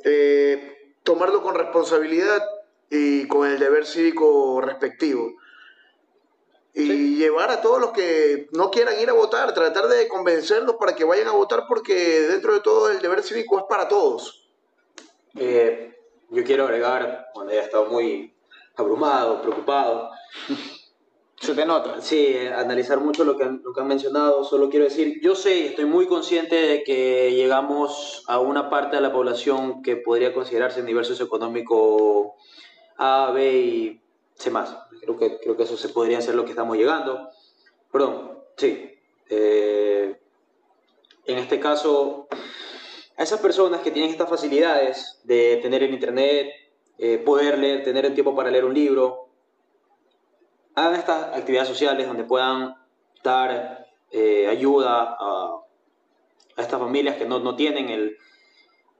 Eh, 0.03 0.93
tomarlo 1.03 1.41
con 1.41 1.55
responsabilidad 1.55 2.43
y 2.89 3.27
con 3.27 3.47
el 3.47 3.59
deber 3.59 3.85
cívico 3.85 4.61
respectivo. 4.61 5.33
Y 6.73 7.15
llevar 7.15 7.51
a 7.51 7.61
todos 7.61 7.81
los 7.81 7.91
que 7.91 8.47
no 8.51 8.71
quieran 8.71 8.99
ir 8.99 9.09
a 9.09 9.13
votar, 9.13 9.53
tratar 9.53 9.87
de 9.87 10.07
convencerlos 10.07 10.75
para 10.75 10.95
que 10.95 11.03
vayan 11.03 11.27
a 11.27 11.31
votar 11.31 11.65
porque 11.67 12.21
dentro 12.21 12.53
de 12.53 12.61
todo 12.61 12.91
el 12.91 12.99
deber 12.99 13.23
cívico 13.23 13.57
es 13.57 13.65
para 13.67 13.87
todos. 13.87 14.47
Eh, 15.35 15.98
yo 16.31 16.43
quiero 16.43 16.65
agregar, 16.65 17.29
cuando 17.33 17.51
haya 17.51 17.63
estado 17.63 17.85
muy 17.85 18.33
abrumado, 18.75 19.41
preocupado. 19.41 20.11
Se 21.39 21.55
te 21.55 21.65
nota. 21.65 22.01
Sí, 22.01 22.35
analizar 22.53 22.99
mucho 22.99 23.23
lo 23.23 23.37
que, 23.37 23.45
han, 23.45 23.61
lo 23.63 23.73
que 23.73 23.79
han 23.79 23.87
mencionado. 23.87 24.43
Solo 24.43 24.69
quiero 24.69 24.85
decir, 24.85 25.19
yo 25.21 25.35
sé 25.35 25.57
y 25.57 25.65
estoy 25.67 25.85
muy 25.85 26.05
consciente 26.05 26.55
de 26.55 26.83
que 26.83 27.33
llegamos 27.33 28.23
a 28.27 28.39
una 28.39 28.69
parte 28.69 28.97
de 28.97 29.01
la 29.01 29.13
población 29.13 29.81
que 29.81 29.95
podría 29.95 30.33
considerarse 30.33 30.81
en 30.81 30.85
nivel 30.85 31.05
socioeconómico 31.05 32.35
A, 32.97 33.31
B 33.33 33.57
y 33.57 34.01
C 34.35 34.51
más. 34.51 34.75
Creo 35.01 35.17
que, 35.17 35.39
creo 35.39 35.55
que 35.55 35.63
eso 35.63 35.77
se 35.77 35.89
podría 35.89 36.19
ser 36.19 36.35
lo 36.35 36.43
que 36.43 36.51
estamos 36.51 36.75
llegando. 36.75 37.29
Perdón, 37.89 38.39
sí. 38.57 38.91
Eh, 39.29 40.19
en 41.25 41.37
este 41.37 41.59
caso, 41.59 42.27
a 43.19 43.23
esas 43.23 43.41
personas 43.41 43.81
que 43.81 43.91
tienen 43.91 44.11
estas 44.11 44.29
facilidades 44.29 45.19
de 45.25 45.59
tener 45.61 45.83
el 45.83 45.93
internet, 45.93 46.53
eh, 46.97 47.17
poder 47.17 47.57
leer, 47.57 47.83
tener 47.83 48.05
el 48.05 48.13
tiempo 48.13 48.33
para 48.33 48.49
leer 48.49 48.63
un 48.63 48.73
libro, 48.73 49.27
hagan 50.73 50.95
estas 50.95 51.35
actividades 51.35 51.67
sociales 51.67 52.07
donde 52.07 52.23
puedan 52.23 52.77
dar 53.21 53.85
eh, 54.11 54.47
ayuda 54.47 55.17
a, 55.19 55.59
a, 56.55 56.61
estas 56.61 56.79
familias 56.79 57.17
que 57.17 57.25
no, 57.25 57.39
no 57.39 57.57
tienen 57.57 57.89
el, 57.89 58.17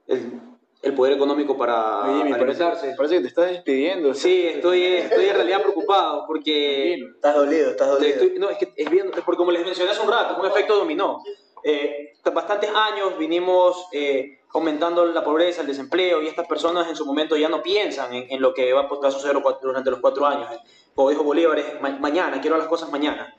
el, 0.06 0.40
el, 0.82 0.94
poder 0.94 1.14
económico 1.14 1.56
para 1.56 2.10
Oye, 2.10 2.34
alimentarse. 2.34 2.94
Parece, 2.98 3.16
que 3.16 3.22
te 3.22 3.28
estás 3.28 3.50
despidiendo. 3.50 4.12
Sí, 4.12 4.48
estoy, 4.48 4.82
estoy 4.84 5.28
en 5.28 5.34
realidad 5.34 5.62
preocupado 5.62 6.24
porque... 6.26 6.92
Estás 7.14 7.36
dolido, 7.36 7.70
estás 7.70 7.88
dolido. 7.88 8.12
Estoy, 8.12 8.38
no, 8.38 8.50
es 8.50 8.58
que 8.58 8.70
es 8.76 8.90
bien, 8.90 9.10
porque 9.24 9.38
como 9.38 9.50
les 9.50 9.64
mencioné 9.64 9.92
hace 9.92 10.02
un 10.02 10.10
rato, 10.10 10.34
es 10.34 10.38
un 10.40 10.46
efecto 10.46 10.76
dominó. 10.76 11.22
Eh, 11.64 12.09
bastantes 12.24 12.70
años 12.70 13.16
vinimos 13.18 13.86
eh, 13.92 14.40
aumentando 14.52 15.06
la 15.06 15.24
pobreza, 15.24 15.62
el 15.62 15.66
desempleo, 15.66 16.22
y 16.22 16.26
estas 16.26 16.46
personas 16.46 16.88
en 16.88 16.96
su 16.96 17.06
momento 17.06 17.36
ya 17.36 17.48
no 17.48 17.62
piensan 17.62 18.12
en, 18.12 18.26
en 18.30 18.40
lo 18.42 18.52
que 18.52 18.72
va 18.72 18.88
a 18.88 19.10
suceder 19.10 19.36
durante 19.62 19.90
los 19.90 20.00
cuatro 20.00 20.26
años. 20.26 20.48
Como 20.94 21.10
dijo 21.10 21.22
Bolívar, 21.22 21.58
es 21.58 21.80
ma 21.80 21.90
mañana, 21.90 22.40
quiero 22.40 22.56
las 22.56 22.66
cosas 22.66 22.90
mañana. 22.90 23.34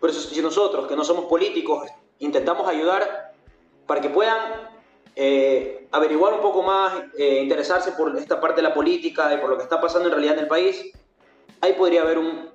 Por 0.00 0.10
eso, 0.10 0.20
si 0.20 0.40
nosotros, 0.42 0.86
que 0.86 0.96
no 0.96 1.04
somos 1.04 1.24
políticos, 1.24 1.88
intentamos 2.18 2.68
ayudar 2.68 3.32
para 3.86 4.00
que 4.00 4.10
puedan 4.10 4.38
eh, 5.16 5.88
averiguar 5.90 6.34
un 6.34 6.40
poco 6.40 6.62
más, 6.62 6.92
eh, 7.16 7.40
interesarse 7.42 7.92
por 7.92 8.16
esta 8.16 8.40
parte 8.40 8.56
de 8.56 8.68
la 8.68 8.74
política 8.74 9.32
y 9.32 9.38
por 9.38 9.50
lo 9.50 9.56
que 9.56 9.62
está 9.62 9.80
pasando 9.80 10.08
en 10.08 10.12
realidad 10.12 10.34
en 10.34 10.40
el 10.40 10.48
país, 10.48 10.92
ahí 11.60 11.72
podría 11.72 12.02
haber 12.02 12.18
un, 12.18 12.50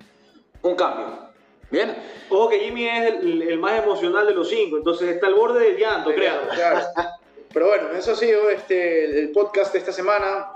un 0.61 0.75
cambio. 0.75 1.32
Bien. 1.69 1.95
Ojo 2.29 2.49
que 2.49 2.59
Jimmy 2.59 2.87
es 2.87 3.13
el, 3.13 3.41
el, 3.41 3.59
más 3.59 3.81
emocional 3.81 4.25
de 4.27 4.33
los 4.33 4.49
cinco, 4.49 4.77
entonces 4.77 5.09
está 5.09 5.27
al 5.27 5.35
borde 5.35 5.63
del 5.63 5.77
llanto, 5.77 6.13
creo. 6.13 6.47
Claro. 6.53 6.85
Pero 7.53 7.67
bueno, 7.67 7.91
eso 7.97 8.13
ha 8.13 8.15
sido 8.15 8.49
este, 8.49 9.19
el 9.19 9.31
podcast 9.31 9.73
de 9.73 9.79
esta 9.79 9.91
semana. 9.91 10.51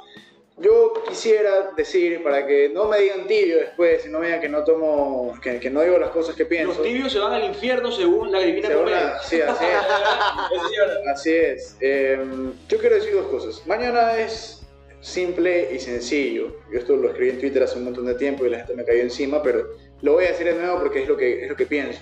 Yo 0.57 0.93
quisiera 1.07 1.71
decir, 1.77 2.23
para 2.23 2.47
que 2.47 2.69
no 2.69 2.85
me 2.85 2.99
digan 2.99 3.27
tibio 3.27 3.57
después, 3.57 4.03
y 4.07 4.09
no 4.09 4.19
me 4.19 4.25
digan 4.25 4.41
que 4.41 4.49
no 4.49 4.63
tomo, 4.63 5.37
que, 5.39 5.59
que, 5.59 5.69
no 5.69 5.81
digo 5.81 5.99
las 5.99 6.09
cosas 6.09 6.35
que 6.35 6.45
pienso. 6.45 6.73
Los 6.73 6.81
tibios 6.81 7.13
se 7.13 7.19
van 7.19 7.33
al 7.33 7.43
infierno 7.43 7.91
según 7.91 8.31
la 8.31 8.39
divina 8.39 8.73
comedia. 8.73 9.19
Sí, 9.19 9.39
así 9.39 9.65
es. 9.65 11.07
así 11.13 11.31
es. 11.31 11.77
Eh, 11.79 12.19
yo 12.67 12.77
quiero 12.79 12.95
decir 12.95 13.13
dos 13.13 13.27
cosas. 13.27 13.61
Mañana 13.67 14.17
es 14.17 14.63
simple 14.99 15.69
y 15.71 15.79
sencillo. 15.79 16.55
Yo 16.71 16.79
esto 16.79 16.95
lo 16.95 17.09
escribí 17.09 17.29
en 17.29 17.39
Twitter 17.39 17.61
hace 17.61 17.77
un 17.77 17.85
montón 17.85 18.07
de 18.07 18.15
tiempo 18.15 18.43
y 18.43 18.49
la 18.49 18.57
gente 18.57 18.73
me 18.73 18.83
cayó 18.83 19.01
encima, 19.01 19.43
pero 19.43 19.67
lo 20.01 20.13
voy 20.13 20.25
a 20.25 20.29
decir 20.29 20.45
de 20.45 20.53
nuevo 20.53 20.79
porque 20.79 21.03
es 21.03 21.09
lo 21.09 21.17
que, 21.17 21.43
es 21.43 21.49
lo 21.49 21.55
que 21.55 21.65
pienso. 21.65 22.01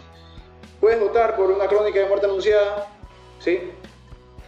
Puedes 0.79 0.99
votar 0.99 1.35
por 1.35 1.49
una 1.51 1.67
crónica 1.67 1.99
de 1.99 2.07
muerte 2.07 2.25
anunciada, 2.25 2.87
¿sí? 3.39 3.71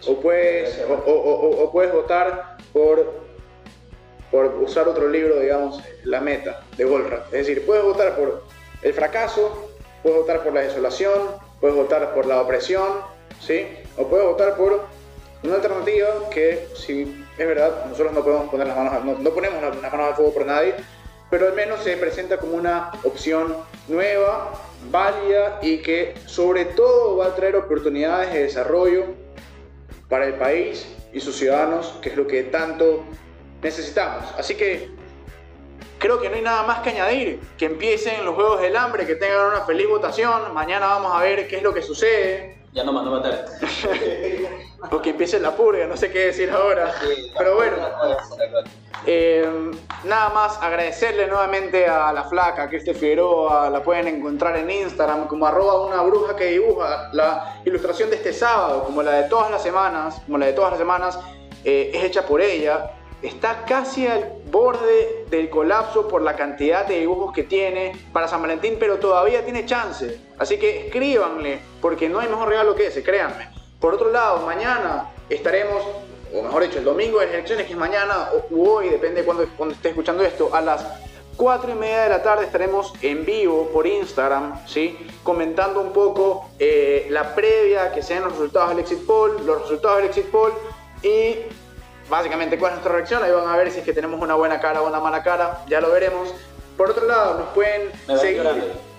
O 0.07 0.19
puedes, 0.19 0.83
o, 0.87 0.93
o, 0.93 1.71
puedes 1.71 1.91
votar 1.91 2.57
por, 2.73 3.21
por 4.29 4.45
usar 4.57 4.87
otro 4.87 5.09
libro, 5.09 5.39
digamos, 5.39 5.81
La 6.03 6.21
Meta, 6.21 6.63
de 6.75 6.83
Goldratt. 6.83 7.25
Es 7.27 7.47
decir, 7.47 7.65
puedes 7.65 7.83
votar 7.83 8.15
por 8.15 8.43
el 8.81 8.93
fracaso, 8.93 9.71
puedes 10.03 10.19
votar 10.19 10.43
por 10.43 10.53
la 10.53 10.61
desolación, 10.61 11.31
puedes 11.59 11.75
votar 11.75 12.13
por 12.13 12.25
la 12.25 12.41
opresión, 12.41 13.01
¿sí? 13.39 13.65
O 13.97 14.07
puedes 14.07 14.27
votar 14.27 14.55
por 14.55 14.85
una 15.43 15.55
alternativa 15.55 16.29
que, 16.29 16.67
si 16.75 17.25
es 17.37 17.47
verdad, 17.47 17.85
nosotros 17.85 18.13
no 18.13 18.23
podemos 18.23 18.49
poner 18.49 18.67
las 18.67 18.77
manos, 18.77 19.05
no, 19.05 19.17
no 19.17 19.29
ponemos 19.31 19.61
las 19.61 19.91
manos 19.91 20.07
al 20.07 20.15
fuego 20.15 20.33
por 20.33 20.45
nadie, 20.45 20.75
pero 21.29 21.47
al 21.47 21.53
menos 21.53 21.83
se 21.83 21.97
presenta 21.97 22.37
como 22.37 22.55
una 22.55 22.91
opción 23.03 23.55
nueva, 23.87 24.51
válida 24.91 25.59
y 25.61 25.79
que 25.79 26.15
sobre 26.25 26.65
todo 26.65 27.17
va 27.17 27.27
a 27.27 27.35
traer 27.35 27.55
oportunidades 27.55 28.33
de 28.33 28.43
desarrollo 28.43 29.05
para 30.07 30.25
el 30.25 30.35
país 30.35 30.87
y 31.11 31.19
sus 31.19 31.35
ciudadanos, 31.35 31.95
que 32.01 32.09
es 32.09 32.17
lo 32.17 32.27
que 32.27 32.43
tanto 32.43 33.03
necesitamos. 33.61 34.33
Así 34.37 34.55
que 34.55 34.89
creo 35.99 36.21
que 36.21 36.29
no 36.29 36.35
hay 36.35 36.41
nada 36.41 36.63
más 36.63 36.79
que 36.79 36.91
añadir, 36.91 37.39
que 37.57 37.65
empiecen 37.65 38.23
los 38.23 38.35
Juegos 38.35 38.61
del 38.61 38.75
Hambre, 38.77 39.05
que 39.05 39.15
tengan 39.15 39.47
una 39.47 39.61
feliz 39.61 39.87
votación, 39.87 40.53
mañana 40.53 40.87
vamos 40.87 41.13
a 41.13 41.21
ver 41.21 41.47
qué 41.47 41.57
es 41.57 41.63
lo 41.63 41.73
que 41.73 41.81
sucede. 41.81 42.56
Ya 42.77 42.83
no 42.83 42.93
mandó 42.93 43.09
matar. 43.09 43.43
o 44.91 45.01
que 45.01 45.09
empiece 45.09 45.39
la 45.39 45.55
purga, 45.55 45.87
no 45.87 45.97
sé 45.97 46.11
qué 46.11 46.27
decir 46.27 46.51
ahora. 46.51 46.93
Pero 47.35 47.55
bueno, 47.55 47.75
eh, 49.07 49.71
nada 50.03 50.29
más 50.29 50.61
agradecerle 50.61 51.25
nuevamente 51.25 51.87
a 51.87 52.13
la 52.13 52.25
flaca, 52.25 52.61
a 52.61 52.69
Cristi 52.69 52.93
Figueroa, 52.93 53.71
la 53.71 53.81
pueden 53.81 54.07
encontrar 54.07 54.57
en 54.57 54.69
Instagram 54.69 55.25
como 55.25 55.47
arroba 55.47 55.87
una 55.87 56.03
bruja 56.03 56.35
que 56.35 56.45
dibuja. 56.51 57.09
La 57.13 57.61
ilustración 57.65 58.11
de 58.11 58.17
este 58.17 58.31
sábado, 58.31 58.83
como 58.83 59.01
la 59.01 59.13
de 59.13 59.23
todas 59.27 59.49
las 59.49 59.63
semanas, 59.63 60.21
como 60.27 60.37
la 60.37 60.45
de 60.45 60.53
todas 60.53 60.69
las 60.69 60.79
semanas, 60.79 61.19
eh, 61.63 61.89
es 61.95 62.03
hecha 62.03 62.27
por 62.27 62.41
ella. 62.41 62.91
Está 63.23 63.65
casi 63.65 64.05
al 64.05 64.36
borde 64.51 65.25
del 65.29 65.49
colapso 65.49 66.07
por 66.07 66.21
la 66.21 66.35
cantidad 66.35 66.85
de 66.85 66.99
dibujos 66.99 67.33
que 67.33 67.43
tiene 67.43 67.93
para 68.13 68.27
San 68.27 68.41
Valentín, 68.41 68.77
pero 68.79 68.97
todavía 68.97 69.43
tiene 69.43 69.65
chance. 69.65 70.19
Así 70.37 70.57
que 70.57 70.87
escríbanle, 70.87 71.59
porque 71.81 72.09
no 72.09 72.19
hay 72.19 72.27
mejor 72.27 72.49
regalo 72.49 72.75
que 72.75 72.87
ese, 72.87 73.03
créanme. 73.03 73.49
Por 73.79 73.93
otro 73.93 74.11
lado, 74.11 74.45
mañana 74.45 75.11
estaremos 75.29 75.83
o 76.33 76.41
mejor 76.41 76.63
dicho, 76.63 76.79
el 76.79 76.83
domingo 76.83 77.19
de 77.19 77.25
elecciones, 77.27 77.65
que 77.65 77.73
es 77.73 77.77
mañana 77.77 78.29
o 78.51 78.71
hoy, 78.71 78.89
depende 78.89 79.21
de 79.21 79.25
cuando, 79.25 79.47
cuando 79.55 79.75
esté 79.75 79.89
escuchando 79.89 80.23
esto, 80.23 80.53
a 80.53 80.61
las 80.61 80.85
4 81.37 81.71
y 81.71 81.75
media 81.75 82.03
de 82.03 82.09
la 82.09 82.23
tarde 82.23 82.45
estaremos 82.45 82.93
en 83.01 83.23
vivo 83.23 83.69
por 83.71 83.85
Instagram, 83.85 84.67
¿sí? 84.67 84.97
comentando 85.23 85.79
un 85.81 85.93
poco 85.93 86.49
eh, 86.59 87.07
la 87.09 87.35
previa, 87.35 87.91
que 87.91 88.01
sean 88.01 88.23
los 88.23 88.33
resultados 88.33 88.69
del 88.69 88.79
exit 88.79 89.05
poll, 89.05 89.45
los 89.45 89.61
resultados 89.61 89.97
del 89.97 90.07
exit 90.07 90.25
poll 90.25 90.51
y 91.03 91.35
básicamente 92.09 92.57
cuál 92.57 92.71
es 92.71 92.75
nuestra 92.77 92.93
reacción. 92.93 93.23
Ahí 93.23 93.31
van 93.31 93.47
a 93.47 93.57
ver 93.57 93.71
si 93.71 93.79
es 93.79 93.85
que 93.85 93.93
tenemos 93.93 94.21
una 94.21 94.35
buena 94.35 94.59
cara 94.59 94.81
o 94.81 94.87
una 94.87 94.99
mala 94.99 95.23
cara, 95.23 95.63
ya 95.67 95.81
lo 95.81 95.91
veremos. 95.91 96.33
Por 96.75 96.91
otro 96.91 97.05
lado, 97.05 97.39
nos 97.39 97.49
pueden 97.49 97.91
seguir. 98.19 98.43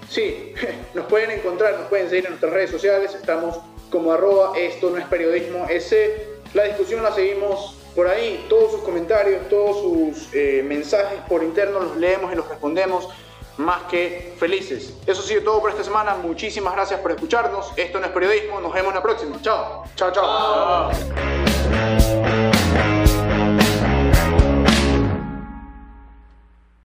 Sí, 0.09 0.55
nos 0.95 1.07
pueden 1.07 1.31
encontrar, 1.31 1.75
nos 1.75 1.89
pueden 1.89 2.09
seguir 2.09 2.25
en 2.25 2.31
nuestras 2.33 2.53
redes 2.53 2.71
sociales. 2.71 3.15
Estamos 3.15 3.59
como 3.91 4.13
arroba 4.13 4.53
esto 4.57 4.91
no 4.91 4.99
es 4.99 5.07
periodismo 5.07 5.65
ese 5.67 6.39
la 6.55 6.65
discusión 6.65 7.03
la 7.03 7.13
seguimos 7.13 7.75
por 7.95 8.07
ahí, 8.07 8.47
todos 8.49 8.73
sus 8.73 8.81
comentarios, 8.83 9.49
todos 9.49 9.81
sus 9.81 10.35
eh, 10.35 10.63
mensajes 10.65 11.19
por 11.29 11.43
interno 11.43 11.81
los 11.81 11.97
leemos 11.97 12.33
y 12.33 12.37
los 12.37 12.49
respondemos 12.49 13.09
más 13.57 13.83
que 13.91 14.35
felices. 14.39 14.95
Eso 15.05 15.21
ha 15.21 15.25
sido 15.25 15.43
todo 15.43 15.61
por 15.61 15.71
esta 15.71 15.83
semana. 15.83 16.15
Muchísimas 16.15 16.75
gracias 16.75 17.01
por 17.01 17.11
escucharnos. 17.11 17.73
Esto 17.77 17.99
no 17.99 18.07
es 18.07 18.13
periodismo. 18.13 18.61
Nos 18.61 18.73
vemos 18.73 18.91
en 18.91 18.95
la 18.95 19.03
próxima. 19.03 19.43
Chao. 19.43 19.83
Chao, 19.97 20.13
chao. 20.13 21.48